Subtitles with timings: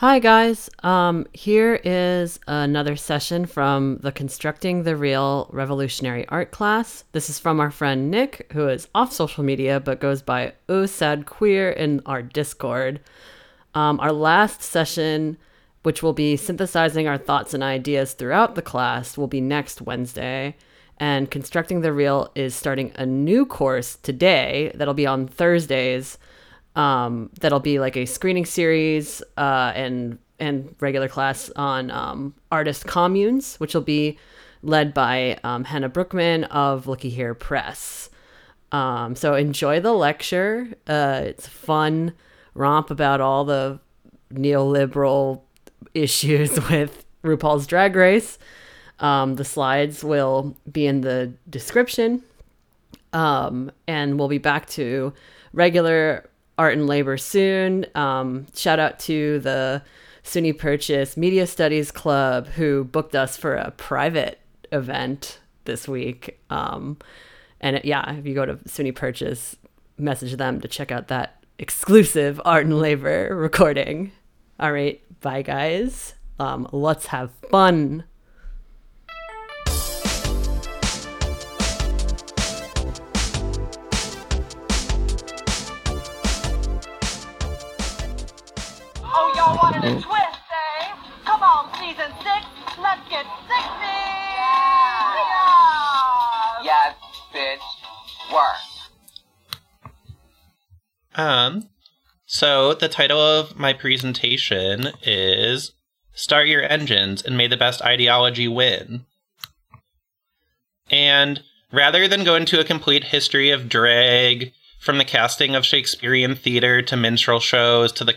[0.00, 0.68] Hi guys.
[0.82, 7.04] Um, here is another session from the Constructing the Real Revolutionary Art class.
[7.12, 10.84] This is from our friend Nick, who is off social media but goes by Oh
[10.84, 13.00] Sad Queer in our Discord.
[13.74, 15.38] Um, our last session,
[15.82, 20.56] which will be synthesizing our thoughts and ideas throughout the class, will be next Wednesday.
[20.98, 26.18] And Constructing the Real is starting a new course today that'll be on Thursdays
[26.76, 32.86] um, that'll be like a screening series uh, and and regular class on um, artist
[32.86, 34.18] communes, which will be
[34.62, 38.10] led by um, Hannah Brookman of Looky Here Press.
[38.70, 40.68] Um, so enjoy the lecture.
[40.86, 42.12] Uh, it's fun
[42.52, 43.80] romp about all the
[44.30, 45.40] neoliberal
[45.94, 48.38] issues with RuPaul's Drag Race.
[48.98, 52.22] Um, the slides will be in the description.
[53.14, 55.14] Um, and we'll be back to
[55.54, 56.28] regular
[56.58, 57.86] art and labor soon.
[57.94, 59.82] Um, shout out to the
[60.24, 64.40] SUNY Purchase Media Studies Club who booked us for a private
[64.72, 66.40] event this week.
[66.50, 66.98] Um,
[67.60, 69.56] and it, yeah, if you go to SUNY Purchase,
[69.98, 74.12] message them to check out that exclusive art and labor recording.
[74.58, 76.14] All right, bye guys.
[76.38, 78.04] Um, let's have fun.
[89.86, 90.38] Y'all twist,
[90.80, 90.94] eh?
[91.24, 92.46] Come on, season six,
[92.78, 93.96] let's get sexy!
[94.36, 95.42] Yeah!
[96.64, 96.96] Yes,
[97.32, 97.60] bitch.
[98.32, 98.56] Work.
[101.14, 101.68] Um,
[102.26, 105.72] so the title of my presentation is
[106.12, 109.06] Start Your Engines and May the Best Ideology Win.
[110.90, 111.42] And
[111.72, 116.80] rather than go into a complete history of drag, from the casting of Shakespearean theater
[116.82, 118.14] to minstrel shows to the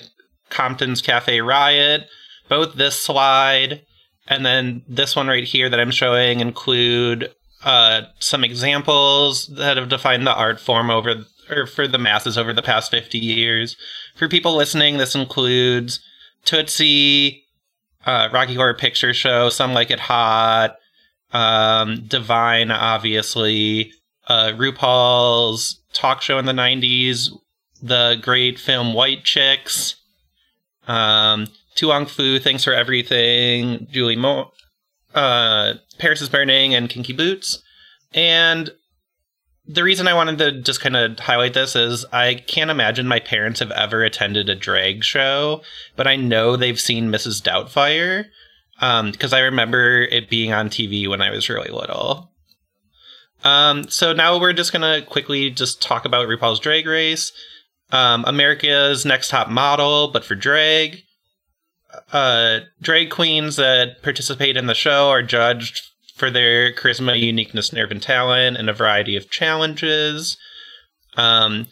[0.50, 2.08] Compton's Cafe Riot,
[2.48, 3.82] both this slide
[4.30, 7.34] and then this one right here that I'm showing include
[7.64, 12.54] uh, some examples that have defined the art form over or for the masses over
[12.54, 13.76] the past 50 years.
[14.16, 16.00] For people listening, this includes
[16.46, 17.44] Tootsie,
[18.06, 20.76] uh, Rocky Horror Picture Show, Some Like It Hot,
[21.34, 23.92] um, Divine, obviously,
[24.28, 27.30] uh, RuPaul's talk show in the 90s,
[27.82, 29.96] the great film White Chicks,
[30.90, 34.52] um, To Wong Foo, Thanks for Everything, Julie Mo,
[35.16, 37.62] uh, Paris is Burning, and Kinky Boots.
[38.14, 38.72] And
[39.66, 43.20] the reason I wanted to just kind of highlight this is I can't imagine my
[43.20, 45.62] parents have ever attended a drag show,
[45.96, 47.42] but I know they've seen Mrs.
[47.42, 48.26] Doubtfire
[49.12, 52.32] because I remember it being on TV when I was really little.
[53.44, 57.32] Um, so now we're just gonna quickly just talk about RuPaul's Drag Race,
[57.92, 61.04] um, America's Next Top Model, but for drag.
[62.14, 65.82] Uh, drag queens that participate in the show are judged
[66.16, 70.38] for their charisma, uniqueness, nerve, and talent in a variety of challenges.
[71.18, 71.68] Um,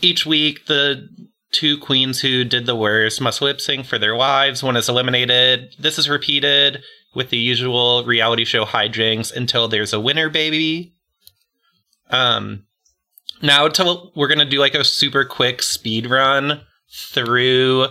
[0.00, 1.08] each week, the
[1.52, 4.62] two queens who did the worst must lip sync for their lives.
[4.62, 5.74] One is eliminated.
[5.78, 6.82] This is repeated
[7.14, 10.94] with the usual reality show hijinks until there's a winner, baby.
[12.08, 12.64] Um,
[13.42, 17.86] now to, we're gonna do like a super quick speed run through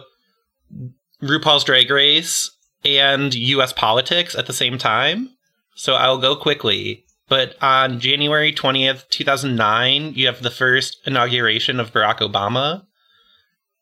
[1.22, 2.52] RuPaul's Drag Race
[2.86, 3.74] and U.S.
[3.74, 5.30] politics at the same time.
[5.76, 7.06] So I'll go quickly.
[7.28, 12.84] But on January 20th, 2009, you have the first inauguration of Barack Obama.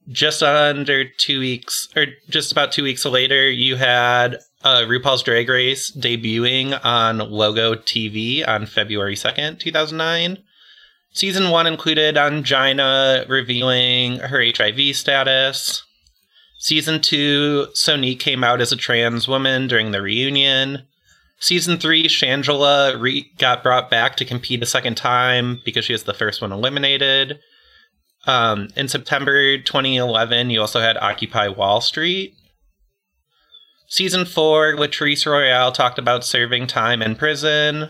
[0.09, 5.47] Just under two weeks, or just about two weeks later, you had uh, RuPaul's Drag
[5.49, 10.43] Race debuting on Logo TV on February 2nd, 2009.
[11.17, 15.83] Season one included Ongina revealing her HIV status.
[16.59, 20.83] Season two, Sonique came out as a trans woman during the reunion.
[21.39, 26.03] Season three, Shangela re- got brought back to compete a second time because she was
[26.03, 27.39] the first one eliminated.
[28.27, 32.35] Um, in September 2011, you also had Occupy Wall Street.
[33.87, 37.89] Season four, Latrice Royale talked about serving time in prison.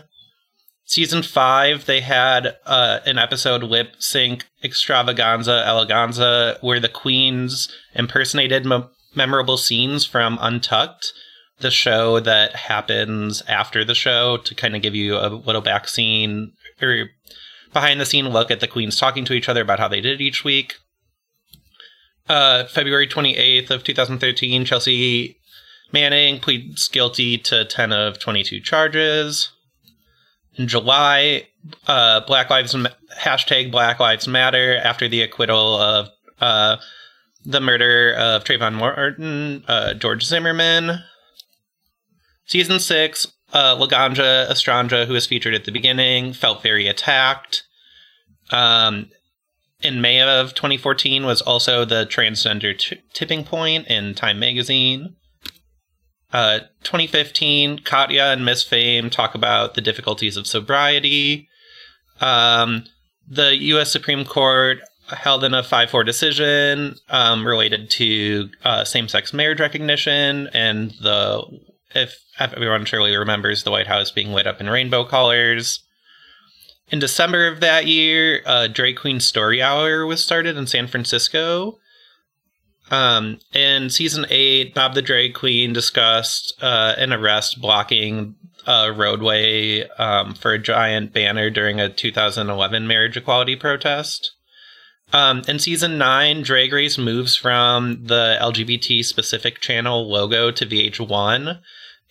[0.88, 8.64] Season five, they had uh, an episode lip sync extravaganza eleganza where the queens impersonated
[8.64, 11.12] mo- memorable scenes from Untucked,
[11.58, 15.88] the show that happens after the show to kind of give you a little back
[15.88, 17.10] scene or
[17.74, 20.22] behind the scene look at the queens talking to each other about how they did
[20.22, 20.76] each week.
[22.30, 25.36] Uh, February 28th of 2013, Chelsea
[25.92, 29.50] Manning pleads guilty to 10 of 22 charges.
[30.58, 31.46] In July,
[31.86, 32.74] uh, Black Lives
[33.16, 36.08] hashtag Black Lives Matter after the acquittal of
[36.40, 36.76] uh,
[37.44, 40.98] the murder of Trayvon Martin, uh, George Zimmerman.
[42.46, 47.62] Season six, uh, Laganja Estranja, who was featured at the beginning, felt very attacked.
[48.50, 49.10] Um,
[49.80, 55.14] in May of 2014 was also the transgender t- tipping point in Time magazine.
[56.32, 61.48] Uh, 2015, Katya and Miss Fame talk about the difficulties of sobriety.
[62.20, 62.84] Um,
[63.26, 63.90] the U.S.
[63.90, 64.78] Supreme Court
[65.08, 70.90] held in a 5 4 decision um, related to uh, same sex marriage recognition and
[71.00, 71.42] the,
[71.94, 75.82] if everyone surely remembers, the White House being lit up in rainbow colors.
[76.90, 81.78] In December of that year, uh, Drag Queen Story Hour was started in San Francisco.
[82.90, 88.34] Um, in season eight, Bob the Drag Queen discussed uh, an arrest blocking
[88.66, 94.32] a roadway um, for a giant banner during a 2011 marriage equality protest.
[95.12, 101.60] Um, in season nine, Drag Race moves from the LGBT specific channel logo to VH1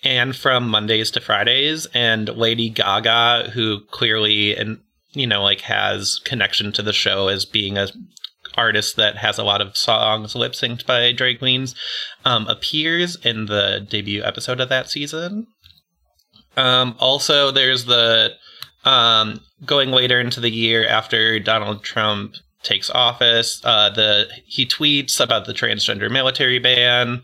[0.03, 1.85] and from Mondays to Fridays.
[1.93, 4.79] And Lady Gaga, who clearly and
[5.13, 7.87] you know like has connection to the show as being a
[8.57, 11.75] artist that has a lot of songs lip synced by drag queens,
[12.25, 15.47] um, appears in the debut episode of that season.
[16.57, 18.33] Um, also, there's the
[18.83, 23.61] um, going later into the year after Donald Trump takes office.
[23.63, 27.21] Uh, the he tweets about the transgender military ban,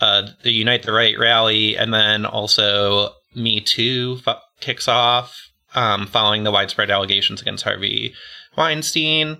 [0.00, 4.20] uh, the Unite the Right rally, and then also Me Too
[4.60, 5.36] kicks off
[5.74, 8.14] um, following the widespread allegations against Harvey
[8.56, 9.38] Weinstein.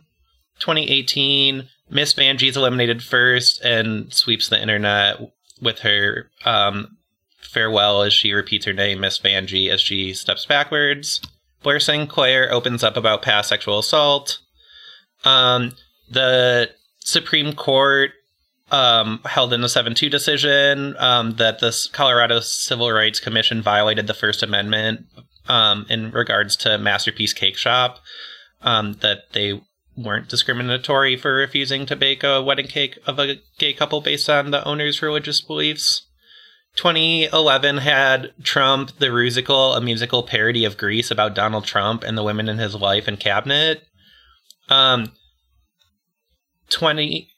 [0.60, 5.16] 2018, Miss Vanjie's eliminated first and sweeps the internet
[5.60, 6.96] with her um,
[7.40, 11.20] farewell as she repeats her name, Miss Vanjie, as she steps backwards.
[11.62, 12.08] Blair St.
[12.08, 14.38] Clair opens up about past sexual assault.
[15.24, 15.72] Um,
[16.08, 16.70] the
[17.00, 18.12] Supreme Court
[18.70, 24.06] um, held in a 7 2 decision um, that the Colorado Civil Rights Commission violated
[24.06, 25.06] the First Amendment
[25.48, 27.98] um, in regards to Masterpiece Cake Shop,
[28.62, 29.60] um, that they
[30.02, 34.50] weren't discriminatory for refusing to bake a wedding cake of a gay couple based on
[34.50, 36.06] the owner's religious beliefs.
[36.76, 42.22] 2011 had Trump the Rusical, a musical parody of Grease about Donald Trump and the
[42.22, 43.82] women in his life and cabinet.
[44.68, 45.12] Um,
[46.70, 47.28] 20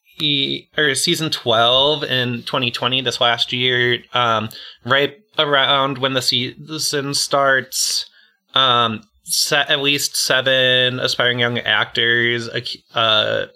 [0.76, 4.48] or season 12 in 2020 this last year um,
[4.84, 8.06] right around when the season starts
[8.54, 12.48] um, se- at least seven aspiring young actors
[12.94, 13.46] uh,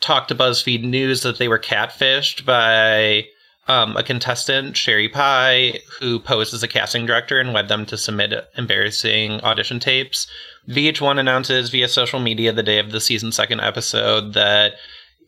[0.00, 3.24] talked to buzzfeed news that they were catfished by
[3.68, 7.98] um, a contestant, Sherry Pie, who posed as a casting director and led them to
[7.98, 10.26] submit embarrassing audition tapes.
[10.68, 14.74] VH1 announces via social media the day of the season second episode that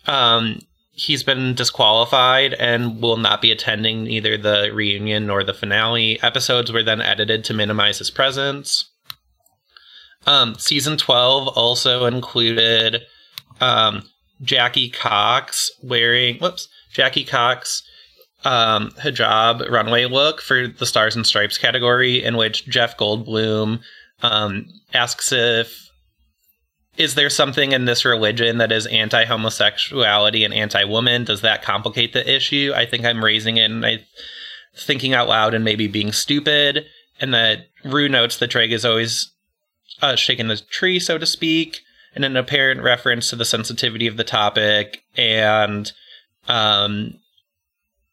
[0.07, 0.61] um,
[1.01, 6.23] he's been disqualified and will not be attending either the reunion nor the finale.
[6.23, 8.91] Episodes were then edited to minimize his presence.
[10.27, 13.01] Um, season 12 also included
[13.63, 14.03] um,
[14.43, 17.83] Jackie Cox wearing, whoops, Jackie Cox
[18.45, 23.81] um, hijab runway look for the Stars and Stripes category, in which Jeff Goldblum
[24.23, 25.90] um, asks if
[26.97, 31.25] is there something in this religion that is anti-homosexuality and anti-woman?
[31.25, 32.73] Does that complicate the issue?
[32.75, 34.05] I think I'm raising it and I
[34.77, 36.85] thinking out loud and maybe being stupid.
[37.21, 39.33] And that Rue notes that Drake is always
[40.03, 41.81] uh, shaking the tree, so to speak,
[42.15, 45.03] in an apparent reference to the sensitivity of the topic.
[45.17, 45.91] And
[46.49, 47.15] um,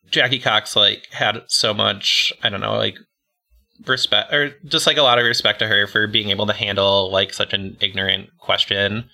[0.09, 2.97] Jackie Cox like had so much, I don't know, like
[3.85, 7.11] respect or just like a lot of respect to her for being able to handle
[7.11, 9.09] like such an ignorant question.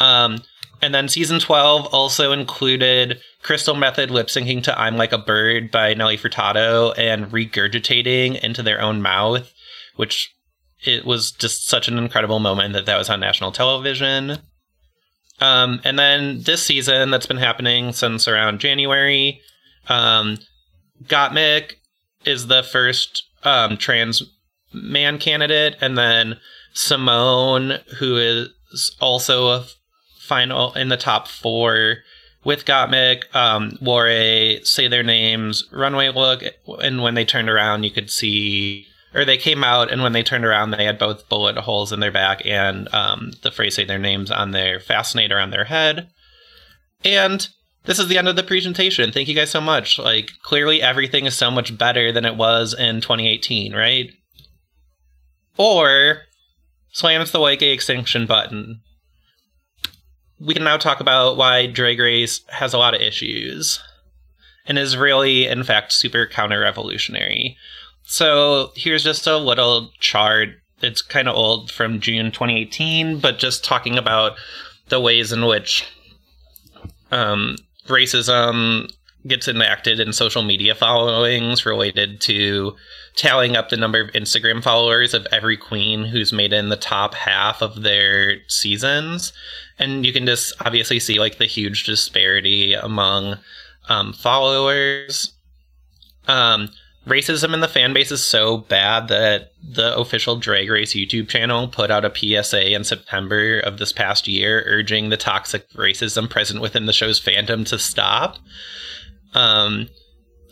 [0.00, 0.42] Um,
[0.82, 5.70] and then season 12 also included Crystal Methyd lip syncing to I'm Like a Bird
[5.70, 9.52] by Nelly Furtado and regurgitating into their own mouth,
[9.96, 10.34] which
[10.84, 14.38] it was just such an incredible moment that that was on national television.
[15.40, 19.40] Um, and then this season that's been happening since around January,
[19.88, 20.38] um,
[21.04, 21.74] Gottmik
[22.24, 24.22] is the first um, trans
[24.72, 26.38] man candidate, and then
[26.74, 28.48] Symone, who is
[29.00, 29.66] also a
[30.18, 31.98] final in the top four
[32.44, 36.42] with Gottmik, um, wore a say their names runway look,
[36.82, 40.22] and when they turned around, you could see, or they came out, and when they
[40.22, 43.84] turned around, they had both bullet holes in their back and um, the phrase "say
[43.84, 46.08] their names" on their fascinator on their head,
[47.04, 47.48] and
[47.84, 49.12] this is the end of the presentation.
[49.12, 49.98] Thank you guys so much.
[49.98, 54.10] Like, clearly everything is so much better than it was in 2018, right?
[55.56, 56.22] Or
[56.92, 58.80] slams the gay extinction button.
[60.40, 63.80] we can now talk about why Drag Race has a lot of issues
[64.66, 67.56] and is really, in fact, super counter revolutionary.
[68.04, 70.50] So here's just a little chart.
[70.82, 74.36] It's kind of old from June 2018, but just talking about
[74.88, 75.86] the ways in which
[77.10, 78.90] um, racism
[79.26, 82.76] gets enacted in social media followings related to
[83.16, 87.14] tallying up the number of Instagram followers of every queen who's made in the top
[87.14, 89.32] half of their seasons.
[89.78, 93.38] And you can just obviously see like the huge disparity among
[93.88, 95.32] um, followers.
[96.28, 96.70] Um,
[97.06, 101.68] racism in the fan base is so bad that the official Drag Race YouTube channel
[101.68, 106.60] put out a PSA in September of this past year urging the toxic racism present
[106.60, 108.38] within the show's fandom to stop.
[109.34, 109.88] Um,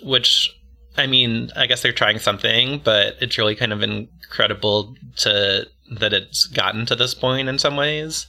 [0.02, 0.50] which,
[0.96, 5.66] I mean, I guess they're trying something, but it's really kind of incredible to
[5.98, 8.26] that it's gotten to this point in some ways.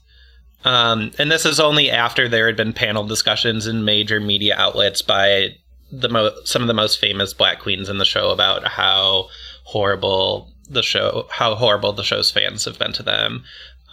[0.66, 5.02] Um, and this is only after there had been panel discussions in major media outlets
[5.02, 5.56] by
[5.94, 9.28] the mo- some of the most famous black queens in the show about how
[9.64, 13.44] horrible the show, how horrible the show's fans have been to them.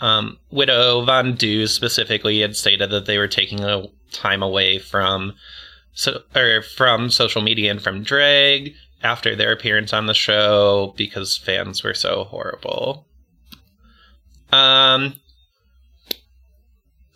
[0.00, 5.34] Um, Widow Von Du specifically had stated that they were taking a time away from
[5.92, 11.36] so or from social media and from drag after their appearance on the show because
[11.36, 13.06] fans were so horrible.
[14.52, 15.14] Um,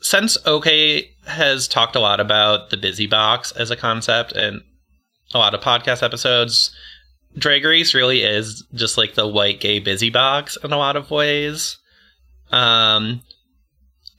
[0.00, 4.62] since OK has talked a lot about the busy box as a concept and
[5.34, 6.74] a lot of podcast episodes,
[7.36, 11.10] Drag Race really is just like the white gay busy box in a lot of
[11.10, 11.78] ways.
[12.52, 13.22] Um,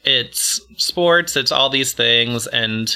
[0.03, 2.93] it's sports, it's all these things, and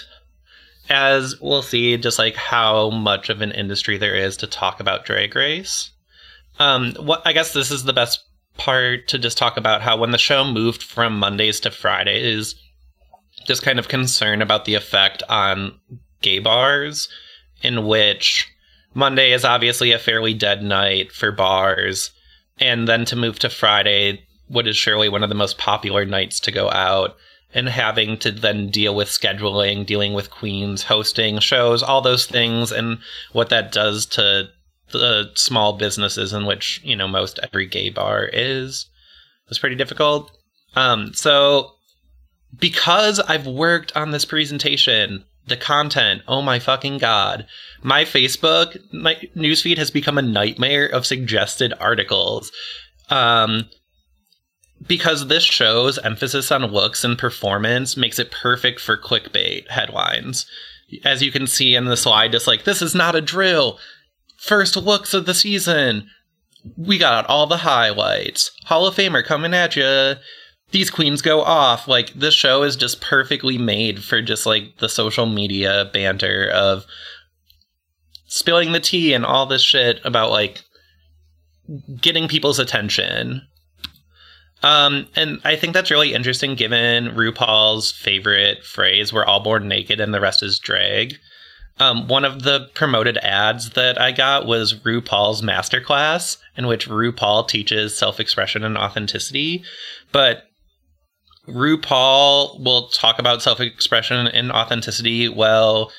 [0.89, 5.05] as we'll see, just like how much of an industry there is to talk about
[5.05, 5.91] Drag Race.
[6.59, 8.23] Um, what I guess this is the best
[8.57, 12.55] part to just talk about how when the show moved from Mondays to Fridays,
[13.45, 15.79] just kind of concern about the effect on
[16.21, 17.07] gay bars,
[17.61, 18.47] in which
[18.93, 22.11] Monday is obviously a fairly dead night for bars,
[22.59, 26.39] and then to move to Friday, what is surely one of the most popular nights
[26.41, 27.15] to go out
[27.53, 32.71] and having to then deal with scheduling, dealing with queens, hosting shows, all those things,
[32.71, 32.99] and
[33.31, 34.49] what that does to
[34.91, 38.87] the small businesses in which you know most every gay bar is
[39.47, 40.31] was pretty difficult.
[40.75, 41.71] Um, so
[42.57, 47.45] because I've worked on this presentation, the content, oh my fucking god,
[47.81, 52.51] my Facebook my newsfeed has become a nightmare of suggested articles.
[53.09, 53.69] Um,
[54.87, 60.45] because this show's emphasis on looks and performance makes it perfect for clickbait headlines.
[61.03, 63.77] As you can see in the slide, just like, this is not a drill.
[64.37, 66.07] First looks of the season.
[66.77, 68.51] We got all the highlights.
[68.65, 70.15] Hall of Famer coming at you.
[70.71, 71.87] These queens go off.
[71.87, 76.85] Like, this show is just perfectly made for just like the social media banter of
[78.27, 80.61] spilling the tea and all this shit about like
[81.99, 83.41] getting people's attention.
[84.61, 89.99] Um, and I think that's really interesting given RuPaul's favorite phrase, we're all born naked
[89.99, 91.15] and the rest is drag.
[91.79, 97.47] Um, one of the promoted ads that I got was RuPaul's masterclass, in which RuPaul
[97.47, 99.63] teaches self expression and authenticity.
[100.11, 100.48] But
[101.49, 105.91] RuPaul will talk about self expression and authenticity while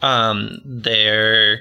[0.00, 1.60] um, their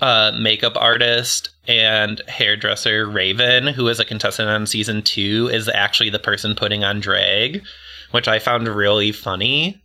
[0.00, 6.10] uh, makeup artist and hairdresser Raven, who is a contestant on season two, is actually
[6.10, 7.62] the person putting on drag,
[8.10, 9.80] which I found really funny.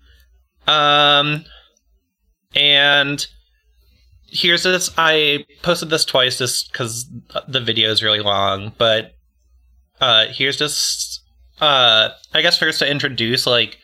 [0.68, 1.46] Um,
[2.56, 3.26] and
[4.28, 4.90] here's this.
[4.98, 7.10] I posted this twice just because
[7.48, 9.14] the video is really long, but
[10.02, 11.07] uh, here's just.
[11.60, 13.78] Uh, I guess first to introduce like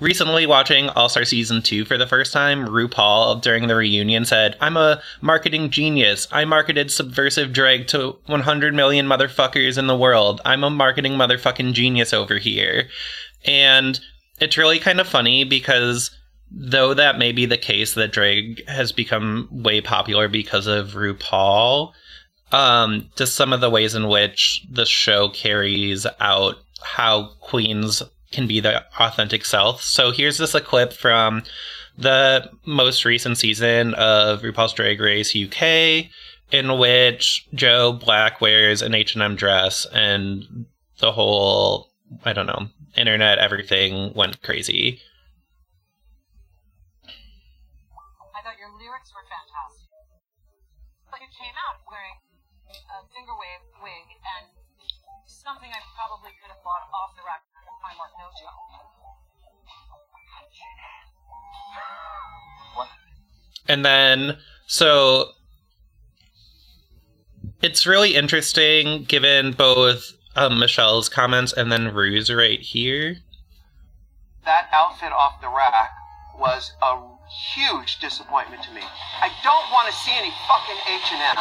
[0.00, 4.56] Recently, watching All Star Season 2 for the first time, RuPaul during the reunion said,
[4.60, 6.28] I'm a marketing genius.
[6.30, 10.40] I marketed subversive drag to 100 million motherfuckers in the world.
[10.44, 12.88] I'm a marketing motherfucking genius over here.
[13.44, 13.98] And
[14.38, 16.12] it's really kind of funny because
[16.48, 21.92] though that may be the case that drag has become way popular because of RuPaul,
[22.52, 28.46] um, just some of the ways in which the show carries out how queens can
[28.46, 29.82] be the authentic self.
[29.82, 31.42] So here's this a clip from
[31.96, 36.06] the most recent season of RuPaul's Drag Race UK,
[36.52, 40.66] in which Joe Black wears an H and M dress, and
[41.00, 41.90] the whole
[42.24, 45.00] I don't know internet everything went crazy.
[56.68, 58.60] And something I probably could have bought off the rack at Primark No Joke.
[62.74, 62.88] What?
[63.68, 65.32] And then, so
[67.62, 73.16] it's really interesting given both um, Michelle's comments and then Rue's right here.
[74.44, 75.90] That outfit off the rack
[76.38, 77.00] was a
[77.54, 78.82] huge disappointment to me.
[79.20, 81.36] I don't want to see any fucking H&M.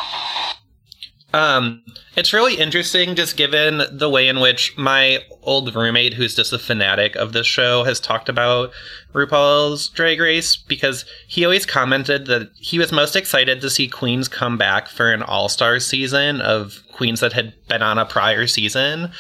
[1.34, 1.84] Um,
[2.15, 6.60] it's really interesting just given the way in which my old roommate, who's just a
[6.60, 8.72] fanatic of this show, has talked about
[9.13, 14.27] RuPaul's Drag Race because he always commented that he was most excited to see Queens
[14.27, 18.48] come back for an all star season of Queens that had been on a prior
[18.48, 19.12] season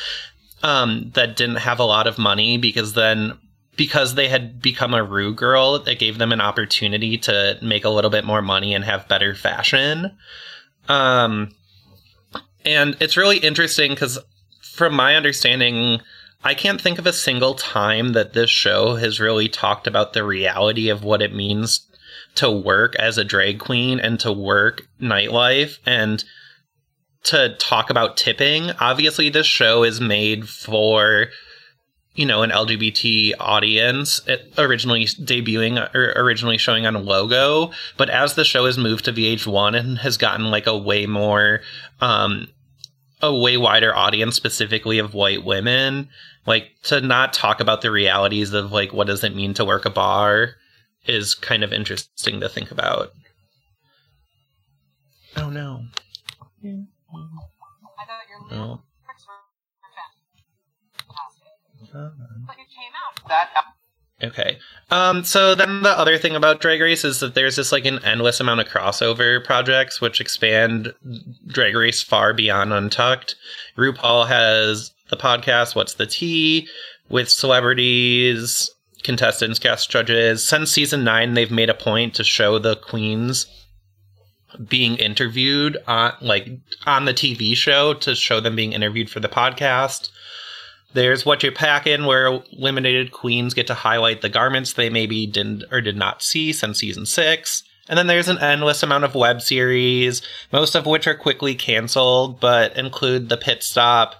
[0.63, 3.37] um, that didn't have a lot of money because then.
[3.75, 7.91] Because they had become a Ru girl, it gave them an opportunity to make a
[7.91, 10.17] little bit more money and have better fashion.
[10.89, 11.51] Um,
[12.67, 14.19] and it's really interesting because,
[14.61, 16.01] from my understanding,
[16.43, 20.23] I can't think of a single time that this show has really talked about the
[20.23, 21.87] reality of what it means
[22.35, 26.23] to work as a drag queen and to work nightlife and
[27.23, 28.71] to talk about tipping.
[28.79, 31.27] Obviously, this show is made for
[32.15, 34.21] you know an LGBT audience.
[34.27, 39.13] It originally debuting or originally showing on Logo, but as the show has moved to
[39.13, 41.61] VH1 and has gotten like a way more
[42.01, 42.47] um,
[43.21, 46.09] a way wider audience specifically of white women
[46.45, 49.85] like to not talk about the realities of like what does it mean to work
[49.85, 50.55] a bar
[51.05, 53.11] is kind of interesting to think about
[55.37, 55.81] oh no
[56.63, 59.33] I thought your lyrics were.
[61.93, 62.09] Uh-huh.
[62.45, 63.27] But you came out.
[63.29, 63.49] That
[64.23, 64.57] okay.
[64.89, 68.03] Um so then the other thing about drag race is that there's just like an
[68.03, 70.93] endless amount of crossover projects which expand
[71.47, 73.35] drag race far beyond untucked.
[73.77, 76.67] Rupaul has the podcast what's the tea
[77.09, 78.69] with celebrities
[79.03, 80.45] contestants guest judges.
[80.45, 83.47] Since season 9 they've made a point to show the queens
[84.67, 86.47] being interviewed on like
[86.85, 90.09] on the tv show to show them being interviewed for the podcast
[90.93, 95.63] there's what you're packing, where eliminated queens get to highlight the garments they maybe didn't
[95.71, 97.63] or did not see since season six.
[97.89, 100.21] And then there's an endless amount of web series,
[100.51, 104.15] most of which are quickly canceled, but include the pit stop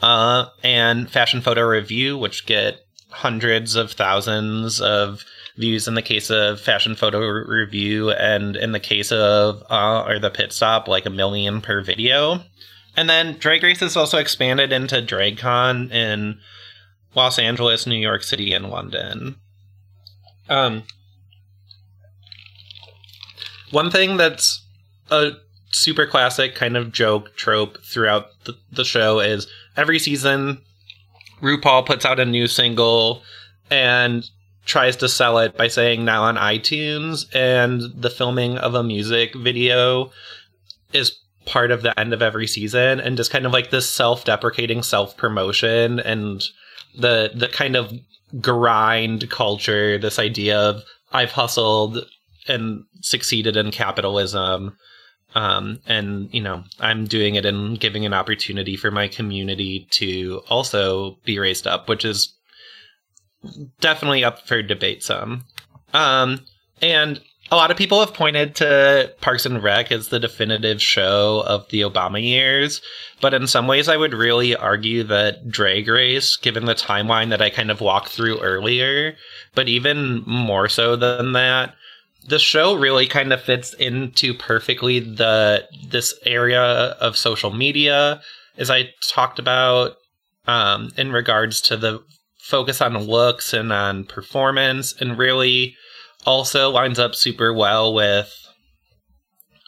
[0.00, 5.24] uh, and fashion photo review, which get hundreds of thousands of
[5.56, 10.18] views in the case of fashion photo review, and in the case of uh, or
[10.18, 12.42] the pit stop, like a million per video.
[12.96, 16.40] And then Drag Race has also expanded into DragCon in
[17.14, 19.36] Los Angeles, New York City, and London.
[20.48, 20.82] Um,
[23.70, 24.62] one thing that's
[25.10, 25.32] a
[25.70, 30.60] super classic kind of joke trope throughout the, the show is every season
[31.40, 33.22] RuPaul puts out a new single
[33.70, 34.28] and
[34.64, 39.34] tries to sell it by saying now on iTunes, and the filming of a music
[39.34, 40.12] video
[40.92, 44.82] is part of the end of every season and just kind of like this self-deprecating
[44.82, 46.44] self-promotion and
[46.98, 47.92] the the kind of
[48.40, 52.06] grind culture this idea of i've hustled
[52.48, 54.76] and succeeded in capitalism
[55.34, 60.42] um, and you know i'm doing it and giving an opportunity for my community to
[60.48, 62.34] also be raised up which is
[63.80, 65.44] definitely up for debate some.
[65.92, 66.40] Um,
[66.80, 67.20] and
[67.52, 71.68] a lot of people have pointed to Parks and Rec as the definitive show of
[71.68, 72.80] the Obama years,
[73.20, 77.42] but in some ways, I would really argue that Drag Race, given the timeline that
[77.42, 79.16] I kind of walked through earlier,
[79.54, 81.74] but even more so than that,
[82.26, 88.22] the show really kind of fits into perfectly the this area of social media,
[88.56, 89.96] as I talked about
[90.46, 92.02] um, in regards to the
[92.38, 95.76] focus on looks and on performance, and really
[96.24, 98.32] also lines up super well with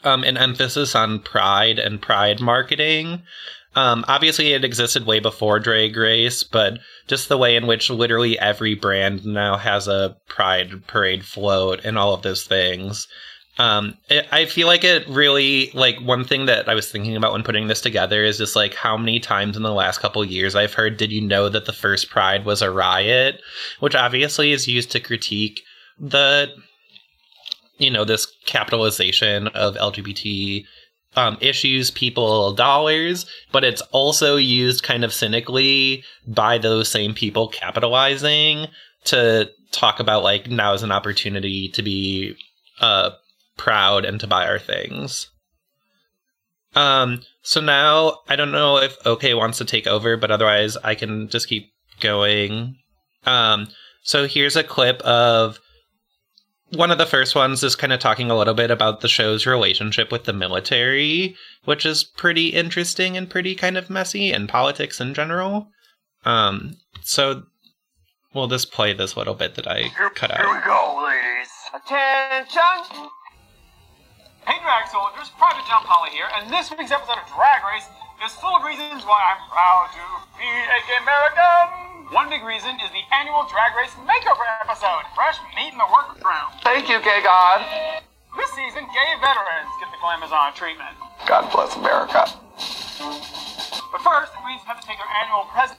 [0.05, 3.23] um, an emphasis on pride and pride marketing.
[3.77, 8.39] Um, obviously, it existed way before Drag Race, but just the way in which literally
[8.39, 13.09] every brand now has a pride parade float and all of those things.
[13.59, 17.33] Um, it, I feel like it really like one thing that I was thinking about
[17.33, 20.55] when putting this together is just like how many times in the last couple years
[20.55, 23.41] I've heard, "Did you know that the first Pride was a riot?"
[23.81, 25.63] Which obviously is used to critique
[25.99, 26.49] the
[27.79, 30.65] you know this capitalization of lgbt
[31.17, 37.49] um, issues people dollars but it's also used kind of cynically by those same people
[37.49, 38.67] capitalizing
[39.05, 42.35] to talk about like now is an opportunity to be
[42.81, 43.11] uh,
[43.57, 45.31] proud and to buy our things.
[46.75, 50.95] Um so now i don't know if okay wants to take over but otherwise i
[50.95, 52.77] can just keep going.
[53.27, 53.69] Um
[54.03, 55.59] So here's a clip of
[56.71, 59.47] one of the first ones is kind of talking a little bit about the show's
[59.47, 65.01] relationship with the military, which is pretty interesting and pretty kind of messy, and politics
[65.01, 65.69] in general.
[66.25, 67.45] Um, so
[68.33, 70.39] we'll just play this little bit that I cut out.
[70.39, 71.51] Here we go, ladies.
[71.75, 73.11] Attention!
[74.47, 77.89] Hey Drag Soldiers, Private John Holly here, and this week's episode of Drag Race
[78.25, 80.05] is full of reasons why I'm proud to
[80.41, 82.09] be a gay American.
[82.09, 86.57] One big reason is the annual Drag Race Makeover episode, Fresh Meat in the Workground.
[86.65, 87.61] Thank you, gay God.
[88.33, 90.97] This season, gay veterans get the Glamazon treatment.
[91.29, 92.25] God bless America.
[93.93, 95.77] But first, the queens have to take their annual pres-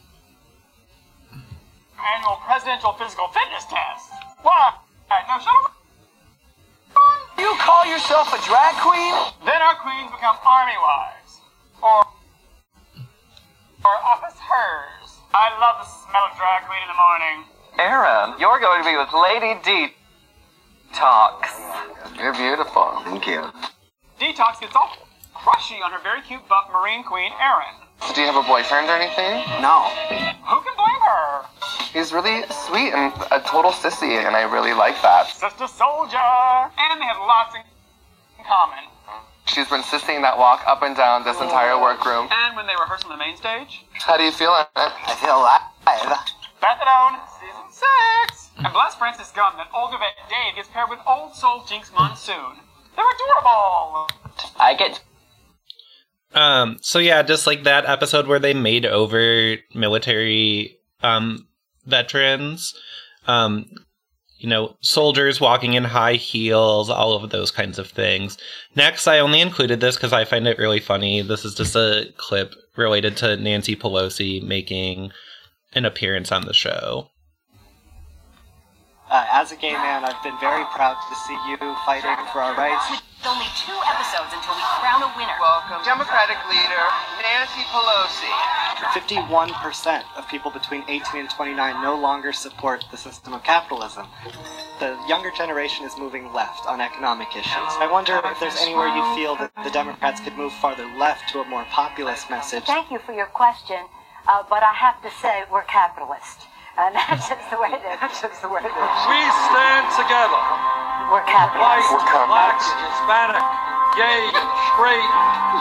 [1.97, 4.13] annual presidential physical fitness test.
[4.45, 4.77] Why?
[5.09, 5.73] Now shut up.
[7.41, 9.13] You call yourself a drag queen?
[9.49, 11.14] Then our queens become army wives.
[13.85, 15.21] Or or officers.
[15.33, 17.37] I love the smell of drag queen in the morning.
[17.77, 19.93] Aaron, you're going to be with Lady D.
[20.93, 21.53] Talks.
[22.17, 22.97] You're beautiful.
[23.03, 23.45] Thank you.
[24.19, 24.89] Detox gets all
[25.35, 27.77] crushy on her very cute buff marine queen, Erin.
[28.15, 29.43] Do you have a boyfriend or anything?
[29.61, 29.85] No.
[30.49, 31.45] Who can blame her?
[31.93, 35.27] He's really sweet and a total sissy, and I really like that.
[35.27, 36.17] Sister Soldier.
[36.17, 37.61] And they have lots in
[38.45, 38.89] common.
[39.45, 42.27] She's been sissing that walk up and down this entire workroom.
[42.31, 44.49] And when they rehearse on the main stage, How do you feel?
[44.51, 45.61] I feel alive.
[46.61, 48.49] Methadone, season six.
[48.57, 52.57] And bless Francis Gunn that old vet Dave gets paired with old soul Jinx Monsoon.
[52.95, 54.09] They're adorable.
[54.59, 55.01] I get
[56.33, 61.47] Um, so yeah, just like that episode where they made over military um
[61.85, 62.73] veterans,
[63.27, 63.65] um,
[64.37, 68.37] you know, soldiers walking in high heels, all of those kinds of things.
[68.75, 71.21] Next, I only included this because I find it really funny.
[71.21, 75.11] This is just a clip related to Nancy Pelosi making
[75.73, 77.09] an appearance on the show.
[79.09, 82.55] Uh, as a gay man, I've been very proud to see you fighting for our
[82.55, 83.01] rights.
[83.25, 85.33] With only two episodes until we crown a winner.
[85.41, 86.85] welcome Democratic leader
[87.23, 88.29] Nancy Pelosi.
[88.93, 94.05] 51% of people between 18 and 29 no longer support the system of capitalism.
[94.79, 97.73] The younger generation is moving left on economic issues.
[97.81, 101.39] I wonder if there's anywhere you feel that the Democrats could move farther left to
[101.39, 102.65] a more populist message.
[102.65, 103.87] Thank you for your question,
[104.27, 106.45] uh, but I have to say we're capitalists.
[106.75, 107.97] And that's just the way it is.
[108.03, 108.93] That's just the way it is.
[109.07, 110.41] We stand together,
[111.07, 112.03] We're white, capitalists.
[112.27, 113.45] black, Hispanic,
[113.95, 114.27] gay,
[114.75, 115.11] straight,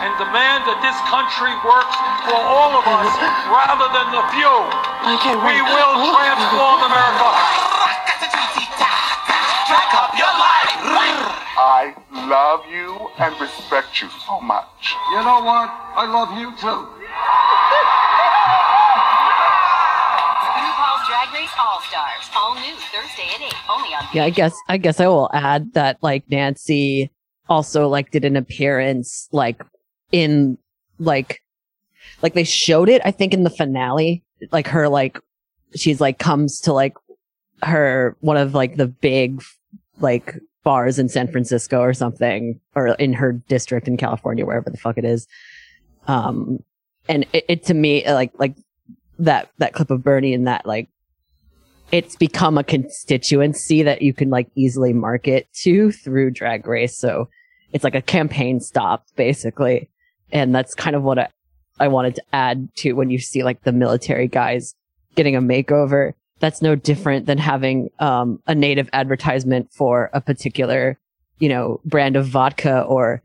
[0.02, 1.94] and demand that this country works
[2.26, 3.10] for all of us
[3.46, 4.54] rather than the few.
[5.38, 7.30] We will transform America.
[11.56, 11.94] I
[12.26, 14.94] love you and respect you so much.
[15.14, 15.70] You know what?
[15.94, 16.90] I love you too.
[21.64, 22.28] All Stars.
[22.36, 23.54] All new Thursday at 8.
[23.70, 27.10] Only on Yeah, I guess I guess I will add that like Nancy
[27.48, 29.62] also like did an appearance like
[30.12, 30.58] in
[30.98, 31.40] like
[32.22, 34.22] like they showed it I think in the finale
[34.52, 35.18] like her like
[35.74, 36.94] she's like comes to like
[37.62, 39.42] her one of like the big
[40.00, 44.76] like bars in San Francisco or something or in her district in California wherever the
[44.76, 45.26] fuck it is
[46.08, 46.58] um
[47.08, 48.54] and it, it to me like like
[49.18, 50.88] that that clip of Bernie and that like
[51.92, 56.98] it's become a constituency that you can like easily market to through drag race.
[56.98, 57.28] So
[57.72, 59.90] it's like a campaign stop basically.
[60.32, 61.28] And that's kind of what I,
[61.78, 64.74] I wanted to add to when you see like the military guys
[65.14, 66.14] getting a makeover.
[66.40, 70.98] That's no different than having um, a native advertisement for a particular
[71.38, 73.22] you know brand of vodka or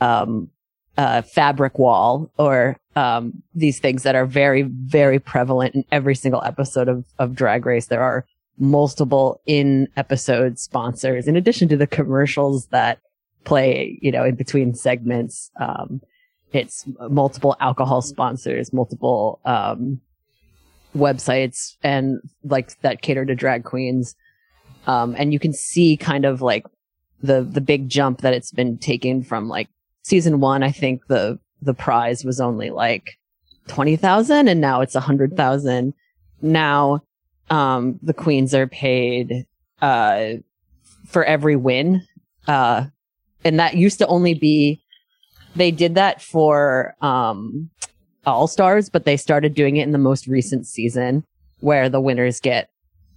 [0.00, 0.50] um,
[0.98, 6.42] uh, fabric wall or um, these things that are very, very prevalent in every single
[6.42, 7.86] episode of, of Drag Race.
[7.86, 8.26] There are
[8.58, 12.98] multiple in episode sponsors in addition to the commercials that
[13.44, 15.50] play, you know, in between segments.
[15.58, 16.02] Um,
[16.52, 20.00] it's multiple alcohol sponsors, multiple, um,
[20.94, 24.14] websites and like that cater to drag queens.
[24.86, 26.66] Um, and you can see kind of like
[27.22, 29.68] the, the big jump that it's been taken from like
[30.02, 33.18] season one, I think the the prize was only like
[33.68, 35.94] twenty thousand, and now it's a hundred thousand.
[36.40, 37.02] Now,
[37.50, 39.46] um, the queens are paid
[39.80, 40.34] uh
[41.06, 42.06] for every win,
[42.48, 42.86] uh,
[43.44, 44.82] and that used to only be
[45.54, 47.70] they did that for um
[48.24, 51.24] all stars, but they started doing it in the most recent season
[51.60, 52.70] where the winners get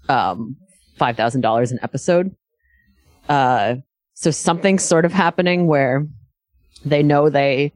[0.09, 0.55] um
[0.97, 2.35] five thousand dollars an episode.
[3.27, 3.75] Uh,
[4.13, 6.05] so something's sort of happening where
[6.85, 7.73] they know they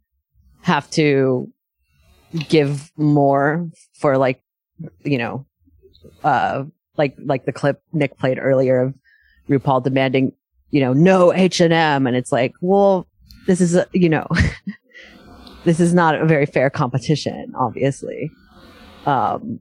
[0.61, 1.51] have to
[2.47, 4.41] give more for like
[5.03, 5.45] you know
[6.23, 6.63] uh
[6.95, 8.93] like like the clip Nick played earlier of
[9.49, 10.33] RuPaul demanding,
[10.69, 13.07] you know, no H and M, and it's like, well,
[13.47, 14.27] this is a, you know,
[15.63, 18.31] this is not a very fair competition, obviously.
[19.05, 19.59] Um,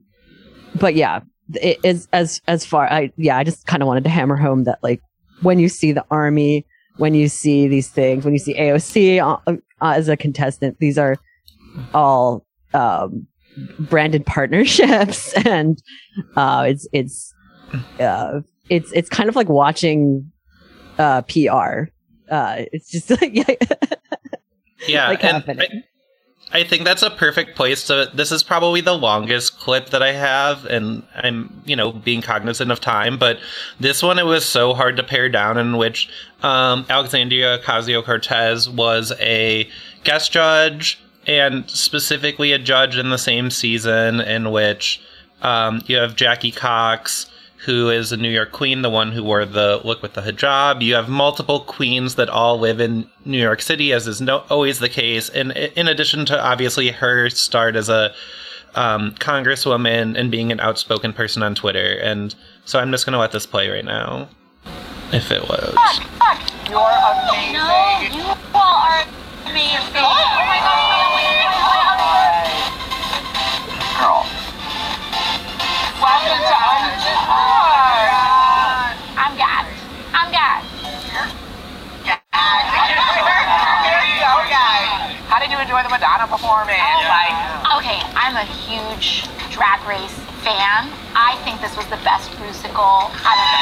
[0.75, 1.21] but yeah,
[1.55, 4.65] it is as as far I yeah, I just kind of wanted to hammer home
[4.65, 5.01] that like
[5.41, 6.65] when you see the army,
[6.99, 10.97] when you see these things, when you see AOC uh, uh, as a contestant, these
[10.97, 11.15] are
[11.93, 13.25] all um,
[13.79, 15.81] branded partnerships, and
[16.35, 17.33] uh, it's it's
[17.99, 20.29] uh, it's it's kind of like watching
[20.97, 21.89] uh, PR.
[22.29, 23.55] Uh, it's just like yeah,
[24.87, 25.43] Yeah, like and.
[26.51, 28.11] I, think that's a perfect place to.
[28.13, 32.71] This is probably the longest clip that I have, and I'm, you know, being cognizant
[32.71, 33.17] of time.
[33.17, 33.39] But
[33.79, 36.09] this one, it was so hard to pare down, in which
[36.43, 39.69] um, Alexandria Ocasio Cortez was a
[40.03, 45.01] guest judge, and specifically a judge in the same season, in which
[45.41, 47.29] um, you have Jackie Cox,
[47.65, 50.81] who is a New York queen, the one who wore the look with the hijab.
[50.81, 54.79] You have multiple queens that all live in New York City, as is no, always
[54.79, 55.29] the case.
[55.29, 58.13] And in addition to obviously her start as a
[58.75, 61.99] um, congresswoman and being an outspoken person on Twitter.
[62.01, 62.33] And
[62.65, 64.29] so I'm just going to let this play right now.
[65.11, 65.75] If it loads.
[66.69, 67.53] You're amazing.
[67.53, 69.03] No, you all are
[69.45, 69.93] amazing.
[69.93, 71.33] My god, my god, oh my
[73.97, 74.29] god.
[74.29, 74.38] Girl.
[85.29, 86.75] How did you enjoy the Madonna performance?
[87.07, 87.31] Like,
[87.79, 90.11] Okay, I'm a huge drag race
[90.43, 90.91] fan.
[91.15, 93.55] I think this was the best musical I've ever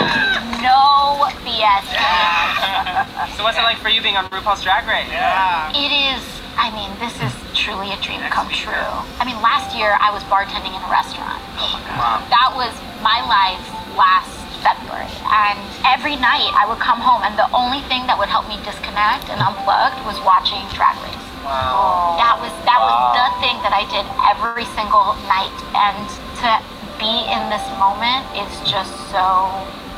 [0.00, 0.64] seen.
[0.64, 1.84] No BS.
[3.36, 5.12] so what's it like for you being on RuPaul's Drag Race?
[5.12, 5.76] Yeah.
[5.76, 6.22] It is,
[6.58, 8.90] I mean, this is truly a dream come true.
[9.18, 11.38] I mean, last year I was bartending in a restaurant.
[11.54, 12.18] Oh wow.
[12.28, 13.62] That was my life
[13.94, 15.06] last February.
[15.30, 18.58] And every night I would come home, and the only thing that would help me
[18.66, 21.28] disconnect and unplugged was watching Drag Race.
[21.46, 22.18] Wow.
[22.18, 25.96] That was that was the thing that I did every single night, and
[26.42, 26.50] to
[26.98, 29.46] be in this moment is just so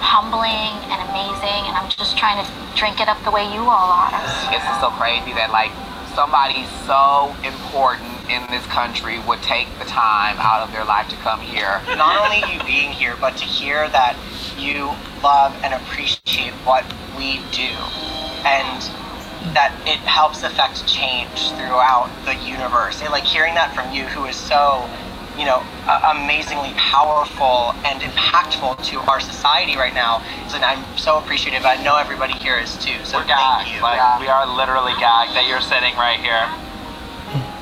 [0.05, 1.65] humbling and amazing.
[1.69, 2.47] And I'm just trying to
[2.77, 4.13] drink it up the way you all are.
[4.13, 5.73] It's just so crazy that like
[6.15, 11.17] somebody so important in this country would take the time out of their life to
[11.17, 11.81] come here.
[11.97, 14.17] not only you being here, but to hear that
[14.59, 14.91] you
[15.23, 16.85] love and appreciate what
[17.17, 17.73] we do,
[18.45, 18.83] and
[19.55, 23.01] that it helps affect change throughout the universe.
[23.03, 24.89] And, like hearing that from you, who is so,
[25.41, 30.21] you know, a- amazingly powerful and impactful to our society right now.
[30.53, 31.65] So I'm so appreciative.
[31.65, 32.93] I know everybody here is too.
[33.09, 33.71] So We're thank gagged.
[33.73, 33.81] you.
[33.81, 36.45] Like we are literally gagged that you're sitting right here.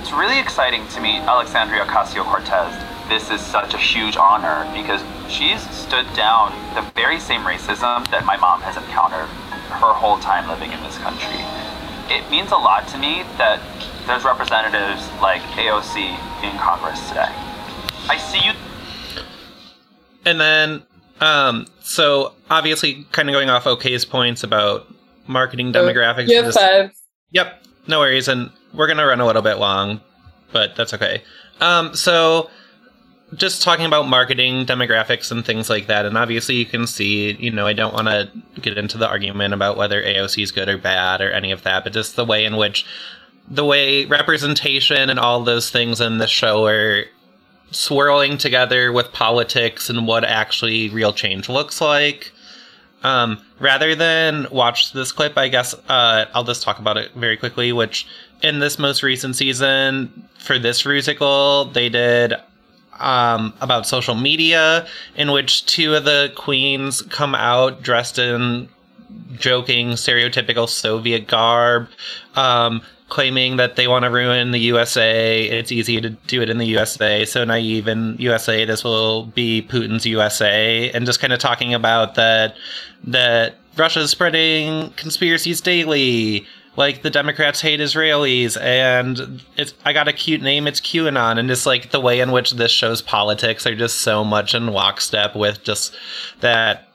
[0.03, 2.75] It's really exciting to meet Alexandria Ocasio Cortez.
[3.09, 8.25] This is such a huge honor because she's stood down the very same racism that
[8.27, 9.29] my mom has encountered
[9.79, 11.39] her whole time living in this country.
[12.11, 13.61] It means a lot to me that
[14.07, 17.29] there's representatives like AOC in Congress today.
[18.09, 18.53] I see you
[20.25, 20.83] And then,
[21.21, 24.87] um, so obviously, kind of going off OK's points about
[25.27, 26.29] marketing demographics.
[26.29, 26.93] You have five.
[27.33, 30.01] Yep, no worries, and we're gonna run a little bit long,
[30.53, 31.23] but that's okay.
[31.61, 32.51] Um, so
[33.35, 37.51] just talking about marketing demographics and things like that, and obviously you can see, you
[37.51, 40.79] know, I don't want to get into the argument about whether AOC is good or
[40.79, 42.87] bad or any of that, but just the way in which
[43.51, 47.05] the way representation and all those things in the show are
[47.71, 52.33] swirling together with politics and what actually real change looks like.
[53.03, 57.37] Um, rather than watch this clip, I guess uh, I'll just talk about it very
[57.37, 57.73] quickly.
[57.73, 58.07] Which
[58.43, 62.35] in this most recent season for this musical, they did
[62.99, 68.69] um, about social media, in which two of the queens come out dressed in
[69.37, 71.89] joking, stereotypical Soviet garb,
[72.35, 75.45] um, claiming that they want to ruin the USA.
[75.45, 77.25] It's easy to do it in the USA.
[77.25, 82.15] So naive in USA, this will be Putin's USA, and just kind of talking about
[82.17, 82.57] that
[83.05, 86.47] that Russia's spreading conspiracies daily.
[86.77, 90.69] Like the Democrats hate Israelis, and it's I got a cute name.
[90.69, 94.23] It's QAnon, and just like the way in which this show's politics are just so
[94.23, 95.97] much in lockstep with just
[96.39, 96.89] that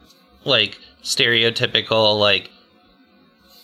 [0.46, 2.50] like stereotypical like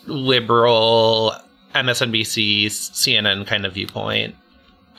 [0.08, 1.36] liberal
[1.74, 4.36] MSNBC, CNN kind of viewpoint.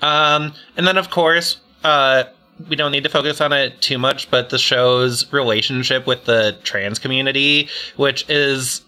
[0.03, 2.25] Um, and then of course, uh,
[2.69, 6.59] we don't need to focus on it too much, but the show's relationship with the
[6.63, 8.83] trans community, which is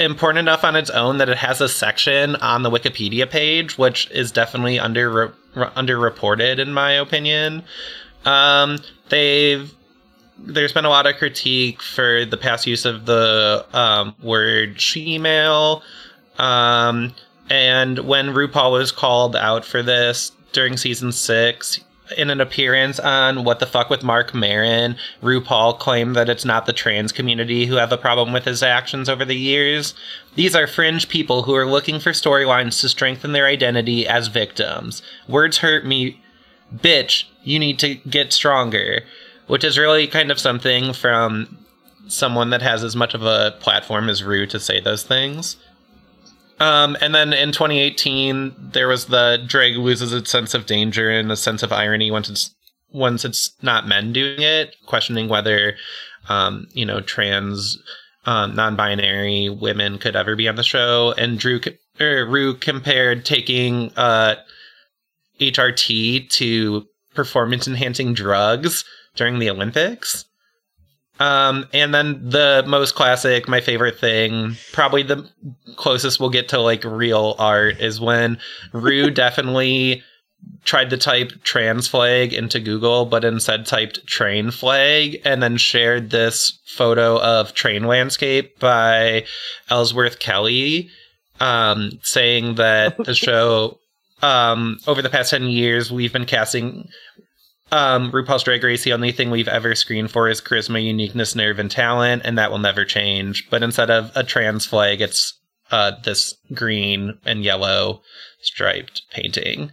[0.00, 4.10] important enough on its own that it has a section on the Wikipedia page, which
[4.10, 7.62] is definitely under underreported in my opinion.
[8.24, 9.72] Um, they've
[10.38, 15.82] there's been a lot of critique for the past use of the um, word she-male.
[16.38, 17.14] Um,
[17.50, 21.80] and when RuPaul was called out for this during season six,
[22.16, 26.66] in an appearance on What the Fuck with Marc Maron, RuPaul claimed that it's not
[26.66, 29.94] the trans community who have a problem with his actions over the years.
[30.34, 35.02] These are fringe people who are looking for storylines to strengthen their identity as victims.
[35.28, 36.20] Words hurt me.
[36.74, 39.02] Bitch, you need to get stronger.
[39.46, 41.58] Which is really kind of something from
[42.08, 45.56] someone that has as much of a platform as Rue to say those things.
[46.62, 51.32] Um, and then in 2018, there was the drag loses its sense of danger and
[51.32, 52.54] a sense of irony once it's
[52.92, 55.74] once it's not men doing it, questioning whether
[56.28, 57.78] um, you know trans
[58.26, 61.12] um, non-binary women could ever be on the show.
[61.18, 61.58] And Drew
[61.98, 64.36] or Rue compared taking uh,
[65.40, 68.84] HRT to performance-enhancing drugs
[69.16, 70.26] during the Olympics.
[71.22, 75.30] Um, and then the most classic, my favorite thing, probably the
[75.76, 78.38] closest we'll get to like real art is when
[78.72, 80.02] Rue definitely
[80.64, 86.10] tried to type trans flag into Google, but instead typed train flag and then shared
[86.10, 89.24] this photo of train landscape by
[89.70, 90.90] Ellsworth Kelly,
[91.38, 93.78] um, saying that the show,
[94.22, 96.88] um, over the past 10 years, we've been casting
[97.72, 101.58] um, RuPaul's Drag Race, the only thing we've ever screened for is charisma, uniqueness, nerve,
[101.58, 103.48] and talent, and that will never change.
[103.48, 105.38] But instead of a trans flag, it's
[105.70, 108.02] uh, this green and yellow
[108.42, 109.72] striped painting.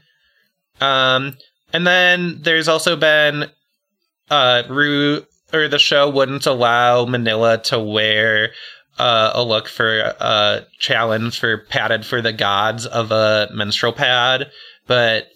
[0.80, 1.38] Um,
[1.74, 3.52] and then there's also been
[4.32, 8.52] uh, Ru or the show wouldn't allow Manila to wear
[8.98, 13.92] uh, a look for a uh, challenge for padded for the gods of a menstrual
[13.92, 14.52] pad,
[14.88, 15.28] but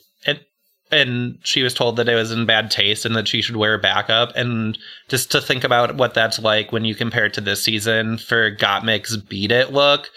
[0.97, 3.73] and she was told that it was in bad taste and that she should wear
[3.73, 4.35] a backup.
[4.35, 4.77] And
[5.09, 8.55] just to think about what that's like when you compare it to this season for
[8.55, 10.09] Gottmik's Beat It look,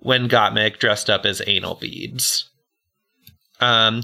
[0.00, 2.48] when Gottmik dressed up as anal beads.
[3.60, 4.02] Um,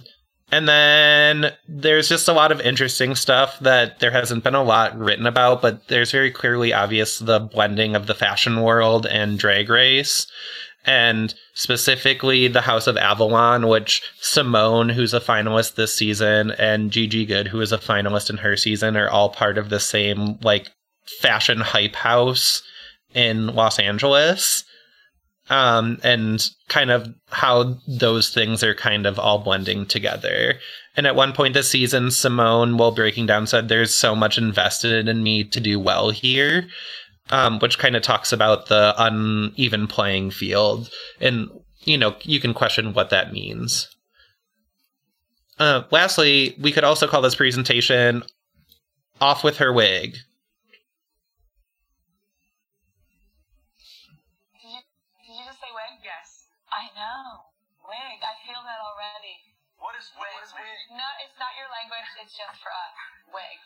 [0.53, 4.99] and then there's just a lot of interesting stuff that there hasn't been a lot
[4.99, 9.69] written about, but there's very clearly obvious the blending of the fashion world and drag
[9.69, 10.27] race
[10.87, 17.27] and specifically the House of Avalon, which Symone, who's a finalist this season, and Gigi
[17.27, 20.71] Goode, who is a finalist in her season, are all part of the same like
[21.21, 22.63] fashion hype house
[23.15, 24.65] in Los Angeles.
[25.49, 30.55] Um, and kind of how those things are kind of all blending together.
[30.97, 35.09] And at one point this season, Symone, while breaking down, said, There's so much invested
[35.09, 36.69] in me to do well here
[37.31, 40.91] um, which kind of talks about the uneven playing field.
[41.21, 41.49] And,
[41.85, 43.89] you know, you can question what that means.
[45.59, 48.23] Uh, lastly, we could also call this presentation
[49.21, 50.13] Off with Her Wig.
[50.13, 50.21] Did
[55.29, 56.01] you, just say wig?
[56.03, 56.49] Yes.
[56.73, 57.45] I know.
[57.85, 58.19] Wig.
[58.25, 59.37] I feel that already.
[59.77, 60.33] What is wig?
[60.33, 60.97] What is wig?
[60.97, 62.09] No, it's not your language.
[62.25, 62.97] It's just for us.
[63.37, 63.61] Wig.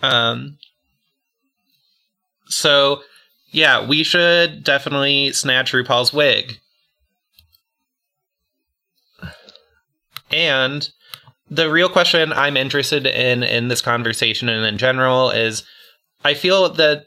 [0.00, 0.58] Um,
[2.58, 3.02] so,
[3.52, 6.58] yeah, we should definitely snatch RuPaul's wig.
[10.30, 10.90] And
[11.48, 15.62] the real question I'm interested in in this conversation and in general is
[16.24, 17.06] I feel that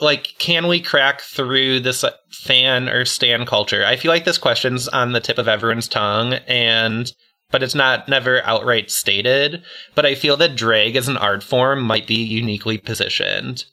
[0.00, 3.84] like can we crack through this fan or stan culture?
[3.84, 7.12] I feel like this question's on the tip of everyone's tongue and
[7.50, 9.62] but it's not never outright stated,
[9.94, 13.64] but I feel that drag as an art form might be uniquely positioned.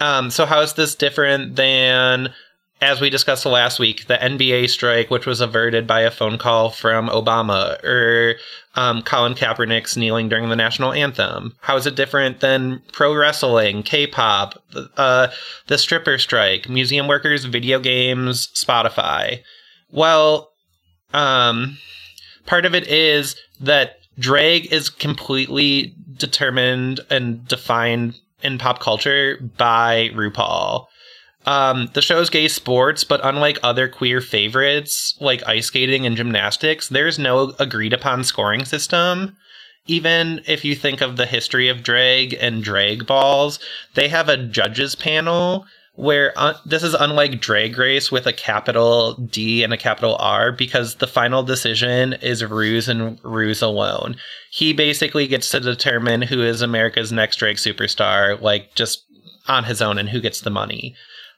[0.00, 2.32] Um, so how is this different than,
[2.80, 6.70] as we discussed last week, the NBA strike, which was averted by a phone call
[6.70, 8.36] from Obama, or
[8.74, 11.54] um, Colin Kaepernick's kneeling during the national anthem?
[11.60, 14.62] How is it different than pro wrestling, K-pop,
[14.96, 15.28] uh,
[15.68, 19.40] the stripper strike, museum workers, video games, Spotify?
[19.90, 20.50] Well,
[21.14, 21.78] um,
[22.44, 30.10] part of it is that drag is completely determined and defined in pop culture by
[30.14, 30.86] RuPaul.
[31.46, 36.88] Um, the show's gay sports, but unlike other queer favorites like ice skating and gymnastics,
[36.88, 39.36] there's no agreed upon scoring system.
[39.86, 43.60] Even if you think of the history of drag and drag balls,
[43.94, 45.64] they have a judges panel
[45.96, 50.52] where uh, this is unlike Drag Race with a capital D and a capital R
[50.52, 54.16] because the final decision is Ruse and Ruse alone.
[54.50, 59.04] He basically gets to determine who is America's next drag superstar, like just
[59.48, 60.94] on his own, and who gets the money.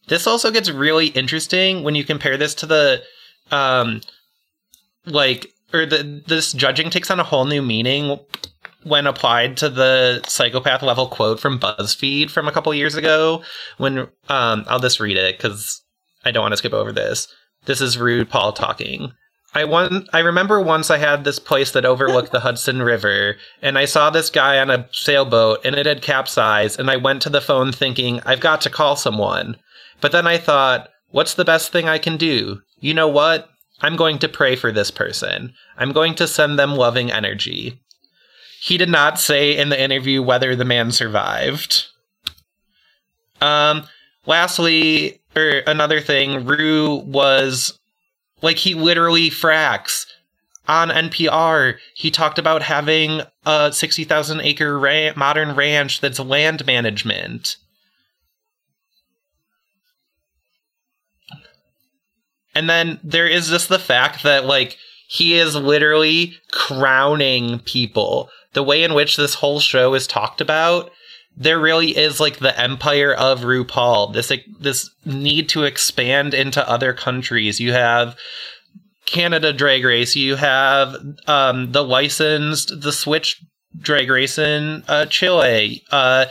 [0.09, 3.03] This also gets really interesting when you compare this to the,
[3.51, 4.01] um,
[5.05, 8.19] like, or the this judging takes on a whole new meaning
[8.89, 13.43] when applied to the psychopath level quote from BuzzFeed from a couple years ago.
[13.77, 15.83] When um, I'll just read it because
[16.25, 17.29] I don't want to skip over this.
[17.67, 19.13] This is RuPaul talking.
[19.55, 23.79] I one I remember once I had this place that overlooked the Hudson River, and
[23.79, 27.31] I saw this guy on a sailboat, and it had capsized, and I went to
[27.31, 29.57] the phone thinking I've got to call someone.
[30.01, 32.61] But then I thought, what's the best thing I can do?
[32.81, 33.49] You know what?
[33.81, 35.55] I'm going to pray for this person.
[35.77, 37.81] I'm going to send them loving energy.
[38.69, 41.87] He did not say in the interview whether the man survived.
[43.41, 43.87] Um,
[44.27, 47.79] lastly, or another thing, Rue was
[48.43, 50.05] like he literally fracks
[50.67, 51.79] on NPR.
[51.95, 57.57] He talked about having a 60,000 acre ra- modern ranch that's land management.
[62.55, 68.29] And then there is just the fact that, like, he is literally crowning people.
[68.55, 70.91] The way in which this whole show is talked about,
[71.37, 74.13] there really is like the empire of RuPaul.
[74.13, 77.61] This this need to expand into other countries.
[77.61, 78.17] You have
[79.07, 80.17] Canada Drag Race.
[80.17, 80.97] You have
[81.27, 83.41] um, the licensed the Switch
[83.79, 85.83] Drag Race in uh, Chile.
[85.91, 86.27] Uh,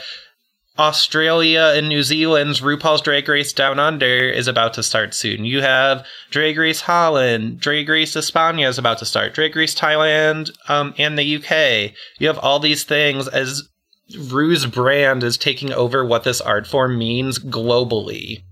[0.78, 5.44] Australia and New Zealand's RuPaul's Drag Race Down Under is about to start soon.
[5.44, 10.50] You have Drag Race Holland, Drag Race España is about to start, Drag Race Thailand,
[10.68, 11.94] um, and the UK.
[12.18, 13.68] You have all these things as
[14.16, 18.44] Rue's brand is taking over what this art form means globally.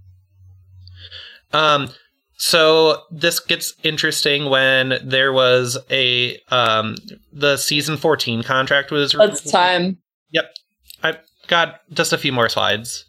[1.53, 1.89] Um,
[2.37, 6.97] so this gets interesting when there was a um
[7.33, 9.99] the season 14 contract was It's time.
[10.33, 10.55] Yep.
[11.03, 13.05] I got just a few more slides.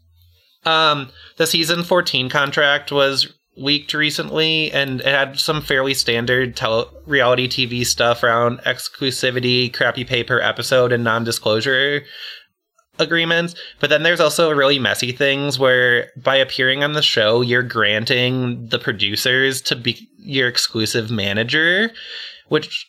[0.66, 3.28] Um the season 14 contract was
[3.58, 10.04] leaked recently and it had some fairly standard tele- reality TV stuff around exclusivity, crappy
[10.04, 12.04] paper episode and non-disclosure
[13.00, 13.56] agreements.
[13.80, 18.68] But then there's also really messy things where by appearing on the show, you're granting
[18.68, 21.92] the producers to be your exclusive manager,
[22.48, 22.88] which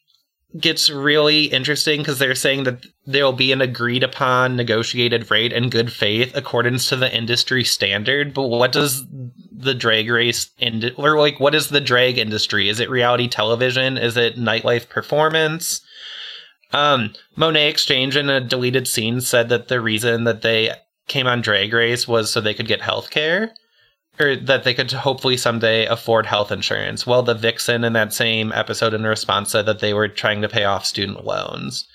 [0.57, 5.68] gets really interesting because they're saying that there'll be an agreed upon negotiated rate in
[5.68, 8.32] good faith accordance to the industry standard.
[8.32, 9.05] But what does
[9.53, 12.68] the drag race ind- or like what is the drag industry?
[12.68, 13.99] Is it reality television?
[13.99, 15.82] Is it nightlife performance?
[16.72, 20.72] Um, Monét X Change in a deleted scene said that the reason that they
[21.07, 23.55] came on Drag Race was so they could get health care.
[24.20, 27.06] Or that they could hopefully someday afford health insurance.
[27.06, 30.48] Well, the Vixen in that same episode in response said that they were trying to
[30.48, 31.86] pay off student loans.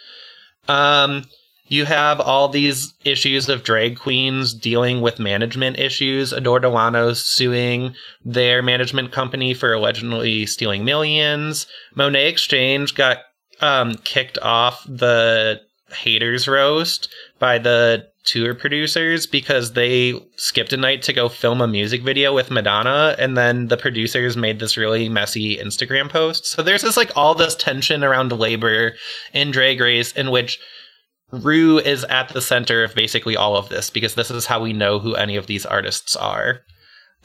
[0.69, 1.26] Um,
[1.67, 6.32] you have all these issues of drag queens dealing with management issues.
[6.32, 11.67] Adore Delano suing their management company for allegedly stealing millions.
[11.97, 13.19] Monét X Change got
[13.61, 15.61] um, kicked off the
[15.93, 17.09] haters roast
[17.39, 22.34] by the tour producers because they skipped a night to go film a music video
[22.34, 26.45] with Madonna and then the producers made this really messy Instagram post.
[26.45, 28.93] So there's this like all this tension around labor
[29.34, 30.59] in Drag Race in which
[31.32, 34.71] Rue is at the center of basically all of this because this is how we
[34.71, 36.61] know who any of these artists are.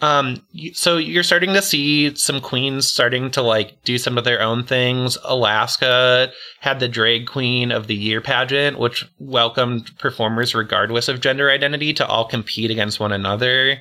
[0.00, 0.42] Um,
[0.74, 4.62] so you're starting to see some queens starting to like do some of their own
[4.64, 5.18] things.
[5.24, 6.30] Alaska
[6.60, 11.92] had the drag queen of the year pageant, which welcomed performers regardless of gender identity
[11.94, 13.78] to all compete against one another.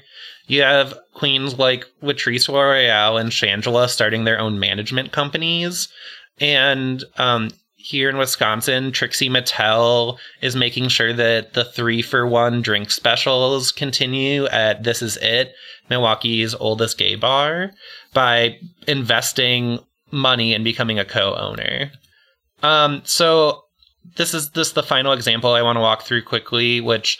[0.48, 5.90] You have queens like Latrice Royale and Shangela starting their own management companies.
[6.40, 12.62] And um, here in Wisconsin, Trixie Mattel is making sure that the three for one
[12.62, 15.54] drink specials continue at This Is It,
[15.90, 17.72] Milwaukee's oldest gay bar,
[18.14, 18.58] by
[18.88, 19.80] investing
[20.12, 21.92] money and becoming a co owner.
[22.64, 23.64] Um, so
[24.16, 27.18] this is this the final example I want to walk through quickly, which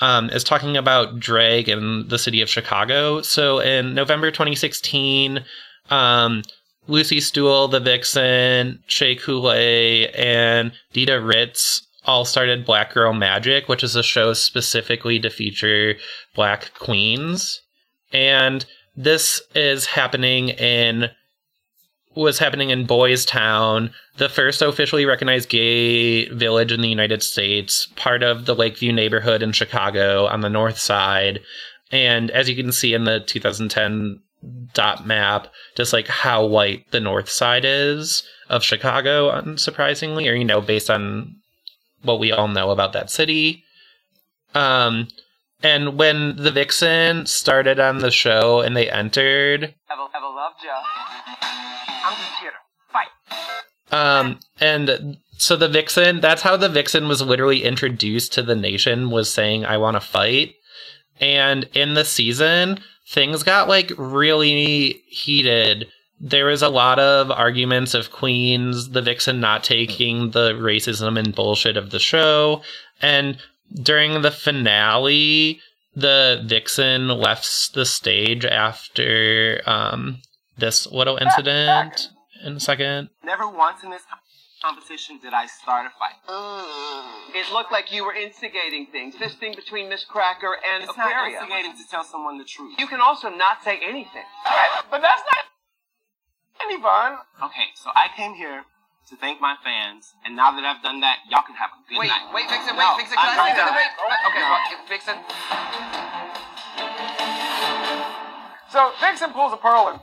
[0.00, 3.22] um, is talking about drag in the city of Chicago.
[3.22, 5.44] So in November 2016,
[5.90, 6.42] um,
[6.86, 13.84] Lucy Stoole, the Vixen, Shea Coulee, and Dita Ritz all started Black Girl Magic, which
[13.84, 15.96] is a show specifically to feature
[16.34, 17.60] black queens.
[18.12, 18.64] And
[18.96, 21.10] this is happening in
[22.14, 27.86] was happening in Boys Town, the first officially recognized gay village in the United States,
[27.94, 31.40] part of the Lakeview neighborhood in Chicago on the north side.
[31.92, 34.20] And as you can see in the 2010
[34.74, 40.44] dot map, just like how white the north side is of Chicago, unsurprisingly, or you
[40.44, 41.36] know, based on
[42.02, 43.64] what we all know about that city.
[44.54, 45.08] Um,
[45.62, 50.80] and when the Vixen started on the show and they entered, Ever, ever loved ya.
[51.42, 53.98] I'm just here to fight.
[53.98, 59.08] um, and so the vixen that's how the vixen was literally introduced to the nation
[59.10, 60.52] was saying i want to fight
[61.20, 62.80] and in the season
[63.10, 65.86] things got like really heated
[66.20, 71.36] there was a lot of arguments of queens the vixen not taking the racism and
[71.36, 72.60] bullshit of the show
[73.00, 73.38] and
[73.74, 75.60] during the finale
[75.94, 80.18] the vixen left the stage after um
[80.56, 82.08] this little incident
[82.44, 84.02] in a second Never once in this
[84.62, 86.18] competition did I start a fight.
[87.34, 89.14] It looked like you were instigating things.
[89.18, 91.38] This thing between Miz Cracker and It's not Aquaria.
[91.38, 92.74] instigating to tell someone the truth.
[92.78, 94.24] You can also not say anything.
[94.90, 95.44] But that's not
[96.64, 97.18] any fun.
[97.44, 98.64] Okay, so I came here
[99.08, 101.98] to thank my fans, and now that I've done that, y'all can have a good
[101.98, 102.28] Wait, night.
[102.34, 103.74] wait, Vixen, No, wait, Vixen, can I'm I say done.
[103.74, 103.88] Wait,
[104.28, 105.16] okay, well, Vixen.
[108.70, 110.00] So Vixen pulls a pearl and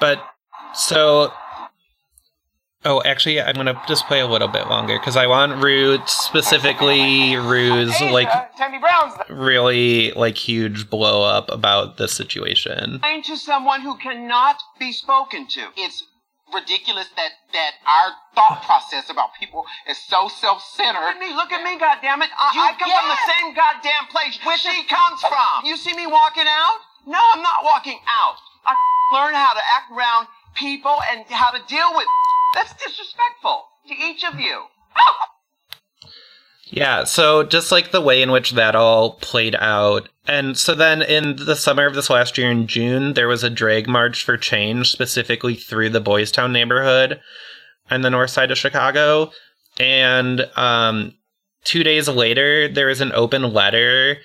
[0.00, 0.24] But
[0.74, 1.32] so
[2.86, 5.98] Oh, actually I'm going to just play a little bit longer cuz I want Rue
[6.06, 12.94] specifically Rue's like uh, Tammy Brown's really like huge blow up about the situation.
[12.94, 15.68] Explain to someone who cannot be spoken to.
[15.76, 16.04] It's
[16.54, 21.00] ridiculous that that our thought process about people is so self-centered.
[21.00, 22.30] Look at me, look at me, goddammit.
[22.34, 25.64] I, You I come from the same goddamn place where she comes from.
[25.64, 26.78] You see me walking out?
[27.06, 28.36] No, I'm not walking out.
[28.66, 28.74] I
[29.14, 32.06] learn how to act around people and how to deal with.
[32.54, 34.64] That's disrespectful to each of you.
[36.72, 40.08] Yeah, so just like the way in which that all played out.
[40.26, 43.50] And so then in the summer of this last year in June, there was a
[43.50, 47.20] drag march for change specifically through the Boys Town neighborhood
[47.90, 49.32] on the north side of Chicago.
[49.80, 51.14] And um,
[51.64, 54.18] two days later, there was an open letter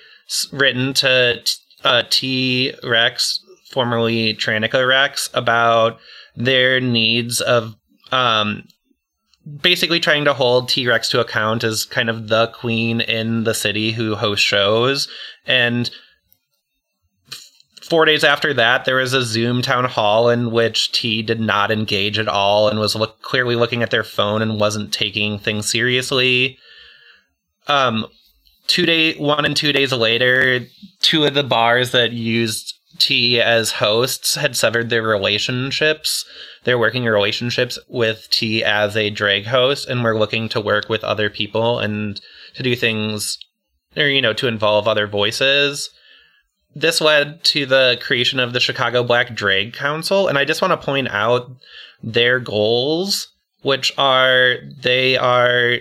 [0.52, 3.40] written to t- uh, T Rex,
[3.70, 5.98] formerly Tranica Rex, about
[6.36, 7.74] their needs of
[8.12, 8.68] um,
[9.60, 13.54] basically trying to hold T Rex to account as kind of the queen in the
[13.54, 15.08] city who hosts shows.
[15.46, 15.90] And
[17.82, 21.70] four days after that, there was a Zoom town hall in which T did not
[21.70, 25.70] engage at all and was look- clearly looking at their phone and wasn't taking things
[25.70, 26.58] seriously.
[27.68, 28.06] Um,
[28.66, 30.66] two day, one and two days later,
[31.00, 36.24] two of the bars that used T as hosts had severed their relationships,
[36.66, 40.88] their working in relationships with T as a drag host, and we're looking to work
[40.88, 42.20] with other people and
[42.54, 43.38] to do things,
[43.96, 45.90] or you know, to involve other voices.
[46.74, 50.72] This led to the creation of the Chicago Black Drag Council, and I just want
[50.72, 51.48] to point out
[52.02, 53.28] their goals,
[53.62, 55.78] which are they are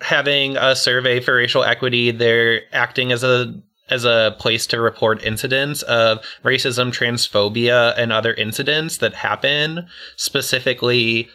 [0.00, 2.10] having a survey for racial equity.
[2.10, 3.54] They're acting as a
[3.90, 9.86] as a place to report incidents of racism, transphobia, and other incidents that happen.
[10.16, 11.28] Specifically,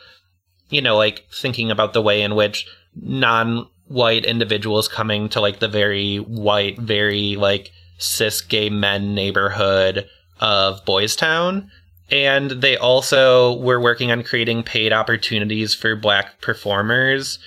[0.70, 5.68] you know, like thinking about the way in which non-white individuals coming to like the
[5.68, 10.08] very white, very like cis gay men neighborhood
[10.39, 11.72] of Boys Town.
[12.12, 17.39] And they also were working on creating paid opportunities for black performers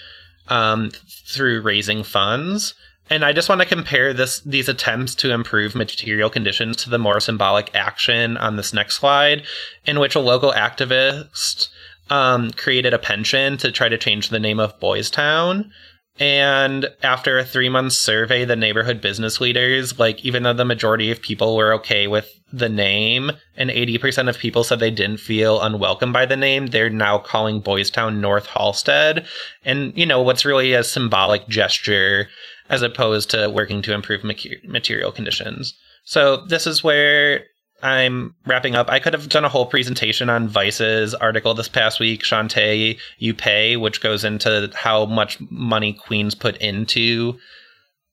[0.49, 0.91] um,
[1.27, 2.75] through raising funds.
[3.09, 6.99] And I just want to compare this these attempts to improve material conditions to the
[6.99, 9.45] more symbolic action on this next slide,
[9.85, 11.69] in which a local activist
[12.11, 15.71] um, created a pension to try to change the name of Boys Town.
[16.19, 21.11] And after a three month survey, the neighborhood business leaders, like, even though the majority
[21.11, 25.61] of people were okay with the name, and 80% of people said they didn't feel
[25.61, 29.27] unwelcome by the name, they're now calling Boys Town Northalsted.
[29.65, 32.29] And, you know, what's really a symbolic gesture
[32.69, 35.75] as opposed to working to improve material conditions.
[36.05, 37.45] So this is where
[37.83, 38.91] I'm wrapping up.
[38.91, 43.35] I could have done a whole presentation on Vice's article this past week, Shantay You
[43.35, 47.39] Pay, which goes into how much money queens put into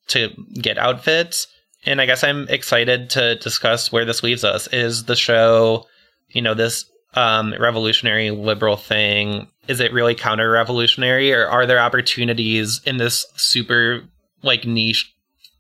[0.08, 1.47] to get outfits.
[1.86, 4.68] And I guess I'm excited to discuss where this leaves us.
[4.68, 5.86] Is the show,
[6.30, 6.86] you know, this
[7.16, 13.26] um, revolutionary liberal thing, is it really counter revolutionary or are there opportunities in this
[13.36, 14.04] super
[14.44, 15.14] like niche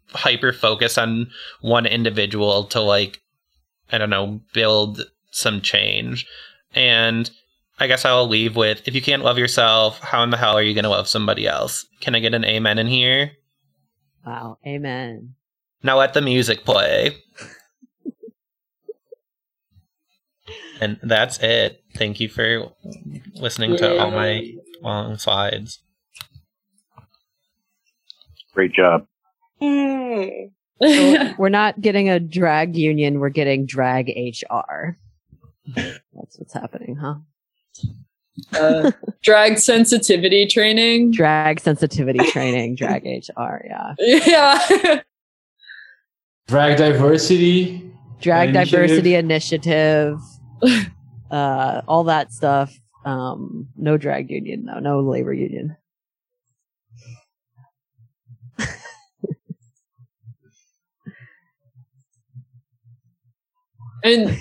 [0.09, 1.31] hyper focus on
[1.61, 3.19] one individual to like
[3.91, 6.25] I don't know, build some change.
[6.73, 7.29] And
[7.79, 10.63] I guess I'll leave with if you can't love yourself, how in the hell are
[10.63, 11.85] you going to love somebody else?
[11.99, 13.33] Can I get an amen in here?
[14.25, 14.57] Wow.
[14.65, 15.35] Amen.
[15.83, 17.17] Now let the music play.
[20.81, 21.83] and that's it.
[21.95, 22.71] Thank you for
[23.35, 25.79] listening to all my long slides.
[28.53, 29.05] Great job.
[29.59, 30.47] So
[31.37, 34.97] we're not getting a drag union, we're getting drag HR.
[35.75, 37.15] That's what's happening, huh?
[38.53, 38.91] uh,
[39.21, 41.11] drag sensitivity training.
[41.11, 43.93] Drag sensitivity training, drag HR, yeah.
[43.99, 45.01] Yeah.
[46.47, 47.91] Drag diversity.
[48.19, 48.71] Drag initiative.
[48.71, 50.19] diversity initiative,
[51.31, 52.73] uh, all that stuff.
[53.05, 55.75] Um, no drag union, though, no labor union.
[64.03, 64.37] And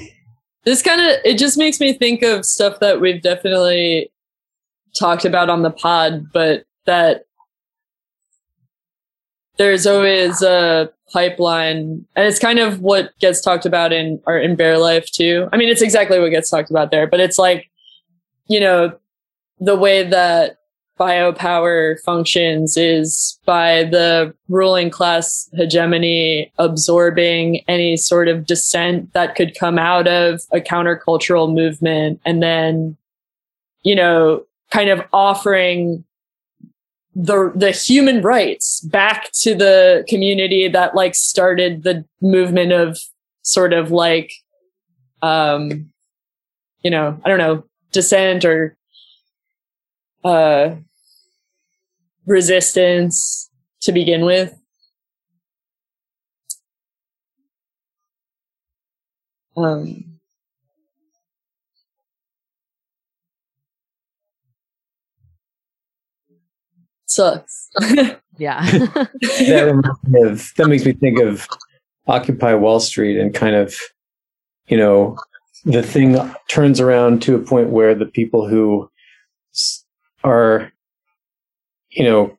[0.64, 4.10] this kind of it just makes me think of stuff that we've definitely
[4.94, 7.24] talked about on the pod but that
[9.58, 14.56] there's always a pipeline and it's kind of what gets talked about in art in
[14.56, 15.48] bear life too.
[15.52, 17.70] I mean it's exactly what gets talked about there but it's like
[18.48, 18.98] you know
[19.60, 20.58] the way that
[21.03, 29.59] biopower functions is by the ruling class hegemony absorbing any sort of dissent that could
[29.59, 32.96] come out of a countercultural movement and then
[33.82, 36.05] you know kind of offering
[37.16, 42.96] the the human rights back to the community that like started the movement of
[43.42, 44.32] sort of like
[45.20, 45.90] um
[46.84, 48.76] you know i don't know dissent or
[50.22, 50.70] uh
[52.26, 53.50] resistance
[53.82, 54.54] to begin with.
[59.56, 60.12] Um,
[67.12, 67.68] sucks.
[68.38, 68.64] yeah.
[68.70, 71.46] that reminds me of that makes me think of
[72.06, 73.74] Occupy Wall Street and kind of,
[74.66, 75.18] you know,
[75.64, 76.18] the thing
[76.48, 78.90] turns around to a point where the people who
[80.24, 80.72] are,
[81.93, 82.36] you know,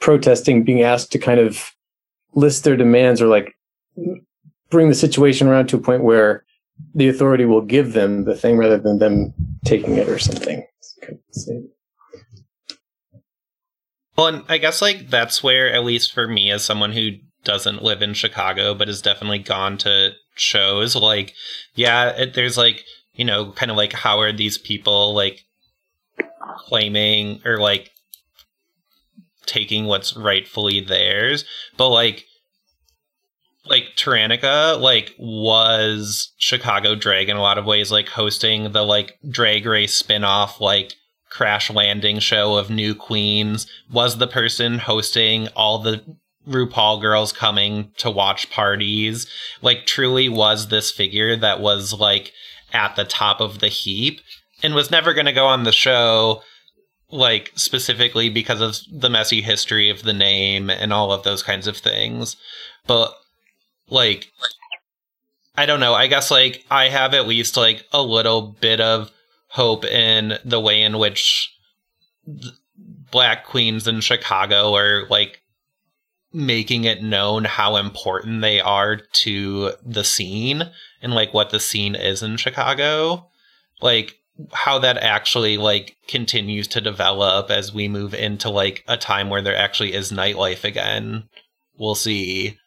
[0.00, 1.70] protesting, being asked to kind of
[2.34, 3.54] list their demands or like
[4.70, 6.44] bring the situation around to a point where
[6.94, 10.66] the authority will give them the thing rather than them taking it or something.
[14.16, 17.10] Well, and I guess like that's where, at least for me, as someone who
[17.44, 21.34] doesn't live in Chicago but has definitely gone to shows, like,
[21.74, 22.82] yeah, it, there's like,
[23.14, 25.44] you know, kind of like how are these people like
[26.66, 27.90] claiming or like
[29.52, 31.44] taking what's rightfully theirs,
[31.76, 32.24] but like,
[33.66, 39.18] like Tyrannica, like was Chicago drag in a lot of ways, like hosting the like
[39.28, 40.94] drag race spin-off, like
[41.32, 46.02] crash landing show of new queens was the person hosting all the
[46.46, 49.26] RuPaul girls coming to watch parties
[49.62, 52.32] like truly was this figure that was like
[52.72, 54.20] at the top of the heap
[54.62, 56.42] and was never going to go on the show
[57.12, 61.66] like specifically because of the messy history of the name and all of those kinds
[61.66, 62.36] of things
[62.86, 63.14] but
[63.88, 64.32] like
[65.56, 69.10] I don't know I guess like I have at least like a little bit of
[69.48, 71.54] hope in the way in which
[73.12, 75.42] black queens in Chicago are like
[76.32, 80.62] making it known how important they are to the scene
[81.02, 83.28] and like what the scene is in Chicago.
[83.80, 84.14] Like
[84.52, 89.42] how that actually like continues to develop as we move into like a time where
[89.42, 91.24] there actually is nightlife again.
[91.76, 92.58] We'll see.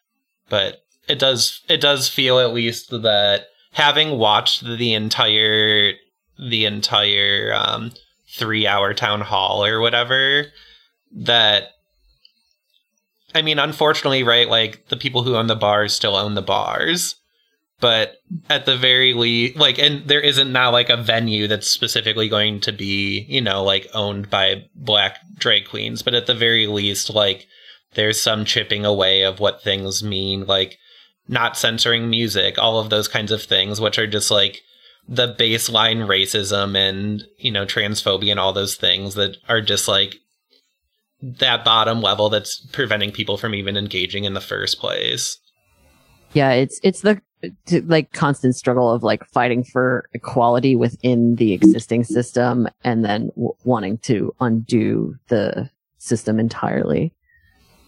[0.48, 5.92] But it does it does feel at least that having watched the entire
[6.38, 7.92] the entire um,
[8.28, 10.46] three hour town hall or whatever
[11.12, 11.70] that
[13.34, 17.16] i mean unfortunately right like the people who own the bars still own the bars
[17.80, 18.16] but
[18.48, 22.60] at the very least like and there isn't now like a venue that's specifically going
[22.60, 27.10] to be you know like owned by black drag queens but at the very least
[27.10, 27.46] like
[27.94, 30.78] there's some chipping away of what things mean like
[31.28, 34.60] not censoring music all of those kinds of things which are just like
[35.08, 40.16] the baseline racism and you know transphobia and all those things that are just like
[41.22, 45.38] that bottom level that's preventing people from even engaging in the first place.
[46.32, 47.20] Yeah it's it's the
[47.66, 53.28] t- like constant struggle of like fighting for equality within the existing system and then
[53.28, 57.12] w- wanting to undo the system entirely.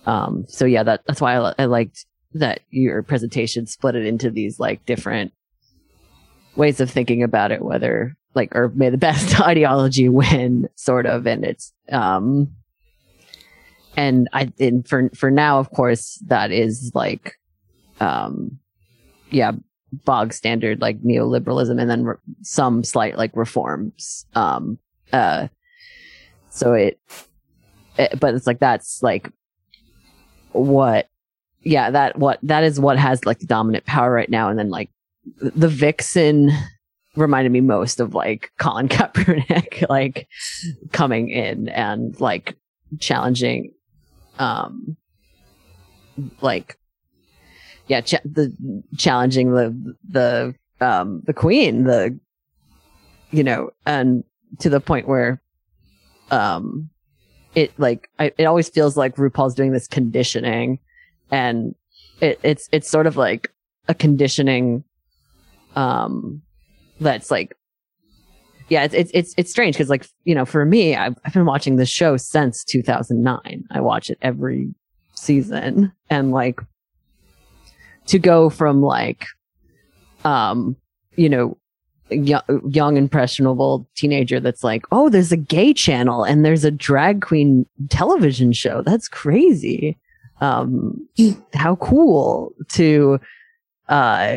[0.06, 4.30] Um so yeah that that's why I, I liked that your presentation split it into
[4.30, 5.32] these like different
[6.56, 11.26] ways of thinking about it whether like or may the best ideology win sort of
[11.26, 12.48] and it's um
[13.96, 17.34] and i and for for now of course that is like
[18.00, 18.59] um
[19.31, 19.53] yeah
[20.05, 24.79] bog standard like neoliberalism and then re- some slight like reforms um
[25.12, 25.49] uh
[26.51, 26.99] so it,
[27.97, 29.31] it but it's like that's like
[30.53, 31.09] what
[31.62, 34.49] yeah that what that is what has like the dominant power right now.
[34.49, 34.91] And then like
[35.41, 36.51] the vixen
[37.16, 40.29] reminded me most of like Colin Kaepernick, like
[40.93, 42.57] coming in and like
[42.99, 43.72] challenging,
[44.39, 44.97] um,
[46.41, 46.79] like
[47.89, 48.55] yeah, ch- the
[48.97, 52.18] challenging the the um the queen, the
[53.30, 54.24] you know, and
[54.61, 55.43] to the point where
[56.30, 56.89] um
[57.55, 60.78] it like I, it always feels like RuPaul's doing this conditioning
[61.30, 61.74] and
[62.20, 63.53] it, it's it's sort of like
[63.89, 64.84] a conditioning
[65.76, 66.43] um
[67.01, 67.57] that's like
[68.68, 71.47] yeah it's it's it's, it's strange because like you know for me I've, I've been
[71.47, 74.74] watching this show since 2009 i watch it every
[75.14, 76.61] season and like
[78.09, 79.26] to go from like
[80.24, 80.76] um
[81.16, 81.56] you know
[82.11, 87.22] young, young impressionable teenager that's like oh there's a gay channel and there's a drag
[87.22, 88.82] queen television show.
[88.82, 89.96] That's crazy.
[90.40, 91.09] Um
[91.54, 93.20] how cool to
[93.88, 94.36] uh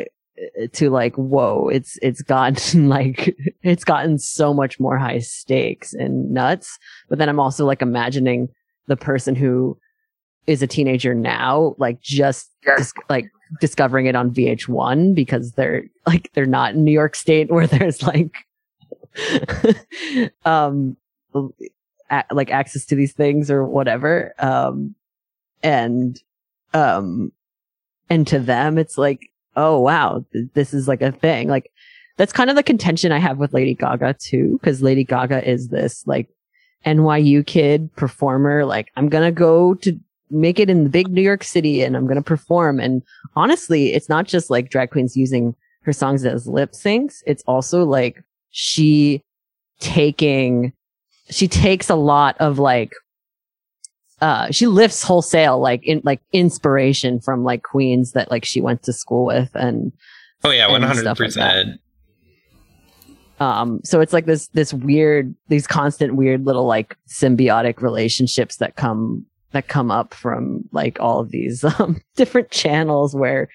[0.74, 6.32] to like whoa it's it's gotten like it's gotten so much more high stakes and
[6.32, 6.78] nuts.
[7.10, 8.50] But then i'm also like imagining
[8.88, 9.78] the person who
[10.48, 13.26] is a teenager now like just dis- like
[13.60, 18.02] discovering it on vh1 because they're like they're not in new york state where there's
[18.04, 18.34] like
[20.46, 20.96] um
[22.10, 24.34] a- like access to these things or whatever.
[24.40, 24.96] Um
[25.64, 26.22] and
[26.74, 27.32] um
[28.10, 31.48] and to them it's like oh wow th- this is like a thing.
[31.48, 31.72] Like
[32.18, 35.70] that's kind of the contention i have with lady gaga too because lady gaga is
[35.70, 36.30] this like
[36.86, 39.98] nyu kid performer like i'm gonna go to
[40.32, 43.02] make it in the big new york city and i'm gonna perform and
[43.36, 47.84] honestly it's not just like drag queens using her songs as lip syncs it's also
[47.84, 49.22] like she
[49.80, 50.72] taking
[51.30, 52.94] she takes a lot of like
[54.22, 58.84] uh she lifts wholesale like in like inspiration from like queens that like she went
[58.84, 59.92] to school with and
[60.44, 61.66] Oh yeah, hundred stuff like that.
[61.66, 61.82] percent.
[63.40, 68.76] um so it's like this this weird these constant weird little like symbiotic relationships that
[68.76, 73.50] come that come up from like all of these um different channels where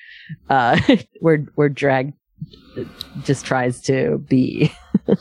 [0.50, 0.78] uh
[1.20, 2.12] where where drag
[3.24, 4.72] just tries to be.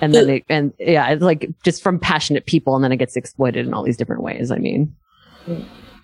[0.00, 3.14] And then it and yeah it's like just from passionate people and then it gets
[3.14, 4.92] exploited in all these different ways i mean.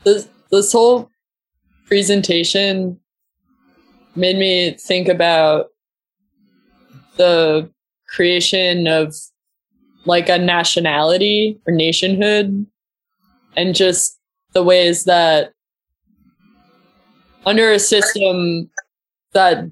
[0.05, 1.11] This this whole
[1.87, 3.01] presentation
[4.14, 5.66] made me think about
[7.16, 7.68] the
[8.09, 9.16] creation of
[10.05, 12.66] like a nationality or nationhood
[13.57, 14.18] and just
[14.53, 15.53] the ways that
[17.44, 18.70] under a system
[19.32, 19.64] that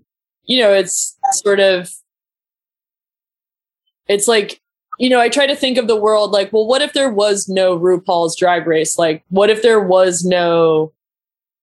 [0.44, 1.90] you know it's sort of
[4.08, 4.60] it's like
[4.98, 7.48] you know i try to think of the world like well what if there was
[7.48, 8.98] no rupaul's drag race?
[8.98, 10.92] Like what if there was no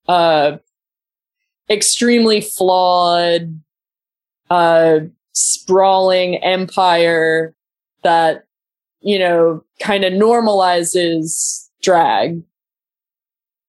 [0.08, 0.58] uh
[1.70, 3.60] extremely flawed
[4.50, 5.00] uh
[5.34, 7.56] sprawling empire
[8.04, 8.46] that
[9.04, 12.42] you know kind of normalizes drag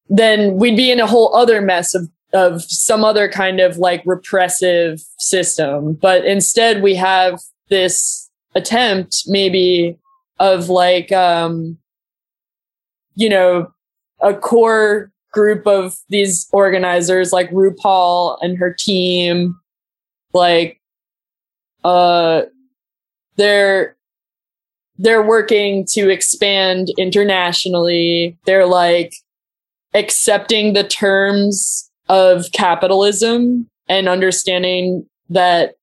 [0.08, 4.02] then we'd be in a whole other mess of of some other kind of like
[4.04, 5.94] repressive system.
[5.94, 9.96] But instead we have this attempt maybe
[10.40, 11.78] of like um
[13.14, 13.72] you know
[14.20, 19.58] a core group of these organizers like RuPaul and her team
[20.32, 20.80] like
[21.84, 22.42] uh
[23.36, 23.96] they're
[24.98, 28.36] they're working to expand internationally.
[28.44, 29.14] They're like
[29.92, 35.74] accepting the terms of capitalism and understanding that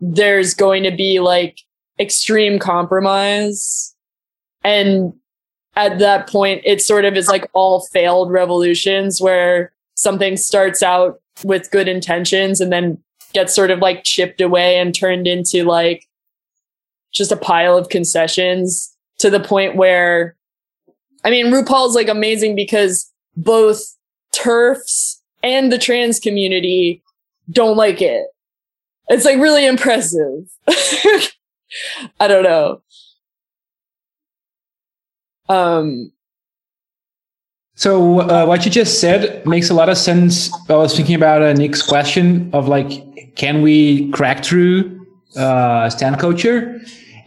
[0.00, 1.58] there's going to be like
[1.98, 3.94] extreme compromise.
[4.64, 5.12] And
[5.76, 11.20] at that point it sort of is like all failed revolutions where something starts out
[11.44, 12.98] with good intentions and then
[13.32, 16.06] gets sort of like chipped away and turned into like
[17.12, 20.36] just a pile of concessions to the point where
[21.24, 23.80] I mean RuPaul's like amazing because both
[24.32, 27.02] turfs and the trans community
[27.50, 28.26] don't like it.
[29.08, 30.48] It's like really impressive.
[32.20, 32.82] I don't know.
[35.48, 36.12] Um
[37.74, 40.50] So uh, what you just said makes a lot of sense.
[40.68, 42.90] I was thinking about uh, Nick's question of like,
[43.34, 45.06] can we crack through
[45.36, 46.80] uh, stan culture?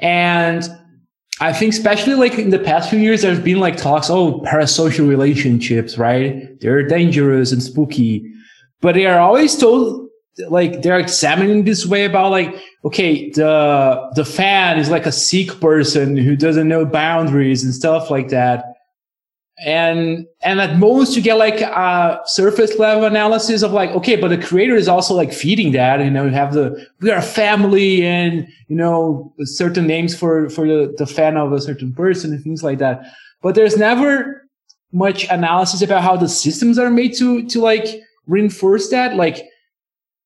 [0.06, 0.70] And
[1.42, 5.10] I think especially like in the past few years, there's been like talks, oh, parasocial
[5.10, 6.60] relationships, right?
[6.62, 8.32] They're dangerous and spooky,
[8.82, 10.08] but they are always told
[10.48, 15.60] like they're examining this way about like, okay, the the fan is like a sick
[15.60, 18.75] person who doesn't know boundaries and stuff like that.
[19.60, 24.28] And and at most you get like a surface level analysis of like okay but
[24.28, 28.06] the creator is also like feeding that you know you have the we are family
[28.06, 32.44] and you know certain names for for the, the fan of a certain person and
[32.44, 33.06] things like that.
[33.42, 34.48] But there's never
[34.92, 37.86] much analysis about how the systems are made to to like
[38.28, 39.16] reinforce that.
[39.16, 39.46] Like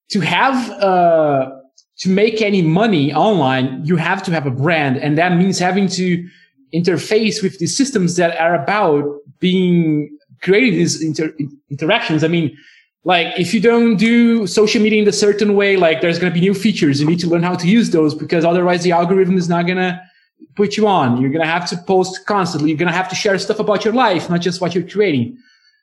[0.10, 1.52] to have uh
[2.00, 4.98] to make any money online you have to have a brand.
[4.98, 6.28] And that means having to
[6.74, 9.04] interface with the systems that are about
[9.40, 11.34] being creating these inter-
[11.70, 12.24] interactions.
[12.24, 12.58] I mean,
[13.04, 16.40] like if you don't do social media in a certain way, like there's going to
[16.40, 17.00] be new features.
[17.00, 19.78] You need to learn how to use those because otherwise the algorithm is not going
[19.78, 20.02] to
[20.56, 21.20] put you on.
[21.20, 22.70] You're going to have to post constantly.
[22.70, 25.38] You're going to have to share stuff about your life, not just what you're creating.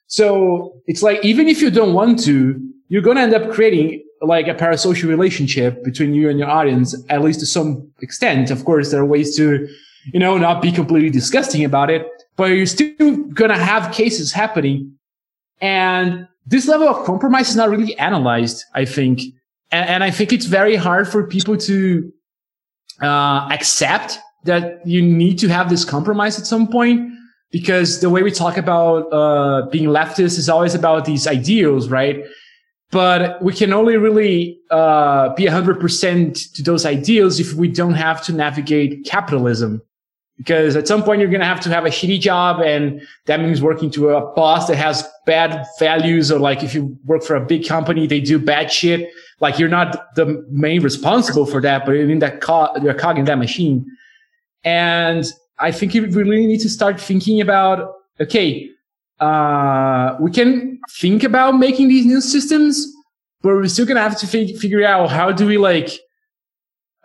[0.08, 4.04] So it's like, even if you don't want to, you're going to end up creating
[4.22, 8.50] like a parasocial relationship between you and your audience, at least to some extent.
[8.50, 9.68] Of course, there are ways to
[10.12, 14.32] you know, not be completely disgusting about it, but you're still going to have cases
[14.32, 14.92] happening.
[15.60, 19.20] And this level of compromise is not really analyzed, I think.
[19.72, 22.12] And, and I think it's very hard for people to
[23.02, 27.12] uh, accept that you need to have this compromise at some point
[27.50, 32.24] because the way we talk about uh, being leftist is always about these ideals, right?
[32.92, 38.22] But we can only really uh, be 100% to those ideals if we don't have
[38.26, 39.82] to navigate capitalism
[40.36, 43.40] because at some point you're going to have to have a shitty job and that
[43.40, 47.36] means working to a boss that has bad values or like if you work for
[47.36, 49.10] a big company they do bad shit.
[49.40, 53.18] Like you're not the main responsible for that but you're in that co- you're cog
[53.18, 53.86] in that machine.
[54.64, 55.24] And
[55.58, 58.68] i think you really need to start thinking about okay
[59.20, 62.92] uh, we can think about making these new systems
[63.40, 65.88] but we're still going to have to fig- figure out how do we like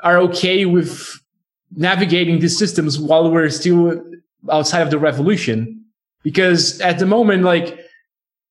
[0.03, 1.21] are okay with
[1.75, 4.03] navigating these systems while we're still
[4.49, 5.83] outside of the revolution.
[6.23, 7.79] Because at the moment, like,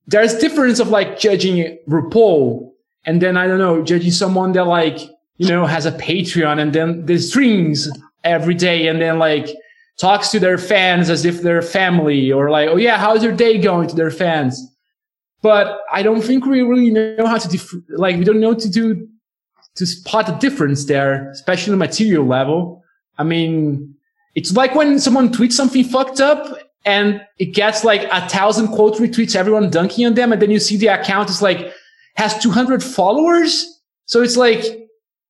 [0.06, 2.72] there's difference of like judging RuPaul
[3.04, 4.98] and then I don't know, judging someone that like,
[5.36, 7.88] you know, has a Patreon and then they streams
[8.24, 9.48] every day and then like
[9.98, 13.58] talks to their fans as if they're family or like, oh yeah, how's your day
[13.58, 14.66] going to their fans?
[15.42, 18.68] But I don't think we really know how to, dif- like, we don't know to
[18.68, 19.08] do,
[19.76, 22.79] to spot the difference there, especially on the material level.
[23.20, 23.94] I mean,
[24.34, 28.94] it's like when someone tweets something fucked up and it gets like a thousand quote
[28.94, 30.32] retweets, everyone dunking on them.
[30.32, 31.70] And then you see the account is like,
[32.16, 33.82] has 200 followers.
[34.06, 34.64] So it's like,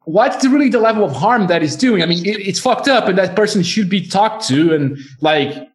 [0.05, 2.01] what's really the level of harm that is doing?
[2.01, 5.69] I mean, it, it's fucked up and that person should be talked to and like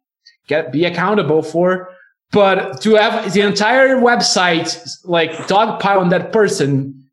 [0.46, 1.90] get, be accountable for.
[2.32, 7.04] But to have the entire website like dogpile on that person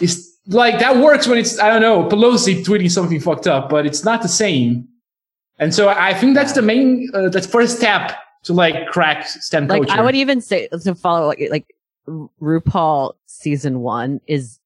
[0.00, 3.86] is like that works when it's I don't know Pelosi tweeting something fucked up, but
[3.86, 4.88] it's not the same.
[5.58, 8.12] And so I think that's the main uh, that's first step
[8.44, 10.00] to like crack stan like culture.
[10.00, 11.74] I would even say to follow like like
[12.40, 14.58] RuPaul season one is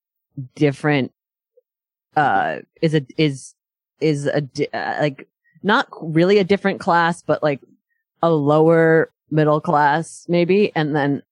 [0.55, 1.13] different.
[2.17, 3.55] Uh, is a is
[4.01, 5.29] is a di- uh, like
[5.63, 7.61] not really a different class, but like
[8.23, 11.23] a lower middle class maybe, and then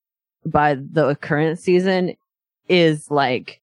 [0.44, 2.16] by the current season
[2.68, 3.61] is like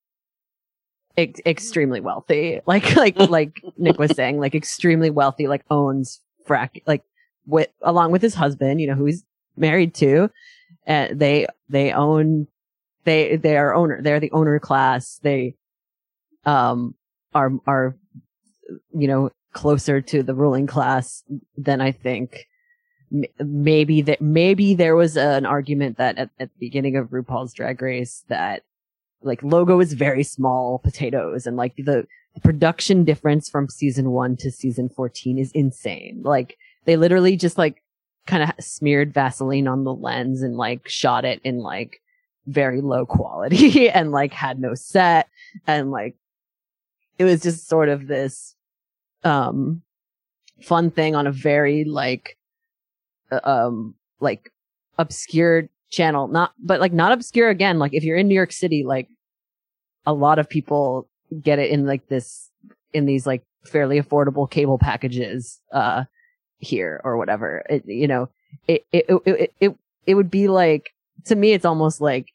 [1.20, 6.82] ex- extremely wealthy, like like like Nick was saying, like extremely wealthy, like owns frack,
[6.86, 7.03] like
[7.45, 9.24] with along with his husband, you know, who he's
[9.55, 10.30] married to,
[10.86, 12.47] and they they own
[13.03, 15.20] they they are owner they're the owner class.
[15.24, 15.55] They
[16.45, 16.95] um
[17.34, 17.95] are are
[18.93, 21.24] you know closer to the ruling class
[21.57, 22.45] than I think.
[23.39, 27.82] Maybe that maybe there was an argument that at, at the beginning of RuPaul's Drag
[27.82, 28.61] Race that
[29.22, 34.38] like logo is very small potatoes and like the, the production difference from season one
[34.38, 36.22] to season 14 is insane.
[36.24, 37.84] Like they literally just like
[38.28, 42.01] kind of smeared Vaseline on the lens and like shot it in like
[42.47, 45.28] very low quality and like had no set
[45.67, 46.15] and like
[47.17, 48.55] it was just sort of this
[49.24, 49.82] um
[50.61, 52.38] fun thing on a very like
[53.32, 54.51] uh, um like
[54.97, 57.80] obscure channel not but like not obscure again.
[57.80, 59.08] Like if you're in new york city like
[60.06, 61.10] a lot of people
[61.42, 62.50] get it in like this
[62.94, 66.04] in these like fairly affordable cable packages uh
[66.58, 67.64] here or whatever.
[67.70, 68.30] It, you know
[68.68, 69.76] it it, it it
[70.06, 70.94] it would be like
[71.26, 72.32] to me it's almost like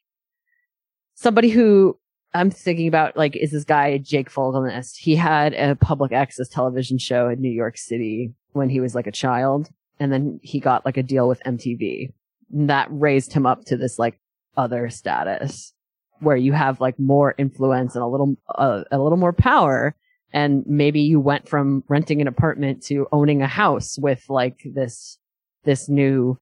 [1.14, 1.98] somebody who
[2.34, 6.98] i'm thinking about like is this guy jake fogelnest he had a public access television
[6.98, 10.84] show in new york city when he was like a child and then he got
[10.84, 12.12] like a deal with mtv
[12.50, 14.18] that raised him up to this like
[14.56, 15.72] other status
[16.20, 19.94] where you have like more influence and a little uh, a little more power.
[20.32, 25.18] And maybe you went from renting an apartment to owning a house with like this
[25.64, 26.38] this new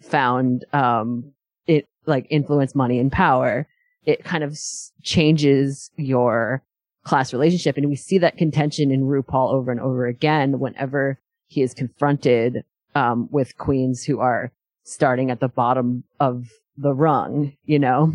[0.00, 1.32] found um
[1.66, 3.68] it like influence money and power.
[4.04, 4.58] It kind of
[5.02, 6.62] changes your
[7.04, 7.76] class relationship.
[7.76, 12.64] And we see that contention in RuPaul over and over again whenever he is confronted
[12.94, 14.52] um with queens who are
[14.90, 18.12] starting at the bottom of the rung you know?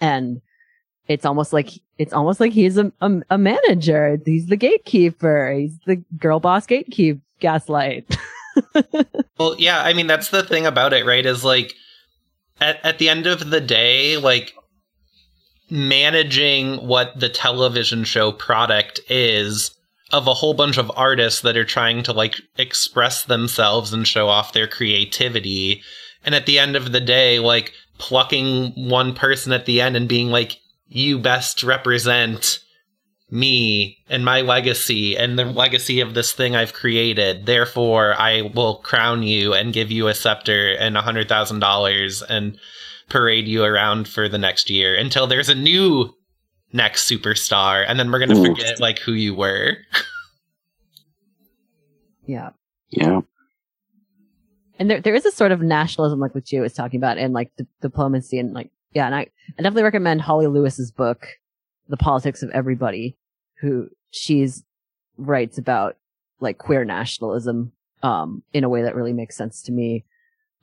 [0.00, 0.40] And
[1.06, 4.18] it's almost like it's almost like he's a, a, a manager.
[4.24, 5.52] He's the gatekeeper.
[5.52, 8.16] He's the girl boss gatekeep gaslight.
[9.36, 11.26] Well, yeah, I mean that's the thing about it, right?
[11.26, 11.74] Is like
[12.60, 14.54] at at the end of the day, like
[15.70, 19.73] managing what the television show product is
[20.14, 24.28] of a whole bunch of artists that are trying to like express themselves and show
[24.28, 25.82] off their creativity.
[26.24, 30.08] And at the end of the day, like plucking one person at the end and
[30.08, 32.60] being like, you best represent
[33.28, 37.46] me and my legacy and the legacy of this thing I've created.
[37.46, 42.22] Therefore, I will crown you and give you a scepter and a hundred thousand dollars
[42.22, 42.56] and
[43.08, 46.14] parade you around for the next year until there's a new
[46.74, 48.44] next superstar, and then we're gonna Ooh.
[48.44, 49.78] forget like who you were.
[52.26, 52.50] yeah
[52.90, 53.20] Yeah.
[54.78, 57.34] and there there is a sort of nationalism like what Gia was talking about and
[57.34, 59.20] like di- diplomacy and like yeah and I,
[59.58, 61.26] I definitely recommend Holly Lewis's book
[61.88, 63.16] The Politics of Everybody
[63.60, 64.64] who she's
[65.18, 65.96] writes about
[66.40, 67.72] like queer nationalism
[68.02, 70.04] um in a way that really makes sense to me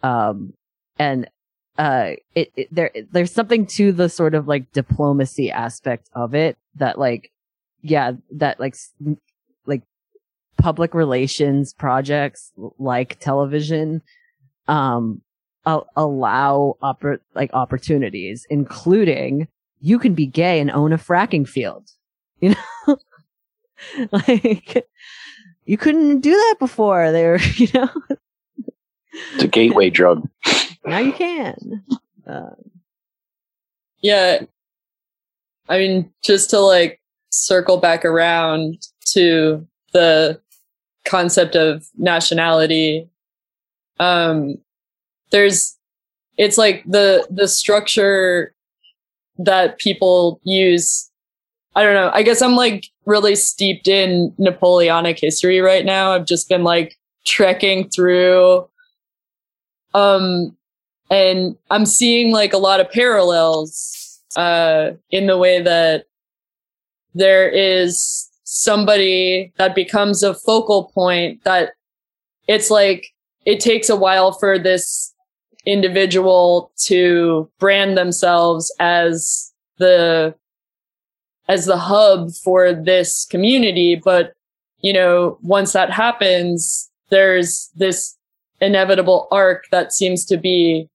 [0.03, 0.53] um
[0.97, 1.29] and
[1.77, 6.57] uh it, it there there's something to the sort of like diplomacy aspect of it
[6.75, 7.31] that like
[7.81, 8.75] yeah that like
[9.65, 9.81] like
[10.57, 14.01] public relations projects like television
[14.67, 15.21] um
[15.65, 19.47] a- allow oppor- like opportunities including
[19.79, 21.89] you can be gay and own a fracking field
[22.41, 22.53] you
[22.87, 22.97] know
[24.11, 24.85] like
[25.65, 27.89] you couldn't do that before there you know
[29.33, 30.27] It's a gateway drug.
[30.85, 31.83] Now you can
[32.27, 32.51] uh,
[34.01, 34.41] Yeah.
[35.69, 40.41] I mean, just to like circle back around to the
[41.05, 43.07] concept of nationality,
[43.99, 44.55] um,
[45.31, 45.77] there's,
[46.37, 48.53] it's like the, the structure
[49.37, 51.09] that people use.
[51.75, 52.11] I don't know.
[52.13, 56.11] I guess I'm like really steeped in Napoleonic history right now.
[56.11, 58.67] I've just been like trekking through,
[59.93, 60.57] um,
[61.11, 66.05] and I'm seeing like a lot of parallels uh, in the way that
[67.13, 71.73] there is somebody that becomes a focal point that
[72.47, 73.07] it's like
[73.45, 75.13] it takes a while for this
[75.65, 80.33] individual to brand themselves as the
[81.49, 83.95] as the hub for this community.
[84.01, 84.33] But
[84.79, 88.17] you know once that happens there's this
[88.61, 90.87] inevitable arc that seems to be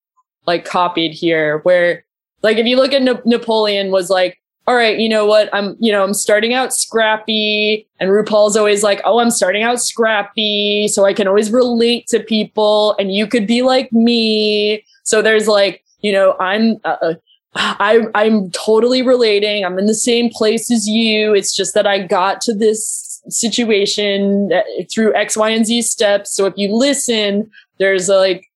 [0.46, 2.04] like copied here where
[2.42, 5.76] like if you look at Na- napoleon was like all right you know what i'm
[5.78, 10.88] you know i'm starting out scrappy and rupaul's always like oh i'm starting out scrappy
[10.88, 15.48] so i can always relate to people and you could be like me so there's
[15.48, 17.14] like you know i'm uh,
[17.56, 19.64] I, I'm totally relating.
[19.64, 21.34] I'm in the same place as you.
[21.34, 26.32] It's just that I got to this situation uh, through X, Y, and Z steps.
[26.32, 28.46] So if you listen, there's like,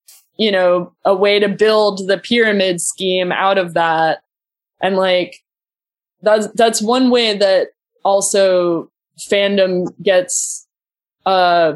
[0.41, 4.22] you know, a way to build the pyramid scheme out of that.
[4.82, 5.36] And like,
[6.22, 7.68] that's, that's one way that
[8.07, 10.66] also fandom gets,
[11.26, 11.74] uh,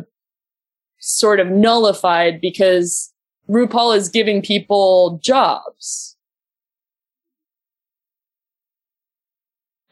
[0.98, 3.12] sort of nullified because
[3.50, 6.16] RuPaul is giving people jobs.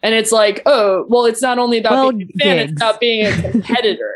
[0.02, 3.00] And it's like, oh, well, it's not only about Well, being a fan, it's about
[3.00, 4.14] being a competitor.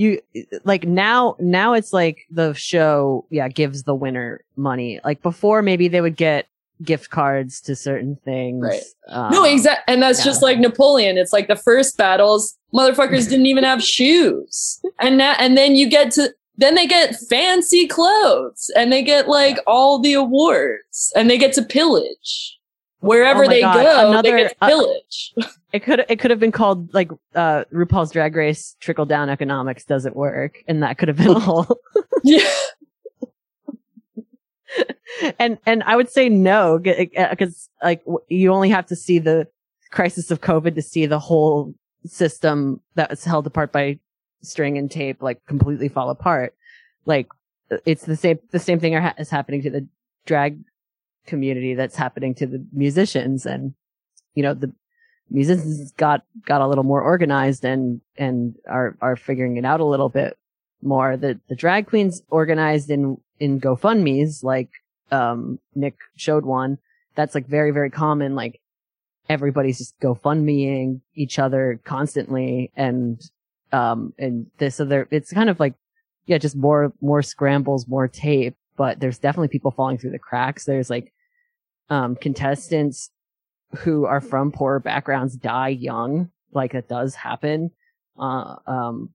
[0.00, 0.18] You
[0.64, 5.88] like now now it's like the show yeah gives the winner money like before maybe
[5.88, 6.46] they would get
[6.82, 8.82] gift cards to certain things Right.
[9.08, 10.24] um, no, exact, and that's yeah.
[10.24, 11.18] just like Napoleon.
[11.18, 15.88] It's like the first battles, motherfuckers didn't even have shoes, and now and then you
[15.90, 21.28] get to then they get fancy clothes, and they get like all the awards, and
[21.28, 22.58] they get to pillage
[23.00, 24.08] wherever Oh they God, go.
[24.10, 25.00] another- they get to
[25.40, 29.30] uh, it could it could have been called like uh RuPaul's Drag Race trickle down
[29.30, 31.66] economics doesn't work and that could have been a whole
[32.24, 32.48] yeah
[35.38, 39.46] and and I would say no because like you only have to see the
[39.90, 41.74] crisis of COVID to see the whole
[42.06, 43.98] system that was held apart by
[44.42, 46.54] string and tape like completely fall apart.
[47.04, 47.28] Like
[47.84, 49.86] it's the same the same thing are ha- is happening to the
[50.26, 50.58] drag
[51.26, 53.74] community that's happening to the musicians and
[54.34, 54.72] you know the
[55.30, 59.84] musicians got got a little more organized and and are are figuring it out a
[59.84, 60.36] little bit
[60.82, 61.16] more.
[61.16, 64.70] The the drag queens organized in in GoFundmes, like
[65.10, 66.78] um Nick showed one.
[67.14, 68.34] That's like very very common.
[68.34, 68.60] Like
[69.28, 73.20] everybody's just GoFundMeing each other constantly, and
[73.72, 75.06] um and this other.
[75.10, 75.74] It's kind of like
[76.26, 78.56] yeah, just more more scrambles, more tape.
[78.80, 80.64] But there's definitely people falling through the cracks.
[80.64, 81.12] There's like
[81.90, 83.10] um contestants
[83.80, 86.30] who are from poorer backgrounds die young.
[86.54, 87.72] Like that does happen.
[88.18, 89.10] Uh, um,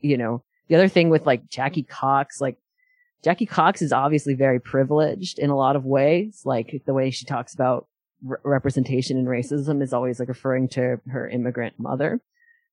[0.00, 2.56] you know, the other thing with like Jackie Cox, like
[3.22, 6.40] Jackie Cox is obviously very privileged in a lot of ways.
[6.46, 7.88] Like the way she talks about
[8.24, 12.22] re- representation and racism is always like referring to her immigrant mother.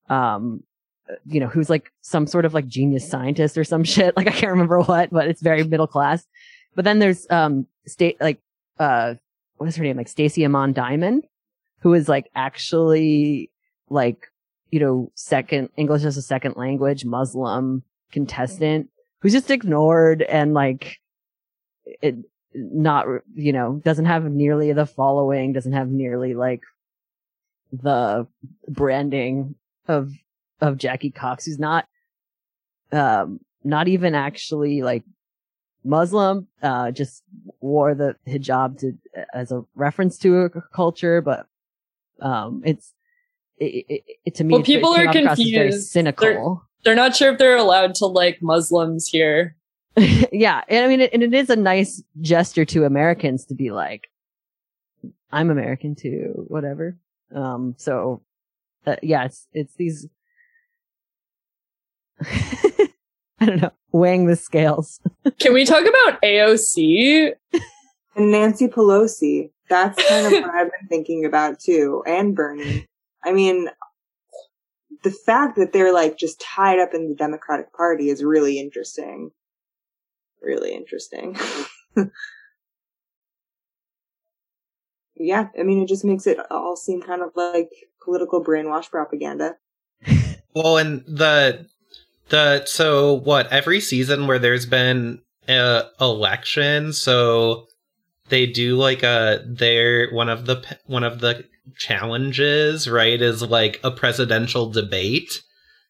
[0.08, 0.64] Um,
[1.26, 4.16] you know, who's like some sort of like genius scientist or some shit.
[4.18, 6.26] Like I can't remember what, but it's very middle class.
[6.76, 8.40] But then there's, um, state, like,
[8.80, 9.16] uh,
[9.58, 9.98] what is her name?
[9.98, 11.26] Like Stacey Amon Diamond,
[11.80, 13.50] who is like actually
[13.90, 14.28] like,
[14.70, 18.90] you know, second English as a second language Muslim contestant
[19.20, 21.00] who's just ignored and like
[22.02, 22.16] it
[22.54, 23.06] not,
[23.36, 26.62] you know, doesn't have nearly the following, doesn't have nearly like
[27.72, 28.28] the
[28.68, 29.56] branding
[29.88, 30.12] of,
[30.62, 31.86] of Jackie Cox, who's not,
[32.92, 35.04] um, not even actually like
[35.84, 37.24] Muslim, uh, just
[37.60, 38.94] wore the hijab to,
[39.34, 41.48] as a reference to a culture, but,
[42.22, 42.94] um, it's,
[43.58, 45.90] it, it, it to me, well, people are as very confused.
[45.90, 46.28] cynical.
[46.84, 49.56] They're, they're not sure if they're allowed to like Muslims here.
[50.32, 53.72] yeah, and I mean, it, and it is a nice gesture to Americans to be
[53.72, 54.10] like,
[55.32, 56.98] "I'm American too," whatever.
[57.34, 58.22] Um, so,
[58.86, 60.08] uh, yeah, it's it's these.
[63.40, 65.00] I don't know, weighing the scales.
[65.40, 67.34] Can we talk about AOC?
[68.16, 69.52] And Nancy Pelosi.
[69.70, 72.04] That's kind of what I've been thinking about too.
[72.08, 72.88] And Bernie.
[73.24, 73.70] I mean,
[75.04, 79.32] the fact that they're like just tied up in the Democratic Party is really interesting.
[80.42, 81.38] Really interesting.
[85.16, 87.70] yeah, I mean, it just makes it all seem kind of like
[88.04, 89.58] political brainwash propaganda.
[90.56, 91.68] Well, and the
[92.30, 97.68] the so what every season where there's been a election, so
[98.30, 101.46] they do like a they're one of the one of the
[101.78, 105.42] challenges, right, is like a presidential debate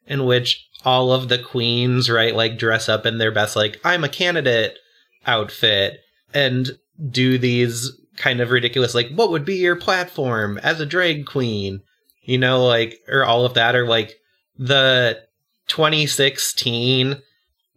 [0.05, 4.03] in which all of the queens, right, like dress up in their best like I'm
[4.03, 4.77] a candidate
[5.25, 5.99] outfit
[6.33, 6.69] and
[7.09, 11.81] do these kind of ridiculous like what would be your platform as a drag queen?
[12.23, 14.15] You know, like or all of that or like
[14.57, 15.26] the
[15.67, 17.21] 2016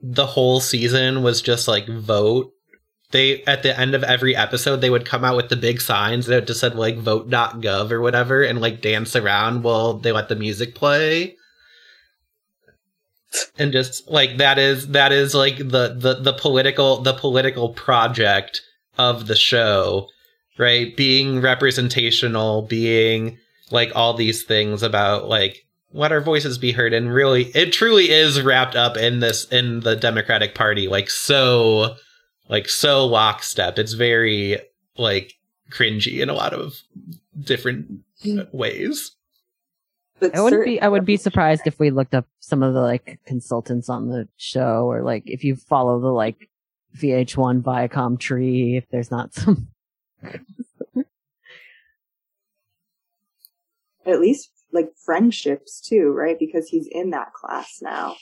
[0.03, 2.53] the whole season was just like vote.
[3.11, 6.26] They at the end of every episode they would come out with the big signs
[6.26, 10.36] that just said like vote.gov or whatever and like dance around while they let the
[10.36, 11.36] music play.
[13.59, 18.62] And just like that is that is like the the the political the political project
[18.97, 20.09] of the show
[20.61, 20.95] right?
[20.95, 23.38] Being representational being
[23.70, 28.11] like all these things about like let our voices be heard and really it truly
[28.11, 31.97] is wrapped up in this in the democratic party like so
[32.49, 34.59] like so lockstep it's very
[34.97, 35.34] like
[35.70, 36.80] cringy in a lot of
[37.43, 37.86] different
[38.53, 39.12] ways
[40.34, 40.80] I wouldn't be.
[40.80, 44.28] I would be surprised if we looked up some of the like consultants on the
[44.36, 46.51] show, or like if you follow the like
[46.99, 49.68] VH1 Viacom tree, if there's not some.
[54.07, 56.38] At least like friendships too, right?
[56.38, 58.17] Because he's in that class now.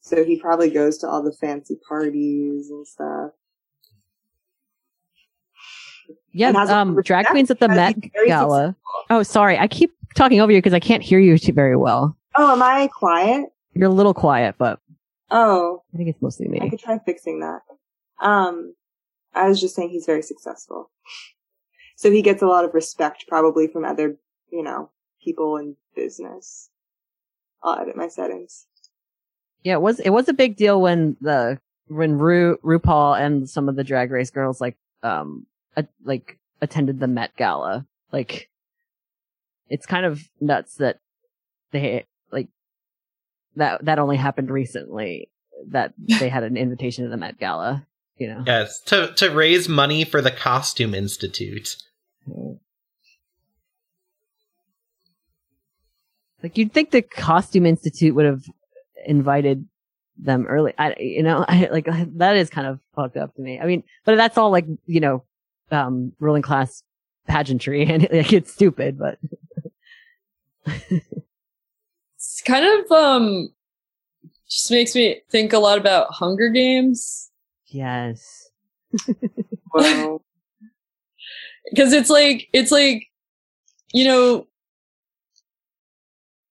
[0.00, 3.30] So he probably goes to all the fancy parties and stuff.
[6.32, 8.76] Yeah, And has a um, drag queens at the because Met he's very Gala.
[9.08, 12.16] Oh, sorry, I keep talking over you because I can't hear you too very well.
[12.36, 13.46] Oh, am I quiet?
[13.74, 14.80] You're a little quiet, but
[15.30, 16.60] Oh, I think it's mostly me.
[16.60, 17.60] I could try fixing that.
[18.20, 18.74] Um,
[19.34, 20.90] I was just saying he's very successful.
[22.00, 24.16] So he gets a lot of respect probably from other,
[24.50, 24.88] you know,
[25.22, 26.70] people in business.
[27.62, 28.64] I'll edit my settings.
[29.64, 33.68] Yeah, it was it was a big deal when the when Ru RuPaul and some
[33.68, 35.44] of the Drag Race girls like um
[35.76, 37.86] a, like attended the Met Gala.
[38.10, 38.48] Like,
[39.68, 41.00] it's kind of nuts that
[41.70, 42.48] they like
[43.56, 45.28] that that only happened recently
[45.68, 47.86] that they had an invitation to the Met Gala.
[48.16, 48.42] You know.
[48.46, 51.76] yes to to raise money for the costume institute
[56.42, 58.42] Like you'd think the Costume Institute would have
[59.06, 59.66] invited
[60.16, 60.72] them early.
[60.78, 61.86] I, you know, I like
[62.16, 63.60] that is kind of fucked up to me.
[63.60, 65.24] I mean, but that's all like you know,
[65.70, 66.82] um, ruling class
[67.26, 69.18] pageantry, and like it's stupid, but
[72.16, 73.48] It's kind of um
[74.48, 77.30] just makes me think a lot about Hunger Games.
[77.68, 78.50] Yes.
[79.72, 80.20] Wow.
[81.68, 83.06] Because it's like it's like
[83.92, 84.46] you know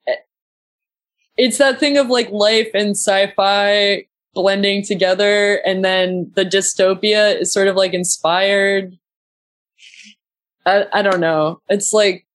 [0.08, 0.16] eh,
[1.38, 7.52] it's that thing of like life and sci-fi blending together and then the dystopia is
[7.52, 8.98] sort of like inspired.
[10.66, 11.62] I, I don't know.
[11.68, 12.26] It's like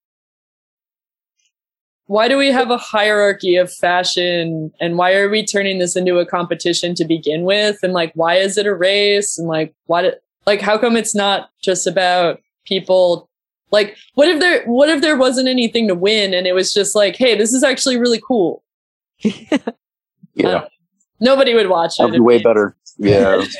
[2.06, 6.18] why do we have a hierarchy of fashion and why are we turning this into
[6.18, 7.78] a competition to begin with?
[7.82, 9.38] And like why is it a race?
[9.38, 10.12] And like do,
[10.46, 13.28] like how come it's not just about people
[13.70, 16.94] like what if there what if there wasn't anything to win and it was just
[16.94, 18.62] like hey this is actually really cool
[20.34, 20.66] Yeah,
[21.20, 22.76] nobody would watch that'd it be way better.
[22.98, 23.44] Yeah,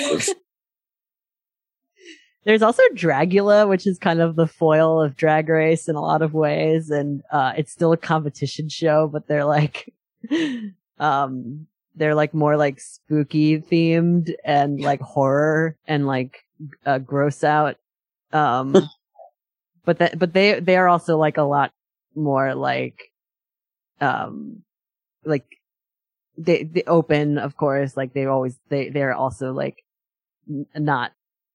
[2.45, 6.21] There's also Dragula, which is kind of the foil of Drag Race in a lot
[6.21, 9.95] of ways, and uh, it's still a competition show, but they're like,
[10.99, 16.45] um, they're like more like spooky themed and like horror and like
[16.85, 17.79] uh, gross out.
[18.35, 18.75] Um,
[19.87, 21.73] but that but they they are also like a lot
[22.17, 23.13] more like,
[24.01, 24.63] um,
[25.25, 25.47] like
[26.37, 29.85] they they open of course like they always they they're also like
[30.49, 31.13] n- not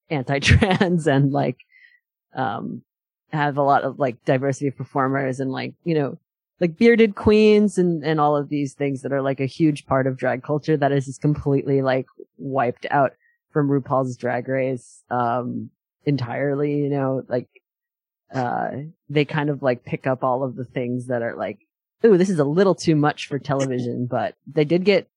[0.10, 1.58] anti-trans and like
[2.36, 2.82] um
[3.32, 6.18] have a lot of like diversity of performers and like you know
[6.60, 10.08] like bearded queens and and all of these things that are like a huge part
[10.08, 12.08] of drag culture that is just completely like
[12.38, 13.14] wiped out
[13.52, 15.04] from RuPaul's drag race.
[15.10, 15.70] Um
[16.10, 17.48] entirely you know like
[18.34, 18.70] uh
[19.10, 21.60] they kind of like pick up all of the things that are like
[22.06, 25.08] ooh this is a little too much for television but they did get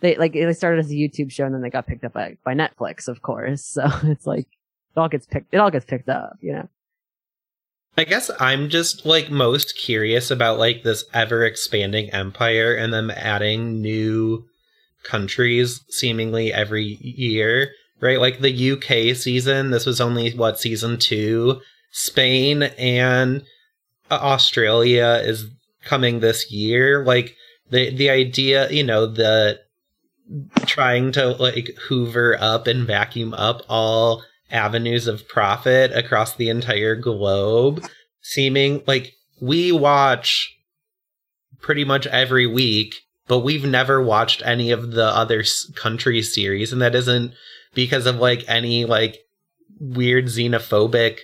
[0.00, 2.36] they like they started as a YouTube show and then they got picked up by,
[2.44, 3.64] by Netflix, of course.
[3.80, 5.54] So it's like it all gets picked.
[5.54, 6.68] It all gets picked up, you know.
[7.96, 13.10] I guess I'm just like most curious about like this ever expanding empire and them
[13.10, 14.44] adding new
[15.02, 18.20] countries seemingly every year, right?
[18.20, 21.60] Like the UK season, this was only what season 2.
[21.92, 23.42] Spain and
[24.10, 25.46] Australia is
[25.84, 27.04] coming this year.
[27.04, 27.36] Like
[27.70, 29.60] the the idea, you know, the
[30.66, 36.94] trying to like hoover up and vacuum up all avenues of profit across the entire
[36.94, 37.84] globe
[38.22, 40.56] seeming like we watch
[41.60, 42.96] pretty much every week
[43.26, 45.44] but we've never watched any of the other
[45.74, 47.32] country series and that isn't
[47.74, 49.18] because of like any like
[49.78, 51.18] weird xenophobic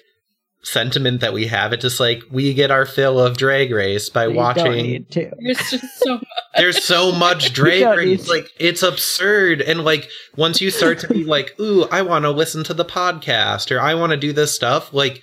[0.63, 4.25] sentiment that we have it's just like we get our fill of drag race by
[4.25, 5.31] You don't watching need to.
[5.39, 6.25] There's just so much.
[6.57, 10.99] there's so much drag don't race need- like it's absurd and like once you start
[11.01, 14.17] to be like ooh i want to listen to the podcast or i want to
[14.17, 15.23] do this stuff like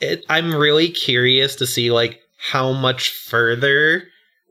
[0.00, 4.04] it, i'm really curious to see like how much further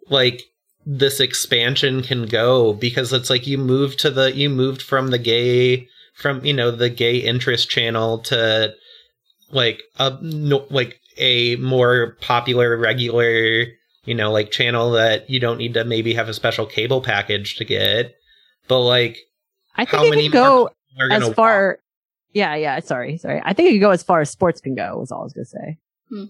[0.09, 0.43] like
[0.85, 5.17] this expansion can go because it's like you moved to the you moved from the
[5.17, 8.73] gay from you know the gay interest channel to
[9.51, 13.65] like a no, like a more popular regular
[14.05, 17.55] you know like channel that you don't need to maybe have a special cable package
[17.55, 18.15] to get
[18.67, 19.17] but like
[19.75, 20.69] I think how it many can go
[20.99, 21.79] are as gonna far.
[22.33, 22.79] Yeah, yeah.
[22.79, 23.41] Sorry, sorry.
[23.43, 24.97] I think it can go as far as sports can go.
[24.97, 25.77] Was all I was gonna say.
[26.09, 26.25] Hmm.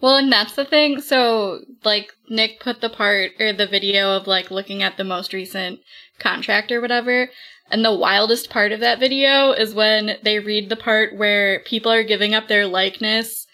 [0.00, 1.00] Well, and that's the thing.
[1.00, 5.32] So, like, Nick put the part or the video of like looking at the most
[5.32, 5.80] recent
[6.18, 7.30] contract or whatever.
[7.70, 11.90] And the wildest part of that video is when they read the part where people
[11.90, 13.46] are giving up their likeness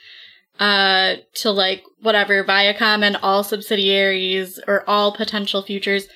[0.59, 6.09] uh, to like whatever Viacom and all subsidiaries or all potential futures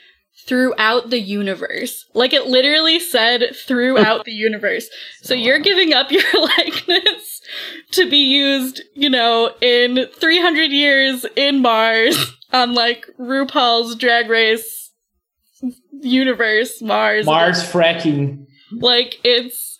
[0.46, 2.04] throughout the universe.
[2.12, 4.88] Like it literally said throughout the universe.
[5.22, 7.33] So you're giving up your likeness
[7.92, 14.92] to be used, you know, in 300 years in Mars on like RuPaul's Drag Race
[16.00, 17.26] universe, Mars.
[17.26, 18.46] Mars fracking.
[18.72, 19.78] Like it's,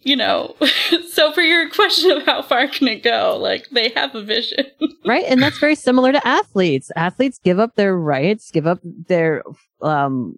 [0.00, 0.56] you know,
[1.10, 4.66] so for your question of how far can it go, like they have a vision.
[5.04, 9.42] right and that's very similar to athletes athletes give up their rights give up their
[9.80, 10.36] um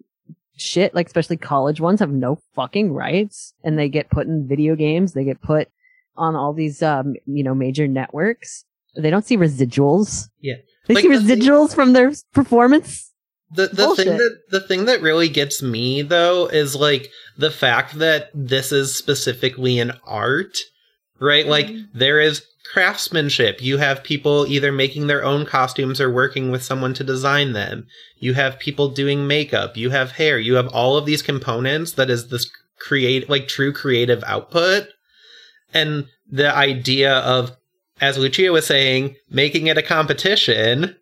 [0.56, 4.76] shit like especially college ones have no fucking rights and they get put in video
[4.76, 5.68] games they get put
[6.18, 8.64] on all these um you know major networks.
[8.96, 10.28] They don't see residuals.
[10.40, 10.54] Yeah.
[10.86, 13.12] They Like see the thing- residuals from their performance?
[13.52, 17.08] The the thing that the thing that really gets me though is like
[17.38, 20.56] the fact that this is specifically an art
[21.20, 21.46] right?
[21.48, 23.60] Like there is craftsmanship.
[23.60, 27.86] You have people either making their own costumes or working with someone to design them.
[28.18, 29.76] You have people doing makeup.
[29.76, 30.38] You have hair.
[30.38, 34.86] You have all of these components that is this create like true creative output
[35.74, 37.56] and the idea of
[38.00, 40.96] as lucia was saying making it a competition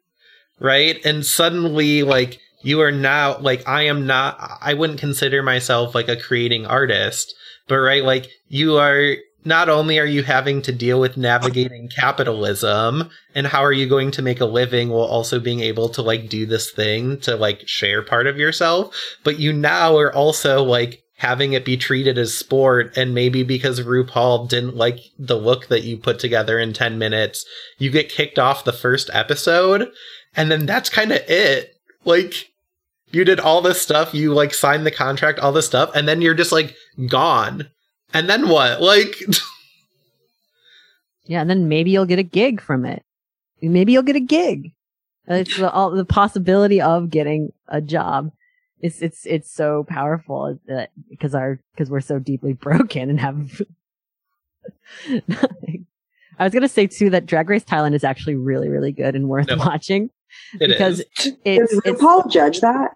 [0.58, 1.04] right?
[1.04, 6.08] And suddenly, like, you are now like I am not I wouldn't consider myself like
[6.08, 7.32] a creating artist,
[7.68, 13.08] but right like you are not only are you having to deal with navigating capitalism
[13.36, 16.28] and how are you going to make a living while also being able to like
[16.28, 21.04] do this thing to like share part of yourself, but you now are also like
[21.16, 25.82] having it be treated as sport and maybe because RuPaul didn't like the look that
[25.82, 27.44] you put together in 10 minutes,
[27.78, 29.90] you get kicked off the first episode
[30.34, 31.74] and then that's kind of it.
[32.04, 32.50] Like
[33.10, 36.20] you did all this stuff, you like signed the contract, all this stuff, and then
[36.20, 36.76] you're just like
[37.08, 37.68] gone.
[38.12, 38.82] And then what?
[38.82, 39.16] Like
[41.26, 43.02] Yeah, and then maybe you'll get a gig from it.
[43.60, 44.72] Maybe you'll get a gig.
[45.26, 48.30] It's the, all, the possibility of getting a job.
[48.80, 53.62] It's it's it's so powerful that because our because we're so deeply broken and have.
[55.28, 55.86] nothing.
[56.38, 59.28] I was gonna say too that Drag Race Thailand is actually really really good and
[59.28, 59.56] worth No.
[59.56, 60.10] watching
[60.60, 61.06] It because is.
[61.44, 62.90] it's Does it's RuPaul judge that?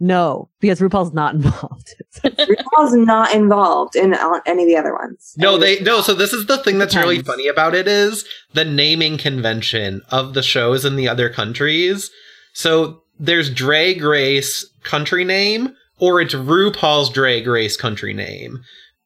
[0.00, 1.94] no because RuPaul's not involved.
[2.24, 4.14] RuPaul's not involved in
[4.46, 5.34] any of the other ones.
[5.36, 6.00] No, they no.
[6.00, 10.32] So this is the thing that's really funny about it is the naming convention of
[10.34, 12.10] the shows in the other countries.
[12.54, 18.62] So there's Drag Race country name, or it's RuPaul's Drag Race country name.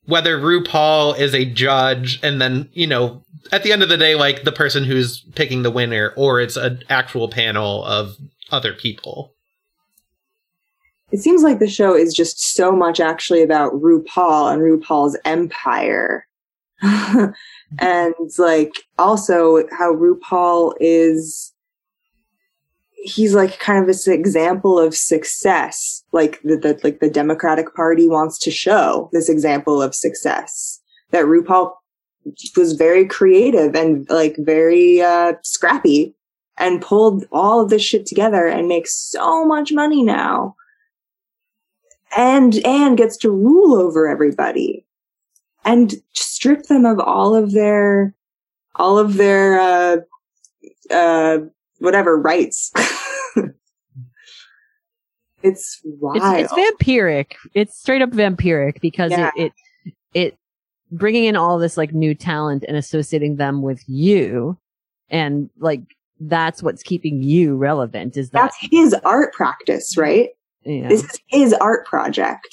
[0.07, 4.15] Whether RuPaul is a judge, and then you know, at the end of the day,
[4.15, 8.17] like the person who's picking the winner, or it's an actual panel of
[8.51, 9.35] other people.
[11.13, 16.27] It seems like the show is just so much actually about RuPaul and RuPaul's empire.
[16.83, 21.50] and like also how RuPaul is
[23.03, 28.07] he's like kind of this example of success like that the, like the democratic party
[28.07, 31.73] wants to show this example of success that RuPaul
[32.57, 36.15] was very creative and like very uh scrappy
[36.59, 40.55] and pulled all of this shit together and makes so much money now
[42.17, 44.85] and and gets to rule over everybody
[45.65, 48.15] and strip them of all of their
[48.75, 49.97] all of their uh
[50.91, 51.39] uh
[51.81, 52.73] whatever rights
[55.43, 57.33] it's wild It's, it's vampiric.
[57.55, 59.31] It's straight up vampiric because Yeah.
[59.37, 59.53] it,
[59.85, 60.39] it it
[60.93, 64.59] bringing in all this like new talent and associating them with you,
[65.09, 65.81] and like
[66.21, 68.17] that's what's keeping you relevant.
[68.17, 70.31] Is that that's his art practice right
[70.65, 70.89] yeah.
[70.89, 72.49] this is his art project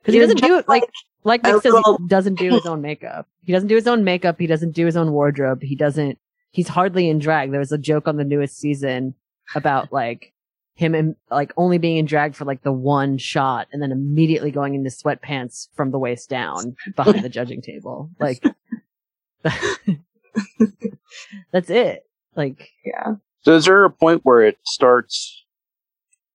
[0.00, 0.84] because he doesn't do it like
[1.24, 3.26] like Nick says little- he doesn't do his own makeup.
[3.44, 4.38] He doesn't do his own makeup.
[4.38, 5.62] He doesn't do his own wardrobe.
[5.62, 6.18] He doesn't.
[6.50, 7.50] He's hardly in drag.
[7.50, 9.14] There was a joke on the newest season
[9.54, 10.32] about like
[10.74, 14.50] him in, like only being in drag for like the one shot and then immediately
[14.50, 18.10] going into sweatpants from the waist down behind the judging table.
[18.20, 18.42] Like
[21.52, 22.06] that's it.
[22.36, 23.14] Like yeah.
[23.42, 25.44] So is there a point where it starts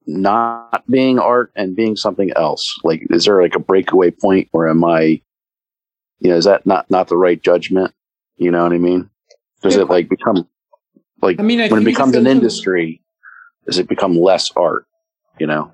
[0.06, 2.80] not being art and being something else?
[2.84, 5.22] Like, is there like a breakaway point where am I,
[6.20, 7.94] you know, is that not not the right judgment?
[8.38, 9.10] You know what I mean?
[9.64, 10.48] Does it like become
[11.22, 13.02] like I mean, I when it becomes an industry?
[13.66, 14.86] Does it become less art?
[15.40, 15.72] You know?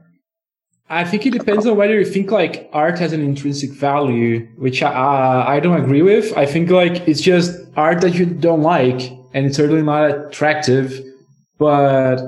[0.92, 4.82] I think it depends on whether you think like art has an intrinsic value, which
[4.82, 6.36] I, uh, I don't agree with.
[6.38, 11.00] I think like it's just art that you don't like, and it's certainly not attractive.
[11.60, 12.22] But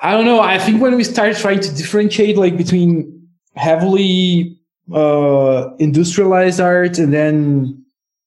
[0.00, 0.40] I don't know.
[0.40, 4.58] I think when we start trying to differentiate like between heavily
[4.92, 7.79] uh, industrialized art and then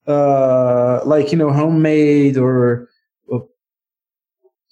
[0.07, 2.89] uh, like you know homemade or
[3.27, 3.47] or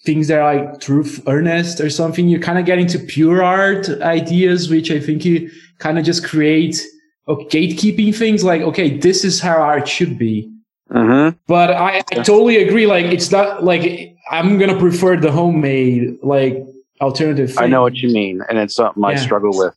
[0.05, 3.89] things that are like true earnest or something, you kind of get into pure art
[4.01, 5.49] ideas, which I think you
[5.79, 6.81] kind of just create
[7.27, 10.51] okay, gatekeeping things like, okay, this is how art should be.
[10.91, 11.37] Mm-hmm.
[11.47, 12.85] But I, I totally agree.
[12.85, 16.57] Like, it's not like I'm to prefer the homemade, like,
[16.99, 19.75] alternative I know what you mean, and it's something I struggle with.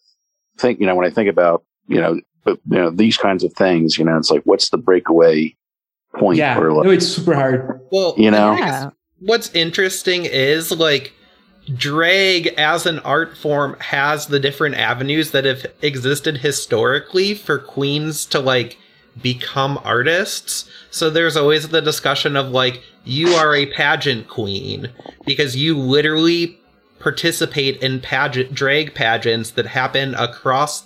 [0.59, 3.53] Think you know when I think about you know, but you know these kinds of
[3.55, 3.99] things.
[3.99, 5.55] You know, it's like what's the breakaway
[6.17, 6.39] point?
[6.39, 7.81] Yeah, Or like, no, it's super hard.
[7.91, 8.53] Well, You know?
[8.53, 8.87] I guess
[9.21, 11.13] what's interesting is like
[11.75, 18.27] drag as an art form has the different avenues that have existed historically for queens
[18.27, 18.77] to like
[19.23, 20.69] become artists.
[20.91, 24.91] So there's always the discussion of like you are a pageant queen
[25.25, 26.59] because you literally
[26.99, 30.85] participate in pageant drag pageants that happen across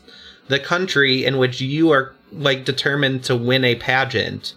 [0.49, 4.55] the country in which you are like determined to win a pageant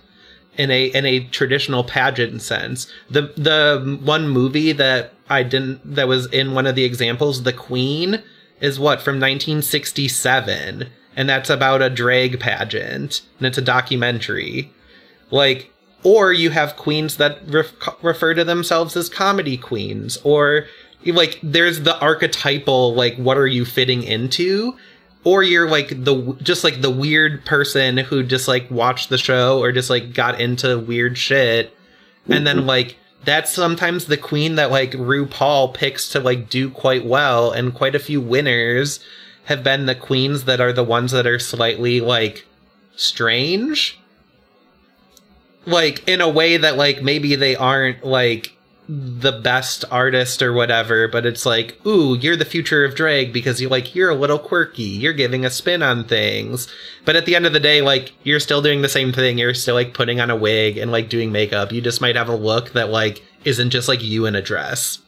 [0.58, 2.92] in a in a traditional pageant sense.
[3.10, 7.54] The the one movie that I didn't that was in one of the examples, The
[7.54, 8.22] Queen,
[8.60, 14.72] is what from 1967, and that's about a drag pageant, and it's a documentary.
[15.30, 15.72] Like,
[16.04, 20.66] or you have queens that ref- refer to themselves as comedy queens, or
[21.06, 24.76] like there's the archetypal like what are you fitting into
[25.24, 29.60] or you're like the just like the weird person who just like watched the show
[29.60, 31.76] or just like got into weird shit.
[32.28, 32.68] And then mm-hmm.
[32.68, 37.52] like that's sometimes the queen that like RuPaul picks to like do quite well.
[37.52, 39.00] And quite a few winners
[39.46, 42.46] have been the queens that are the ones that are slightly like
[42.96, 44.00] strange.
[45.68, 48.54] Like in a way that like maybe they aren't like
[48.94, 53.62] the best artist or whatever, but it's like, ooh, you're the future of drag because
[53.62, 56.68] you like you're a little quirky, you're giving a spin on things.
[57.06, 59.38] But at the end of the day, like you're still doing the same thing.
[59.38, 61.72] You're still like putting on a wig and like doing makeup.
[61.72, 65.00] You just might have a look that like isn't just like you in a dress.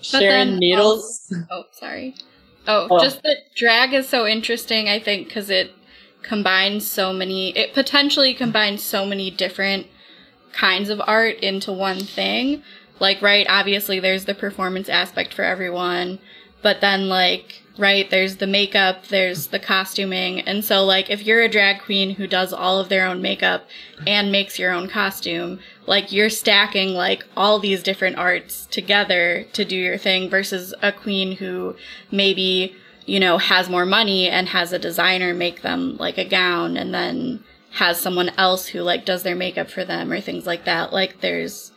[0.00, 1.30] Sharon then Needles.
[1.30, 2.14] also- oh, sorry.
[2.66, 3.00] Oh, Oh.
[3.02, 5.72] just that drag is so interesting, I think, because it
[6.22, 9.86] combines so many, it potentially combines so many different
[10.56, 12.62] kinds of art into one thing.
[12.98, 16.18] Like, right, obviously there's the performance aspect for everyone,
[16.62, 20.40] but then, like, right, there's the makeup, there's the costuming.
[20.40, 23.68] And so, like, if you're a drag queen who does all of their own makeup
[24.06, 29.64] and makes your own costume, like, you're stacking, like, all these different arts together to
[29.64, 31.76] do your thing versus a queen who
[32.10, 32.74] maybe,
[33.04, 36.94] you know, has more money and has a designer make them, like, a gown and
[36.94, 37.44] then
[37.76, 40.92] has someone else who, like, does their makeup for them or things like that.
[40.94, 41.72] Like, there's,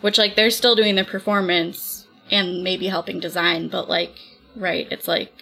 [0.00, 4.12] which, like, they're still doing the performance and maybe helping design, but, like,
[4.56, 5.32] right, it's like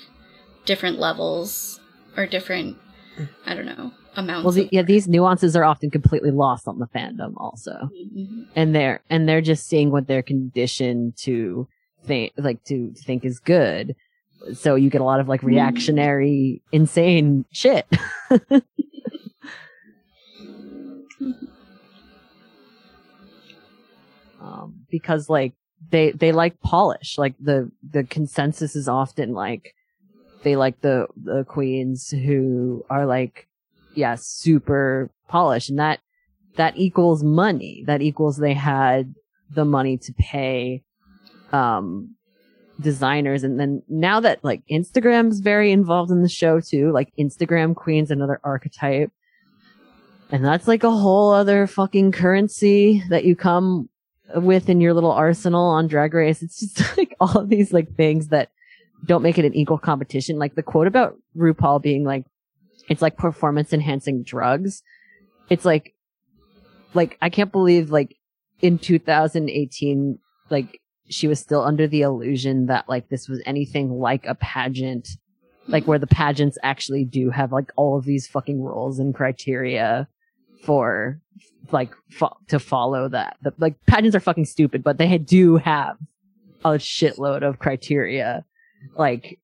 [0.64, 1.78] different levels
[2.16, 2.76] or different,
[3.46, 4.44] I don't know, amounts.
[4.44, 8.46] Well, the, yeah, these nuances are often completely lost on the fandom, also, Mhm.
[8.56, 11.68] and they're and they're just seeing what they're conditioned to
[12.04, 13.94] think, like to think is good.
[14.54, 17.86] So you get a lot of like reactionary, insane shit.
[24.92, 25.54] because like
[25.90, 27.18] they they like polish.
[27.18, 29.74] Like the the consensus is often like
[30.44, 33.48] they like the the queens who are like
[33.94, 35.98] yeah super polished, and that
[36.54, 37.82] that equals money.
[37.88, 39.14] That equals they had
[39.50, 40.84] the money to pay
[41.52, 42.14] um
[42.80, 47.74] designers and then now that like Instagram's very involved in the show too, like Instagram
[47.74, 49.10] queens another archetype.
[50.30, 53.90] And that's like a whole other fucking currency that you come
[54.34, 56.42] with in your little arsenal on Drag Race.
[56.42, 58.50] It's just like all of these like things that
[59.04, 60.38] don't make it an equal competition.
[60.38, 62.24] Like the quote about RuPaul being like,
[62.88, 64.82] it's like performance enhancing drugs.
[65.48, 65.94] It's like,
[66.94, 68.16] like I can't believe like
[68.60, 70.18] in 2018,
[70.50, 75.08] like she was still under the illusion that like this was anything like a pageant,
[75.68, 80.08] like where the pageants actually do have like all of these fucking rules and criteria
[80.62, 81.20] for
[81.70, 83.36] like fo- to follow that.
[83.42, 85.96] The, like pageants are fucking stupid, but they do have
[86.64, 88.44] a shitload of criteria,
[88.96, 89.38] like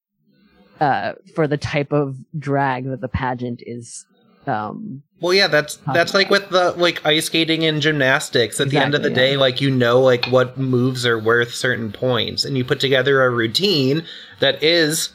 [0.81, 4.05] uh for the type of drag that the pageant is.
[4.47, 8.61] Um, Well, yeah, that's that's like with the like ice skating and gymnastics.
[8.61, 11.53] At the end of the Exactly, day, like you know, like what moves are worth
[11.55, 14.05] certain points, and you put together a routine
[14.41, 15.11] that is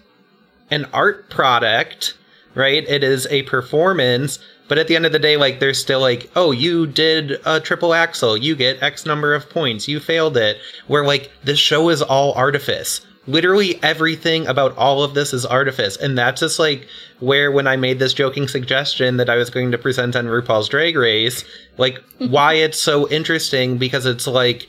[0.69, 2.15] an art product,
[2.53, 2.88] right?
[2.88, 4.38] It is a performance,
[4.68, 7.60] but at the end of the day, like there's still like, oh, you did a
[7.60, 10.57] triple axel, you get X number of points, you failed it.
[10.88, 13.02] Where like this show is all artifice.
[13.26, 15.95] Literally everything about all of this is artifice.
[15.95, 16.88] And that's just like
[17.19, 20.68] where when I made this joking suggestion that I was going to present on RuPaul's
[20.69, 21.44] Drag Race,
[21.77, 24.68] like why it's so interesting because it's like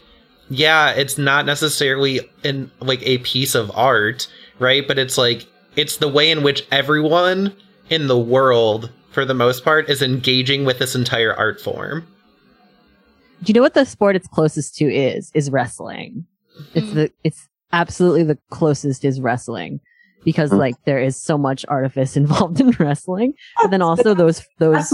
[0.50, 4.86] yeah, it's not necessarily in like a piece of art, right?
[4.86, 5.46] But it's like
[5.76, 7.54] it's the way in which everyone
[7.90, 12.06] in the world, for the most part, is engaging with this entire art form.
[13.42, 15.30] do you know what the sport it's closest to is?
[15.34, 16.26] Is wrestling.
[16.74, 19.80] It's the it's absolutely the closest is wrestling
[20.24, 20.58] because Mm.
[20.58, 24.92] like there is so much artifice involved in wrestling, but then also those those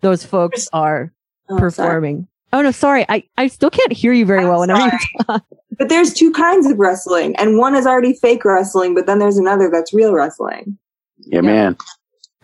[0.00, 1.12] those folks are
[1.50, 1.60] Oh, sorry.
[1.88, 2.28] performing.
[2.52, 5.44] Oh no, sorry, I I still can't hear you very well whenever you talk.
[5.78, 9.38] But there's two kinds of wrestling, and one is already fake wrestling, but then there's
[9.38, 10.78] another that's real wrestling.
[11.18, 11.76] Yeah, man.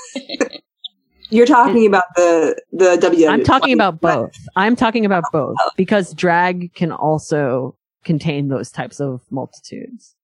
[1.31, 3.29] You're talking about the the WWE.
[3.29, 4.37] I'm talking about both.
[4.57, 10.15] I'm talking about both because drag can also contain those types of multitudes.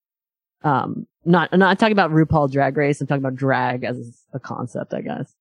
[0.62, 3.00] Um, not, I'm not talking about RuPaul Drag Race.
[3.00, 5.34] I'm talking about drag as a concept, I guess.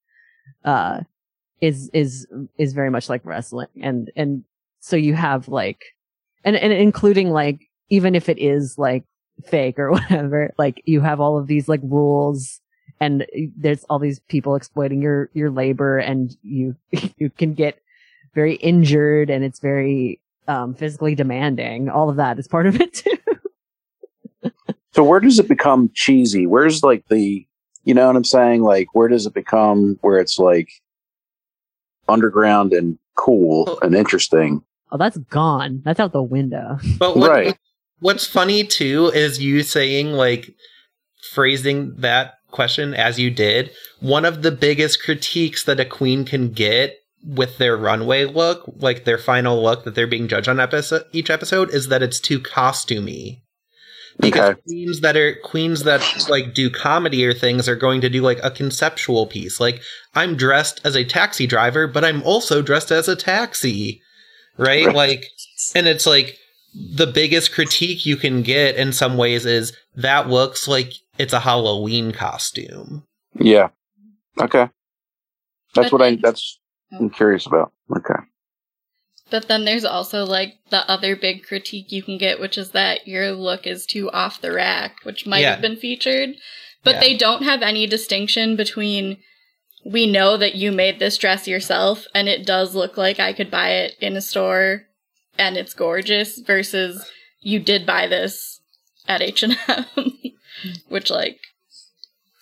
[0.64, 1.02] Uh,
[1.62, 2.26] is, is,
[2.58, 3.68] is very much like wrestling.
[3.82, 4.44] And, and
[4.80, 5.84] so you have like,
[6.44, 7.60] and, and including like,
[7.90, 9.04] even if it is like
[9.46, 12.62] fake or whatever, like you have all of these like rules
[13.00, 16.76] and there's all these people exploiting your, your labor and you,
[17.18, 17.82] you can get
[18.34, 21.90] very injured and it's very, um, physically demanding.
[21.90, 23.12] All of that is part of it too.
[24.94, 26.48] So where does it become cheesy?
[26.48, 27.46] Where's like the,
[27.84, 28.64] you know what I'm saying?
[28.64, 30.70] Like where does it become where it's like
[32.08, 34.64] underground and cool and interesting?
[34.92, 35.82] Oh, that's gone.
[35.86, 36.80] That's out the window.
[36.98, 37.58] But what,
[38.00, 40.54] what's funny too is you saying like
[41.34, 43.72] phrasing that question as you did.
[44.00, 49.04] One of the biggest critiques that a queen can get with their runway look, like
[49.04, 52.40] their final look that they're being judged on episode each episode, is that it's too
[52.40, 53.42] costumey.
[54.20, 54.62] Because Okay.
[54.66, 58.40] queens that are queens that like do comedy or things are going to do like
[58.44, 59.60] a conceptual piece.
[59.60, 59.82] Like
[60.14, 64.02] I'm dressed as a taxi driver, but I'm also dressed as a taxi.
[64.58, 64.88] Right?
[64.88, 64.96] Right.
[64.96, 65.26] Like
[65.74, 66.38] and it's like
[66.76, 71.40] the biggest critique you can get in some ways is that looks like it's a
[71.42, 73.04] Halloween costume.
[73.40, 73.70] Yeah.
[74.40, 74.70] Okay.
[75.76, 76.60] That's But what I, then- that's,
[76.92, 77.10] I'm oh.
[77.10, 77.72] curious about.
[77.96, 78.20] Okay.
[79.30, 83.08] But then there's also like the other big critique you can get, which is that
[83.08, 85.52] your look is too off the rack, which might Yeah.
[85.52, 86.30] have been featured.
[86.84, 87.00] But Yeah.
[87.02, 89.18] they don't have any distinction between
[89.86, 93.52] we know that you made this dress yourself and it does look like I could
[93.52, 94.88] buy it in a store
[95.38, 97.06] and it's gorgeous versus
[97.40, 98.60] you did buy this
[99.08, 99.56] at H&M,
[100.88, 101.40] which like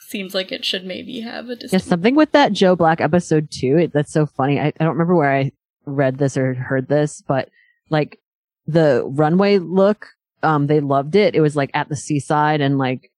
[0.08, 3.78] seems like it should maybe have a Yeah, something with that Joe Black episode too.
[3.78, 4.60] It, that's so funny.
[4.60, 5.52] I, I don't remember where I
[5.86, 7.50] read this or heard this, but
[7.90, 8.20] like
[8.66, 10.08] the runway look,
[10.44, 11.36] um, they loved it.
[11.36, 13.12] It was like at the seaside and like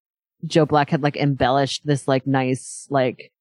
[0.46, 3.32] Joe Black had like embellished this like nice like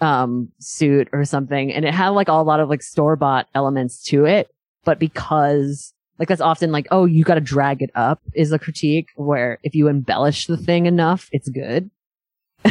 [0.00, 4.00] um suit or something and it had like a lot of like store bought elements
[4.04, 4.48] to it
[4.84, 8.58] but because like that's often like oh you got to drag it up is a
[8.58, 11.90] critique where if you embellish the thing enough it's good.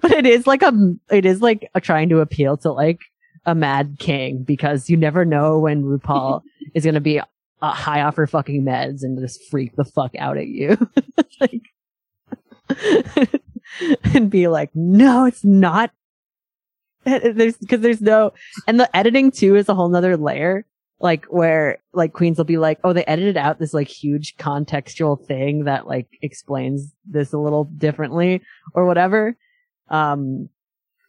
[0.00, 0.72] But it is like a
[1.10, 3.00] it is like a trying to appeal to like
[3.44, 6.42] a mad king because you never know when RuPaul
[6.74, 7.24] is going to be uh,
[7.72, 10.76] high off her fucking meds and just freak the fuck out at you.
[11.40, 11.62] Like
[14.14, 15.90] and be like no it's not.
[17.04, 18.32] There's because there's no
[18.66, 20.64] and the editing too is a whole nother layer
[21.00, 25.22] like where like queens will be like oh they edited out this like huge contextual
[25.26, 28.40] thing that like explains this a little differently
[28.74, 29.36] or whatever.
[29.88, 30.48] Um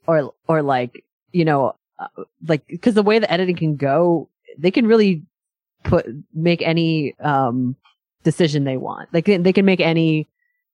[0.05, 2.07] or or like you know uh,
[2.45, 5.23] like because the way the editing can go they can really
[5.83, 7.75] put make any um
[8.23, 9.11] decision they want.
[9.13, 10.27] They can they can make any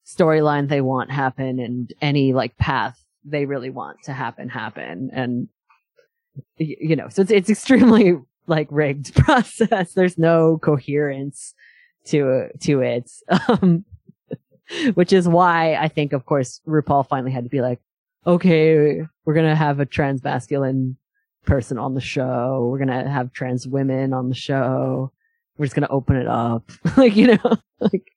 [0.06, 5.12] storyline they want happen and any like path they really want to happen happen.
[5.14, 5.48] And
[6.58, 8.16] you know so it's it's extremely
[8.48, 9.94] like rigged process.
[9.94, 11.54] There's no coherence
[12.06, 13.10] to to it
[13.50, 13.86] um
[14.94, 17.80] which is why i think of course rupaul finally had to be like
[18.28, 20.98] okay we're gonna have a trans masculine
[21.46, 22.68] person on the show.
[22.72, 25.12] We're gonna have trans women on the show.
[25.58, 26.72] We're just gonna open it up.
[26.98, 28.12] Like you know like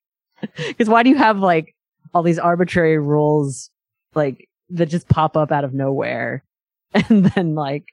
[0.56, 1.74] because why do you have like
[2.14, 3.70] all these arbitrary rules
[4.14, 6.44] like that just pop up out of nowhere?
[6.94, 7.84] And then like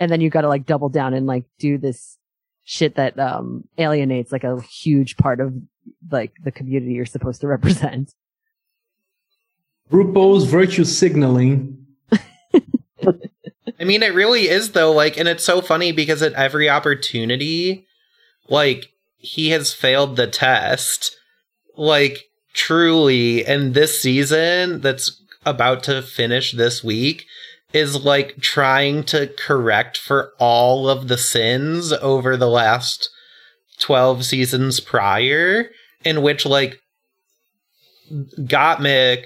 [0.00, 2.18] and then you got to like double down and like do this
[2.64, 5.54] shit that um alienates like a huge part of
[6.10, 8.14] like the community you're supposed to represent
[9.90, 11.86] RuPaul's virtue signaling.
[13.80, 14.92] I mean, it really is though.
[14.92, 17.86] Like, and it's so funny because at every opportunity,
[18.48, 21.16] like he has failed the test.
[21.76, 27.26] Like, truly, and this season that's about to finish this week
[27.72, 33.10] is like trying to correct for all of the sins over the last
[33.80, 35.70] 12 seasons prior,
[36.04, 36.78] in which like
[38.10, 39.24] Gottmik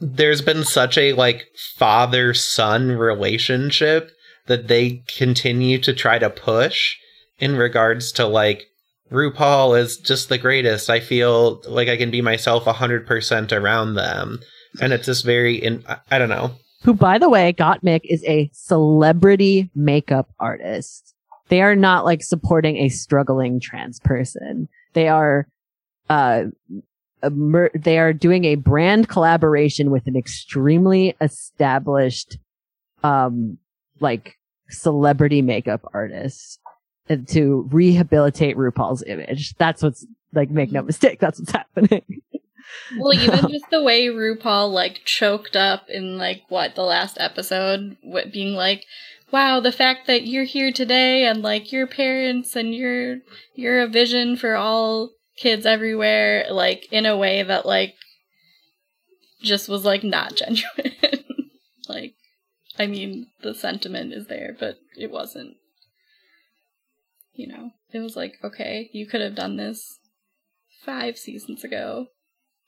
[0.00, 1.46] there's been such a like
[1.76, 4.10] father son relationship
[4.46, 6.96] that they continue to try to push
[7.38, 8.64] in regards to like
[9.10, 10.90] RuPaul is just the greatest.
[10.90, 14.40] I feel like I can be myself 100% around them.
[14.80, 16.56] And it's just very in I- I don't know.
[16.86, 21.14] Who by the way gottmik is a celebrity makeup artist
[21.48, 25.48] they are not like supporting a struggling trans person they are
[26.08, 26.44] uh
[27.30, 32.38] mer- they are doing a brand collaboration with an extremely established
[33.02, 33.58] um
[34.00, 34.36] like
[34.68, 36.60] celebrity makeup artist
[37.10, 39.54] uh, to rehabilitate RuPaul's image.
[39.56, 42.22] That's what's like make no mistake, that's what's happening.
[42.96, 47.96] Well, even just the way RuPaul like choked up in like what the last episode,
[48.02, 48.84] what being like,
[49.32, 53.18] "Wow, the fact that you're here today and like your parents and you're
[53.54, 57.94] you're a vision for all kids everywhere," like in a way that like
[59.42, 61.50] just was like not genuine.
[61.88, 62.14] like,
[62.78, 65.56] I mean, the sentiment is there, but it wasn't.
[67.34, 69.98] you know, it was like, okay, you could have done this
[70.84, 72.06] five seasons ago,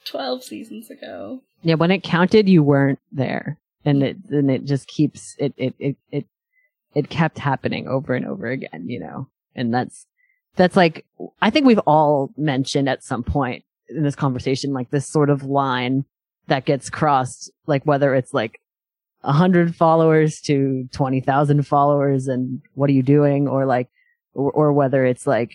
[0.07, 1.43] 12 seasons ago.
[1.63, 5.75] Yeah, when it counted, you weren't there, and it and it just keeps it it
[5.79, 6.27] it it
[6.95, 10.07] it kept happening over and over again, you know, and that's
[10.57, 11.05] that's like
[11.43, 15.45] I think we've all mentioned at some point in this conversation like this sort of
[15.45, 16.05] line
[16.47, 18.61] that gets crossed, like whether it's like
[19.23, 23.89] a hundred followers to twenty thousand followers, and what are you doing, or like,
[24.35, 25.53] or, or whether it's like,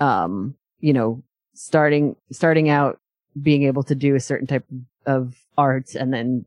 [0.00, 1.22] um, you know,
[1.54, 3.00] starting starting out
[3.40, 4.64] being able to do a certain type
[5.06, 6.44] of art and then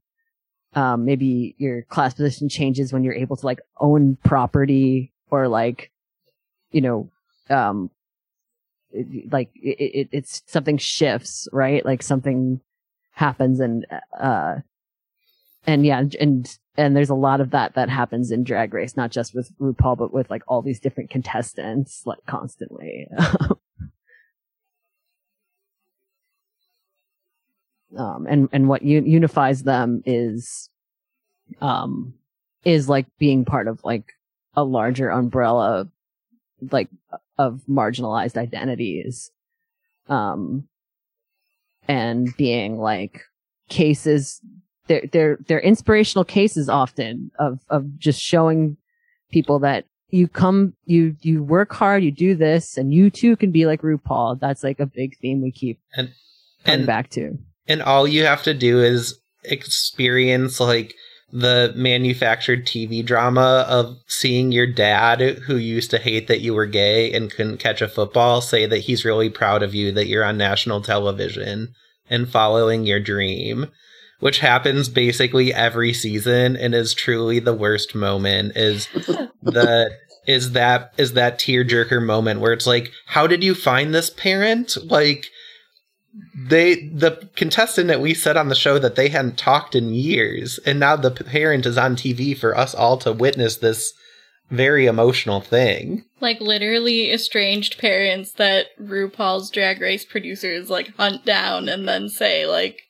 [0.73, 5.91] um, maybe your class position changes when you're able to like own property or like
[6.72, 7.09] you know
[7.49, 7.89] um
[8.91, 11.85] it, like it, it, it's something shifts right?
[11.85, 12.61] Like something
[13.11, 13.85] happens and
[14.19, 14.57] uh
[15.65, 19.11] and yeah and and there's a lot of that that happens in drag race not
[19.11, 23.07] just with RuPaul but with like all these different contestants like constantly
[27.95, 30.69] um, and and what un- unifies them is
[31.61, 32.14] um
[32.65, 34.05] is like being part of like
[34.55, 35.88] a larger umbrella
[36.72, 36.89] like
[37.38, 39.31] of marginalized identities
[40.09, 40.68] um
[41.88, 43.22] and being like
[43.69, 44.41] cases
[44.88, 48.76] they're they're they're inspirational cases often of of just showing
[49.31, 53.51] people that you come you you work hard you do this and you too can
[53.51, 54.39] be like RuPaul.
[54.39, 56.14] That's like a big theme we keep and
[56.64, 57.38] coming and- back to
[57.68, 60.94] and all you have to do is experience like
[61.31, 66.65] the manufactured TV drama of seeing your dad, who used to hate that you were
[66.65, 70.23] gay and couldn't catch a football, say that he's really proud of you that you're
[70.23, 71.73] on national television
[72.10, 73.68] and following your dream,
[74.22, 78.56] which happens basically every season and is truly the worst moment.
[78.56, 78.88] Is
[79.41, 79.91] the
[80.26, 84.77] is that is that tearjerker moment where it's like, how did you find this parent?
[84.89, 85.27] Like
[86.35, 90.60] they the contestant that we said on the show that they hadn't talked in years
[90.65, 93.94] and now the parent is on tv for us all to witness this
[94.49, 101.68] very emotional thing Like literally estranged parents that RuPaul's Drag Race producers like hunt down
[101.68, 102.84] and then say like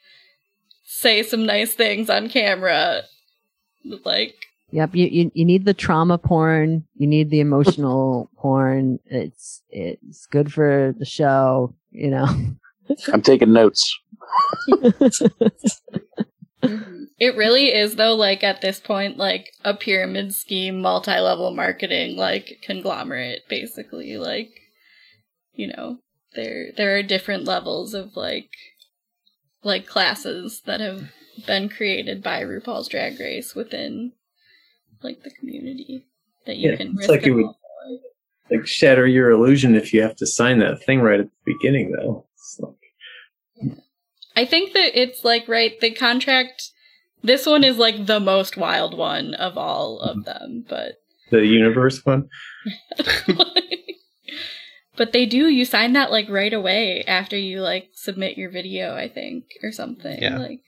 [0.85, 3.03] say some nice things on camera.
[4.03, 4.35] Like
[4.71, 8.99] Yep, you, you you need the trauma porn, you need the emotional porn.
[9.05, 12.27] It's it's good for the show, you know.
[13.11, 13.99] I'm taking notes.
[17.19, 22.57] it really is though like at this point like a pyramid scheme multi-level marketing like
[22.63, 24.49] conglomerate basically like
[25.53, 25.97] you know
[26.35, 28.49] there there are different levels of like
[29.63, 31.11] like classes that have
[31.45, 34.13] been created by RuPaul's Drag Race within
[35.03, 36.05] like the community
[36.45, 37.47] that you Yeah, can it's risk like it it would
[38.49, 41.91] like shatter your illusion if you have to sign that thing right at the beginning,
[41.91, 42.26] though.
[42.47, 43.75] It's like,
[44.35, 46.71] I think that it's like right the contract
[47.23, 50.93] this one is like the most wild one of all of them but
[51.29, 52.29] the universe one.
[54.95, 58.95] but they do you sign that like right away after you like submit your video
[58.95, 60.37] I think or something Yeah.
[60.37, 60.61] like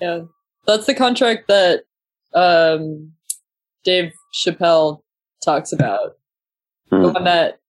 [0.00, 0.20] Yeah.
[0.66, 1.82] That's the contract that
[2.34, 3.12] um
[3.84, 5.02] Dave Chappelle
[5.44, 6.12] talks about.
[6.90, 7.61] The one that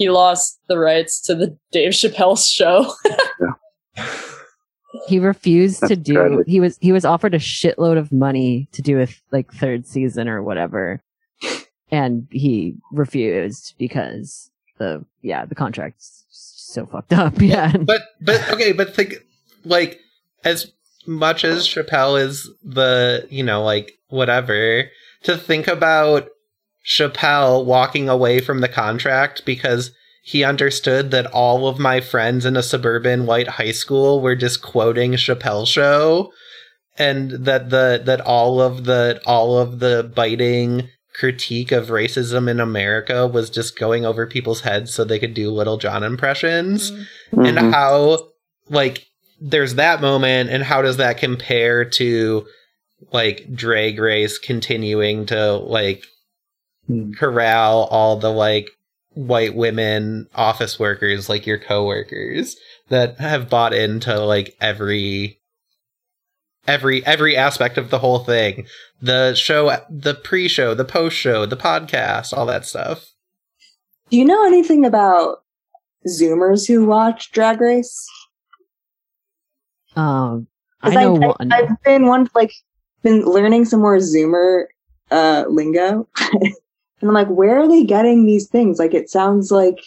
[0.00, 2.92] he lost the rights to the Dave Chappelle show.
[5.06, 6.14] He refused to do.
[6.14, 6.46] tragic.
[6.48, 10.28] He was he was offered a shitload of money to do a like third season
[10.28, 11.00] or whatever,
[11.90, 17.34] and he refused because the yeah the contract's so fucked up.
[17.40, 19.14] Yeah, but but okay but think
[19.64, 20.00] like
[20.44, 20.72] as
[21.06, 24.90] much as chappelle is the you know like whatever
[25.22, 26.28] to think about
[26.86, 29.92] chappelle walking away from the contract because
[30.22, 34.62] he understood that all of my friends in a suburban white high school were just
[34.62, 36.32] quoting chappelle show
[36.98, 42.60] and that the that all of the all of the biting critique of racism in
[42.60, 46.90] America was just going over people's heads so they could do Lil Jon impressions
[47.32, 47.72] and Mhm.
[47.72, 48.28] how
[48.68, 49.06] like
[49.40, 52.46] there's that moment and how does that compare to
[53.12, 56.04] like drag race continuing to like
[57.18, 58.70] corral all the like
[59.14, 62.56] white women office workers like your coworkers
[62.88, 65.38] that have bought into like every
[66.66, 68.66] every every aspect of the whole thing
[69.02, 73.06] the show the pre-show the post-show the podcast all that stuff
[74.10, 75.42] Do you know anything about
[76.08, 78.06] Zoomers who watch Drag Race?
[79.96, 80.46] um,
[80.82, 81.52] I 'Cause know I, one.
[81.52, 82.52] I've been one like
[83.02, 84.64] been learning some more Zoomer
[85.10, 86.08] uh, lingo.
[87.00, 88.78] and I'm like, where are they getting these things?
[88.78, 89.78] Like, it sounds like,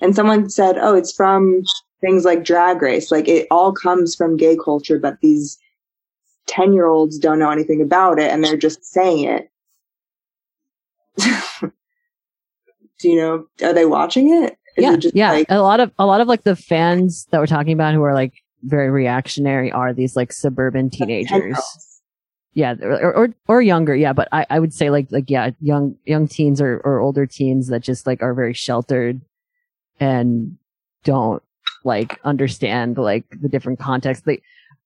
[0.00, 1.62] and someone said, oh, it's from
[2.00, 3.10] things like Drag Race.
[3.10, 5.58] Like, it all comes from gay culture, but these
[6.46, 9.50] 10 year olds don't know anything about it and they're just saying it.
[12.98, 14.58] Do you know, are they watching it?
[14.76, 15.32] Is yeah, it just yeah.
[15.32, 18.02] like- a lot of a lot of like the fans that we're talking about who
[18.02, 18.32] are like
[18.64, 21.58] very reactionary are these like suburban teenagers.
[22.54, 23.96] Yeah, or, or or younger.
[23.96, 27.26] Yeah, but I, I would say like like yeah, young young teens or or older
[27.26, 29.20] teens that just like are very sheltered
[29.98, 30.56] and
[31.02, 31.42] don't
[31.84, 34.24] like understand like the different contexts.
[34.24, 34.40] They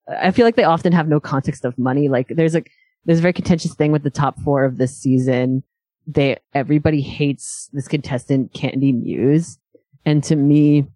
[0.09, 2.09] I feel like they often have no context of money.
[2.09, 2.63] Like there's a
[3.05, 5.63] there's a very contentious thing with the top four of this season.
[6.07, 9.59] They everybody hates this contestant Kandy Muse,
[10.07, 10.87] and to me,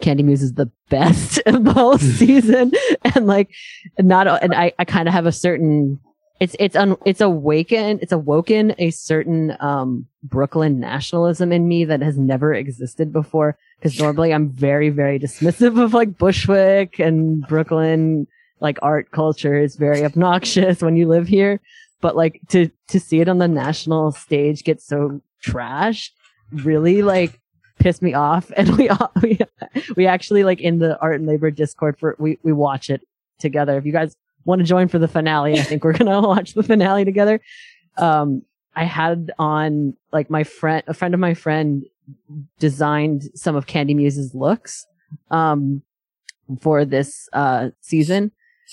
[0.00, 2.72] Kandy Muse is the best of the whole season.
[3.14, 3.50] And like,
[3.98, 6.00] not and I I kind of have a certain
[6.40, 12.00] it's it's un, it's awakened it's awoken a certain um Brooklyn nationalism in me that
[12.00, 13.56] has never existed before.
[13.78, 18.26] Because normally I'm very very dismissive of like Bushwick and Brooklyn
[18.60, 21.60] like art culture is very obnoxious when you live here.
[22.00, 26.10] But like to to see it on the national stage get so trashed
[26.52, 27.40] really like
[27.78, 28.50] pissed me off.
[28.56, 28.90] And we
[29.22, 29.38] we
[29.96, 33.02] we actually like in the art and labor discord for we we watch it
[33.38, 33.76] together.
[33.76, 34.16] If you guys
[34.48, 37.40] want to join for the finale, I think we're gonna watch the finale together.
[37.98, 38.42] Um,
[38.74, 41.84] I had on like my friend, a friend of my friend
[42.58, 44.86] designed some of Kandy Muse's looks,
[45.30, 45.82] um,
[46.62, 48.32] for this, uh, season.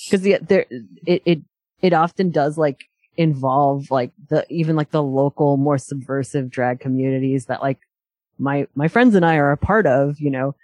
[0.10, 0.66] Cause the, there,
[1.06, 1.40] it, it,
[1.82, 2.86] it often does like
[3.18, 7.80] involve like the, even like the local, more subversive drag communities that like
[8.40, 10.56] my, my friends and I are a part of, you know,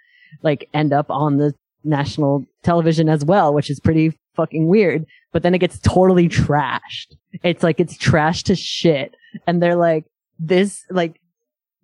[0.42, 1.52] like end up on the
[1.84, 5.06] national television as well, which is pretty fucking weird.
[5.32, 7.16] But then it gets totally trashed.
[7.42, 9.14] It's like it's trashed to shit.
[9.46, 10.04] And they're like,
[10.38, 11.20] this, like,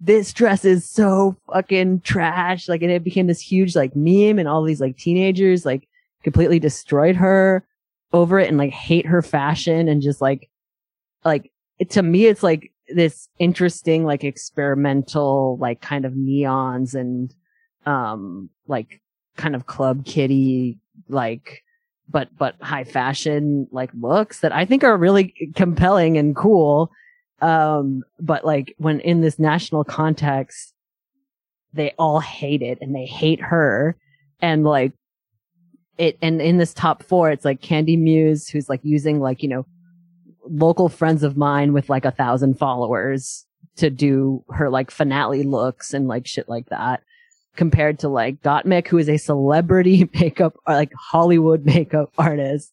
[0.00, 2.68] this dress is so fucking trash.
[2.68, 5.88] Like, and it became this huge, like, meme, and all these, like, teenagers, like,
[6.22, 7.66] completely destroyed her
[8.12, 10.50] over it and, like, hate her fashion and just, like,
[11.24, 17.34] like, it, to me, it's like this interesting, like, experimental, like, kind of neons and,
[17.86, 19.00] um, like,
[19.36, 21.62] kind of club kitty, like,
[22.08, 26.90] but, but high fashion, like, looks that I think are really compelling and cool.
[27.40, 30.74] Um, but like when in this national context,
[31.72, 33.96] they all hate it and they hate her.
[34.40, 34.92] And like
[35.98, 39.48] it, and in this top four, it's like Kandy Muse, who's like using like, you
[39.48, 39.66] know,
[40.44, 43.44] local friends of mine with like a thousand followers
[43.76, 47.02] to do her like finale looks and like shit like that.
[47.58, 52.72] Compared to like Gottmik, who is a celebrity makeup, like Hollywood makeup artist.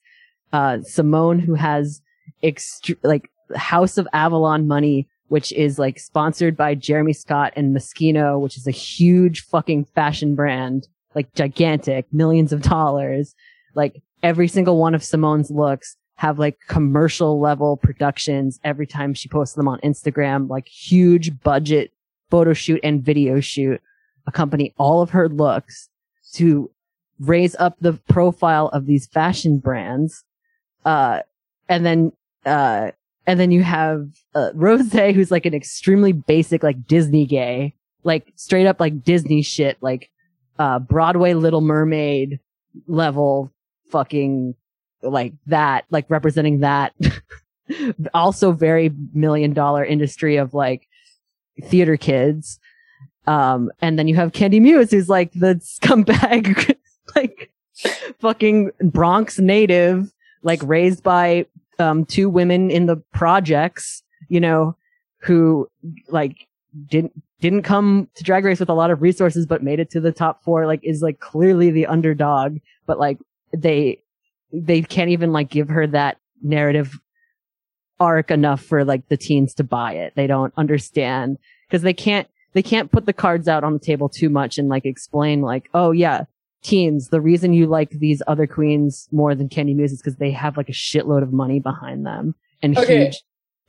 [0.53, 2.03] Uh, Symone, who has
[2.43, 8.39] extre- like House of Avalon money, which is like sponsored by Jeremy Scott and Moschino,
[8.39, 13.33] which is a huge fucking fashion brand, like gigantic, millions of dollars.
[13.73, 19.29] Like every single one of Symone's looks have like commercial level productions every time she
[19.29, 21.91] posts them on Instagram, like huge budget
[22.29, 23.81] photo shoot and video shoot
[24.27, 25.89] accompany all of her looks
[26.33, 26.71] to
[27.19, 30.23] raise up the profile of these fashion brands.
[30.83, 31.19] Uh,
[31.69, 32.11] and then,
[32.45, 32.91] uh,
[33.27, 37.73] and then you have uh, Rose, who's like an extremely basic, like Disney gay,
[38.03, 40.09] like straight up like Disney shit, like
[40.59, 42.39] uh, Broadway Little Mermaid
[42.87, 43.51] level
[43.91, 44.55] fucking
[45.01, 46.93] like that, like representing that.
[48.13, 50.87] also very million dollar industry of like
[51.63, 52.59] theater kids.
[53.27, 56.75] Um, and then you have Kandy Muse, who's like the scumbag,
[57.15, 57.51] like
[58.19, 61.45] fucking Bronx native, like raised by
[61.79, 64.75] um, two women in the projects, you know,
[65.17, 65.67] who
[66.09, 66.47] like
[66.87, 69.99] didn't didn't come to drag race with a lot of resources but made it to
[69.99, 72.57] the top 4 like is like clearly the underdog.
[72.85, 73.17] But like
[73.55, 74.01] they
[74.53, 76.99] they can't even like give her that narrative
[77.99, 80.13] arc enough for like the teens to buy it.
[80.15, 81.37] They don't understand.
[81.67, 84.67] Because they can't they can't put the cards out on the table too much and
[84.69, 86.23] like explain like oh yeah
[86.65, 90.31] teens, the reason you like these other queens more than Kandy Muse is because they
[90.31, 93.05] have like a shitload of money behind them and Okay.
[93.05, 93.21] huge.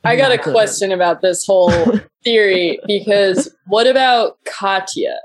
[0.03, 1.93] I got a question about this whole
[2.25, 5.17] theory because what about Katya?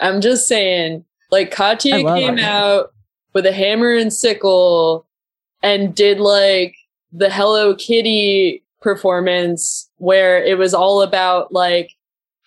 [0.00, 2.92] I'm just saying, like Katya came out
[3.34, 5.04] with a hammer and sickle
[5.62, 6.76] and did like
[7.12, 11.90] the Hello Kitty performance where it was all about like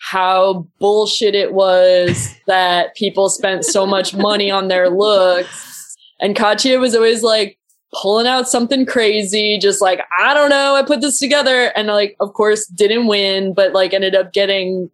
[0.01, 5.95] how bullshit it was that people spent so much money on their looks.
[6.19, 7.57] And Katya was always like,
[8.01, 11.73] pulling out something crazy, just like, I don't know, I put this together.
[11.75, 14.89] And like, of course, didn't win, but like ended up getting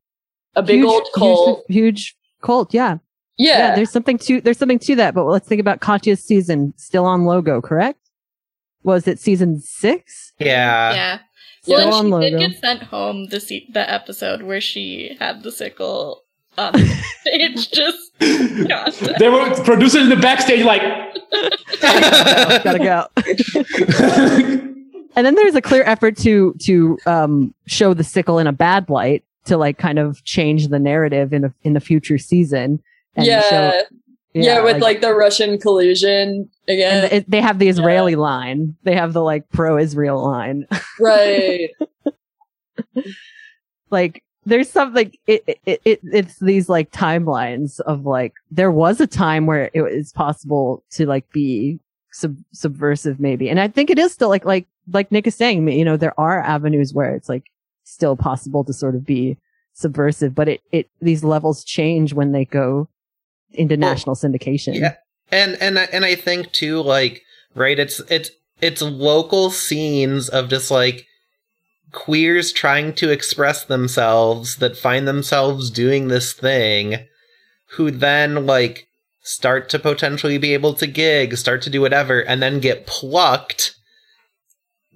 [0.55, 1.63] a big huge, old cult.
[1.67, 2.97] Huge, huge cult, yeah.
[3.37, 3.75] Yeah.
[3.75, 5.13] There's something to there's something to that.
[5.13, 7.99] But let's think about Katya's season still on logo, correct?
[8.83, 10.33] Was it season six?
[10.39, 10.93] Yeah.
[10.93, 11.19] yeah.
[11.67, 15.17] Still Well, on and she did get sent home the se- the episode where she
[15.19, 16.23] had the sickle
[16.57, 17.71] on the stage.
[17.71, 18.17] Just
[18.69, 18.93] God.
[19.19, 20.81] They were producers in the backstage like,
[22.63, 23.07] gotta go.
[25.17, 28.89] and then there's a clear effort to to um, show the sickle in a bad
[28.89, 32.81] light to like kind of change the narrative in a, in the future season.
[33.15, 33.41] And yeah.
[33.49, 33.81] show-
[34.33, 34.63] yeah.
[34.63, 37.03] with like, the Russian collusion again.
[37.05, 38.75] and it, they have the Israeli line.
[38.83, 40.65] They have the like pro-Israel line.
[40.99, 41.69] right.
[43.89, 49.07] like there's something it, it, it it's these like timelines of like there was a
[49.07, 51.79] time where it was possible to like be
[52.11, 55.67] sub- subversive maybe and i think it is still like like like nick is saying
[55.67, 57.43] you know there are avenues where it's like
[57.83, 59.37] still possible to sort of be
[59.73, 62.87] subversive but it it these levels change when they go
[63.51, 64.95] into national syndication Yeah.
[65.31, 67.23] And and and I think too like
[67.53, 68.31] right it's it's
[68.61, 71.05] it's local scenes of just like
[71.91, 77.05] queers trying to express themselves that find themselves doing this thing
[77.71, 78.87] who then like
[79.21, 83.75] start to potentially be able to gig, start to do whatever and then get plucked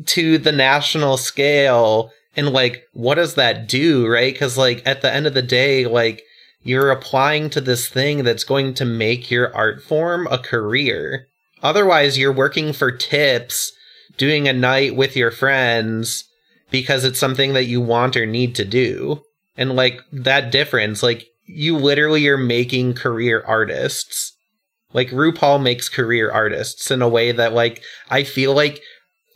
[0.06, 4.38] to the national scale and like what does that do, right?
[4.38, 6.24] Cuz like at the end of the day like
[6.64, 11.28] you're applying to this thing that's going to make your art form a career.
[11.64, 13.72] Otherwise, you're working for tips,
[14.18, 16.26] doing a night with your friends
[16.70, 19.22] because it's something that you want or need to do.
[19.58, 24.34] And like that difference, like you literally are making career artists.
[24.94, 28.82] Like RuPaul makes career artists in a way that like I feel like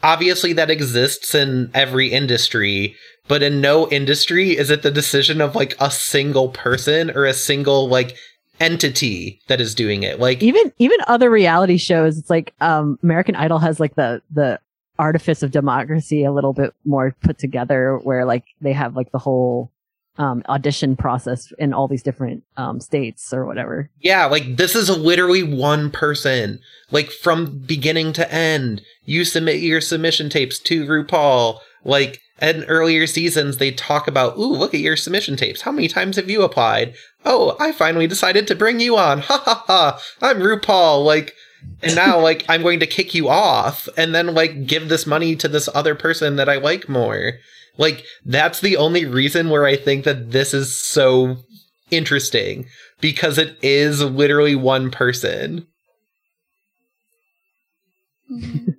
[0.03, 2.95] obviously that exists in every industry,
[3.27, 7.33] but in no industry is it the decision of like a single person or a
[7.33, 8.17] single like
[8.59, 10.19] entity that is doing it.
[10.19, 14.59] Like even even other reality shows it's like um american idol has like the the
[14.97, 19.19] artifice of democracy a little bit more put together where like they have like the
[19.19, 19.69] whole
[20.17, 24.89] um audition process in all these different um states or whatever Yeah, like this is
[24.89, 26.59] literally one person.
[26.91, 28.81] Like from beginning to end.
[29.03, 31.59] You submit your submission tapes to RuPaul.
[31.83, 35.61] Like in earlier seasons, they talk about, ooh, look at your submission tapes.
[35.61, 36.93] How many times have you applied?
[37.23, 39.19] Oh, I finally decided to bring you on.
[39.25, 39.99] Ha ha ha.
[40.21, 41.05] I'm RuPaul.
[41.05, 41.33] Like,
[41.81, 45.35] and now, like, I'm going to kick you off and then, like, give this money
[45.37, 47.33] to this other person that I like more.
[47.77, 51.37] Like, that's the only reason where I think that this is so
[51.91, 52.65] interesting
[53.01, 55.67] because it is literally one person.
[58.31, 58.71] Mm-hmm.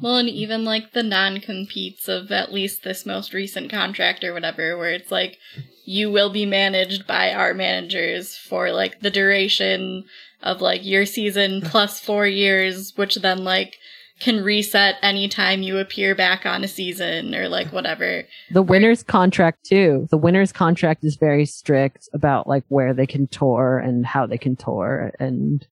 [0.00, 4.32] Well, and even like the non competes of at least this most recent contract or
[4.32, 5.38] whatever, where it's like
[5.84, 10.04] you will be managed by our managers for like the duration
[10.42, 13.76] of like your season plus four years, which then like
[14.20, 18.24] can reset anytime you appear back on a season or like whatever.
[18.50, 23.28] the winner's contract too the winner's contract is very strict about like where they can
[23.28, 25.66] tour and how they can tour and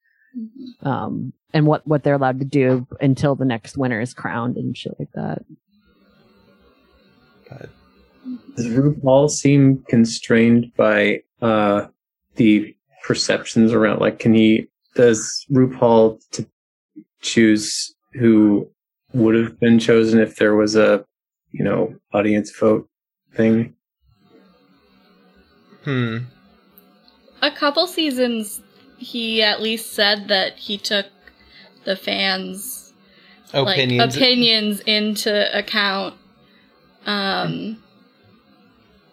[0.82, 4.76] um and what what they're allowed to do until the next winner is crowned and
[4.76, 5.42] shit like that
[8.56, 11.86] Does RuPaul seem constrained by uh,
[12.36, 14.00] the perceptions around?
[14.00, 14.68] Like, can he?
[14.94, 16.46] Does RuPaul to
[17.20, 18.68] choose who
[19.12, 21.04] would have been chosen if there was a,
[21.52, 22.88] you know, audience vote
[23.34, 23.74] thing?
[25.84, 26.18] Hmm.
[27.42, 28.62] A couple seasons,
[28.98, 31.06] he at least said that he took
[31.84, 32.92] the fans'
[33.52, 33.98] Opinions.
[33.98, 36.14] like opinions into account.
[37.06, 37.82] Um,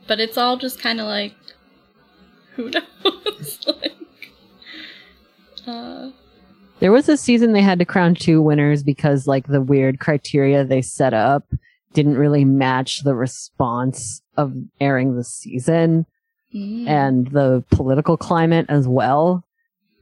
[0.07, 1.35] but it's all just kind of like,
[2.55, 3.60] who knows?
[3.68, 4.31] like,
[5.68, 6.10] uh,
[6.80, 10.65] There was a season they had to crown two winners because like the weird criteria
[10.65, 11.45] they set up
[11.93, 16.05] didn't really match the response of airing the season
[16.53, 16.88] mm.
[16.88, 19.43] and the political climate as well.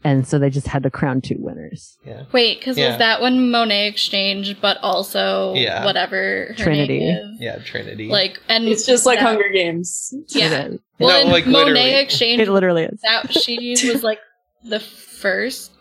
[0.03, 1.97] And so they just had to crown two winners.
[2.05, 2.23] Yeah.
[2.31, 2.89] wait, because Yeah.
[2.89, 5.85] was that when Monét X Change, but also Yeah.
[5.85, 6.99] whatever her Trinity.
[6.99, 7.37] name is?
[7.39, 8.07] Yeah, Trinity.
[8.07, 10.11] Like, and It's just like that- Hunger Games.
[10.29, 10.45] Yeah.
[10.47, 10.79] It is.
[10.99, 11.93] Well, No, like, Monét literally.
[11.95, 12.99] Exchange, It literally is.
[13.01, 14.19] that she was like
[14.63, 15.71] the first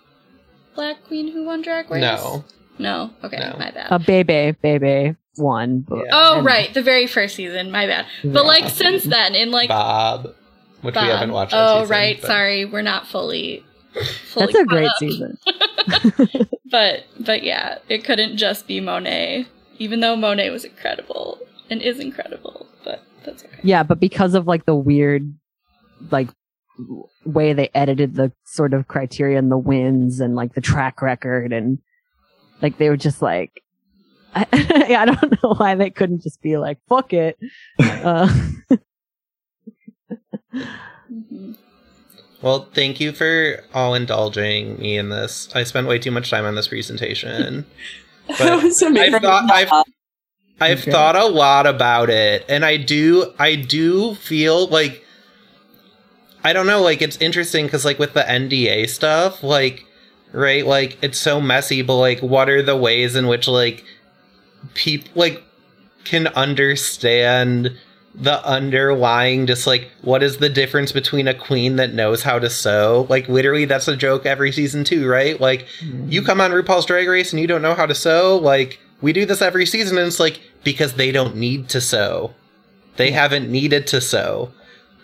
[0.75, 2.01] black queen who won Drag Race.
[2.03, 2.45] No.
[2.79, 3.11] No.
[3.25, 3.57] Okay, No.
[3.59, 3.87] my bad.
[3.91, 5.81] A Bebe, Bebe won.
[5.89, 7.71] but- oh, and- right, the very first season.
[7.71, 8.05] My bad.
[8.23, 10.35] But like since then, in like Bob,
[10.83, 11.05] which Bob.
[11.05, 11.53] we haven't watched.
[11.55, 12.19] Oh, season, right.
[12.21, 13.65] but- Sorry, we're not fully fully
[14.35, 14.97] That's a great up.
[14.99, 15.39] season.
[16.71, 19.47] But but yeah, it couldn't just be Monét,
[19.79, 21.39] even though Monét was incredible
[21.69, 22.67] and is incredible.
[22.85, 23.59] But that's okay.
[23.63, 25.35] Yeah, but because of like the weird,
[26.11, 26.29] like
[27.25, 31.53] way they edited the sort of criteria and the wins and like the track record
[31.53, 31.79] and
[32.63, 33.63] like they were just like,
[34.35, 34.47] I,
[34.99, 37.37] I don't know why they couldn't just be like fuck it.
[37.81, 38.33] Uh,
[42.43, 45.49] Well, thank you for all indulging me in this.
[45.55, 47.67] I spent way too much time on this presentation.
[48.39, 49.15] But was amazing.
[49.17, 49.71] I've thought I've
[50.61, 50.91] I've Okay.
[50.91, 55.05] thought a lot about it, and I do I do feel like
[56.45, 59.85] I don't know, like it's interesting because like with the NDA stuff, like
[60.33, 63.85] right, like it's so messy, but like what are the ways in which like
[64.75, 65.43] people like
[66.05, 67.77] can understand
[68.15, 72.51] the underlying just like what is the difference between a queen that knows how to
[72.51, 73.07] sew?
[73.09, 75.41] Like literally that's a joke every season too right?
[75.41, 76.09] Like mm-hmm.
[76.09, 79.13] you come on rupaul's drag race and you don't know how to sew like we
[79.13, 82.35] do this every season and it's like because they don't need to sew.
[82.97, 84.53] They haven't needed to sew.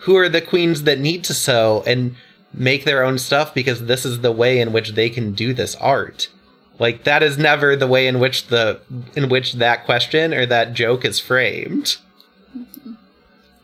[0.01, 2.15] Who are the queens that need to sew and
[2.53, 3.53] make their own stuff?
[3.53, 6.29] Because this is the way in which they can do this art.
[6.77, 8.81] Like that is never the way in which the
[9.15, 11.97] in which that question or that joke is framed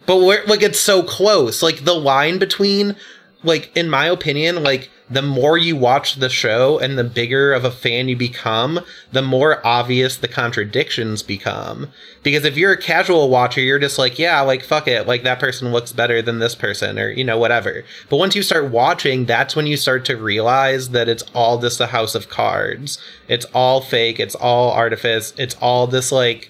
[0.05, 1.61] but we're like it's so close.
[1.61, 2.95] Like the line between
[3.43, 7.65] like in my opinion like the more you watch the show and the bigger of
[7.65, 8.79] a fan you become
[9.11, 11.89] the more obvious the contradictions become.
[12.23, 15.07] Because if you're a casual watcher you're just like yeah like fuck it.
[15.07, 17.83] Like that person looks better than this person or you know whatever.
[18.09, 21.81] But once you start watching that's when you start to realize that it's all just
[21.81, 22.97] a house of cards.
[23.27, 24.19] It's all fake.
[24.19, 25.33] It's all artifice.
[25.37, 26.49] It's all this like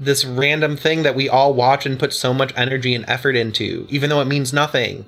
[0.00, 3.86] this random thing that we all watch and put so much energy and effort into,
[3.90, 5.04] even though it means nothing.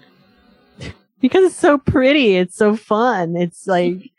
[1.21, 3.35] because it's so pretty, it's so fun.
[3.37, 4.11] It's like,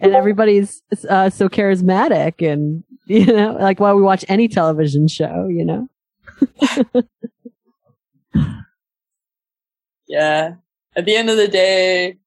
[0.00, 5.46] and everybody's uh, so charismatic, and you know, like why we watch any television show,
[5.48, 5.88] you know.
[10.06, 10.54] Yeah.
[10.96, 12.18] At the end of the day,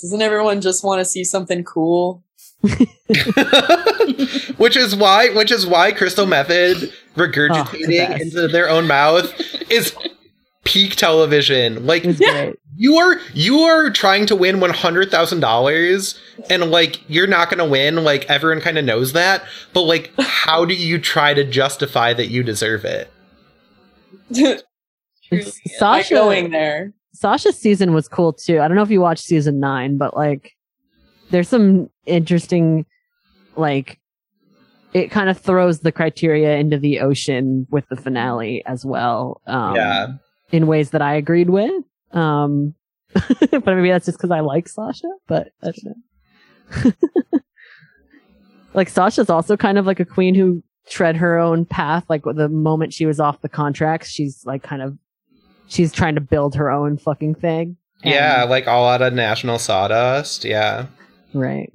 [0.00, 2.22] doesn't everyone just want to see something cool?
[4.58, 8.22] which is why which is why Crystal Methyd regurgitating oh, best.
[8.22, 9.32] into their own mouth
[9.70, 9.94] is
[10.64, 11.86] peak television.
[11.86, 12.04] Like
[12.76, 16.20] you are you are trying to win one hundred thousand dollars
[16.50, 19.42] and like you're not gonna win, like everyone kinda knows that,
[19.72, 23.10] but like how do you try to justify that you deserve it?
[25.78, 26.92] Sasha going there.
[27.12, 28.60] Sasha's season was cool too.
[28.60, 30.52] I don't know if you watched season nine, but like
[31.30, 32.86] there's some interesting
[33.56, 33.98] like
[34.92, 39.40] it kind of throws the criteria into the ocean with the finale as well.
[39.46, 40.06] Um Yeah.
[40.52, 41.84] in ways that I agreed with.
[42.12, 42.74] Um
[43.14, 46.92] but maybe that's just because I like Sasha, but I don't know.
[48.74, 52.04] like Sasha's also kind of like a queen who tread her own path.
[52.08, 54.96] Like the moment she was off the contracts, she's like kind of
[55.68, 57.76] she's trying to build her own fucking thing.
[58.02, 60.44] Yeah, like all out of national sawdust.
[60.44, 60.86] Yeah.
[61.34, 61.72] Right.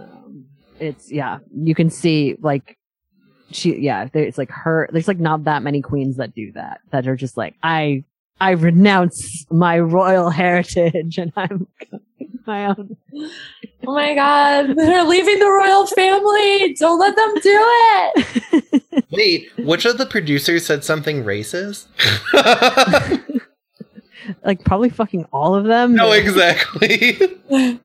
[0.00, 0.46] Um,
[0.80, 2.76] it's yeah, you can see like
[3.50, 4.88] she yeah, there- it's like her.
[4.92, 6.80] There's like not that many queens that do that.
[6.90, 8.04] That are just like I
[8.40, 11.66] I renounce my royal heritage and I'm
[12.46, 12.96] my own.
[13.86, 16.74] Oh my god, they're leaving the royal family.
[16.74, 19.04] Don't let them do it.
[19.12, 21.86] Wait, which of the producers said something racist?
[24.44, 25.94] Like probably fucking all of them.
[25.94, 27.18] No, exactly.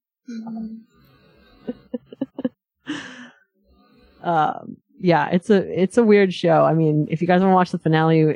[4.24, 7.56] um yeah it's a it's a weird show i mean if you guys want to
[7.56, 8.26] watch the finale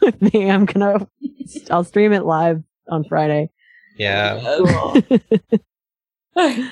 [0.00, 1.06] with me i'm gonna
[1.70, 3.50] i'll stream it live on friday
[3.98, 4.60] yeah.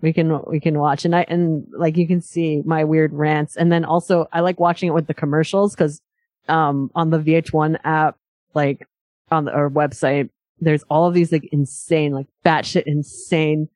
[0.00, 3.56] we can we can watch and i and like you can see my weird rants
[3.56, 6.00] and then also i like watching it with the commercials because
[6.48, 8.16] um on the vh1 app
[8.54, 8.86] like
[9.30, 10.30] on the or website
[10.60, 13.68] there's all of these like insane like batshit insane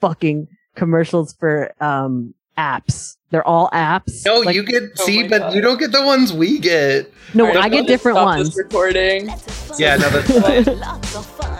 [0.00, 5.60] fucking commercials for um apps they're all apps No, Like- you get see, but you
[5.60, 7.12] don't get the ones we get.
[7.34, 9.28] no Alright, i get different ones This recording.
[9.76, 10.30] Yeah, no, that's
[10.64, 10.78] fine.
[10.78, 11.58] Lots of fun.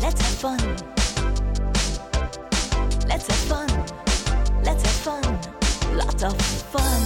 [0.00, 0.58] Let's have fun.
[3.08, 3.68] Let's have fun.
[4.64, 5.96] Let's have fun.
[5.98, 7.05] Lots of fun.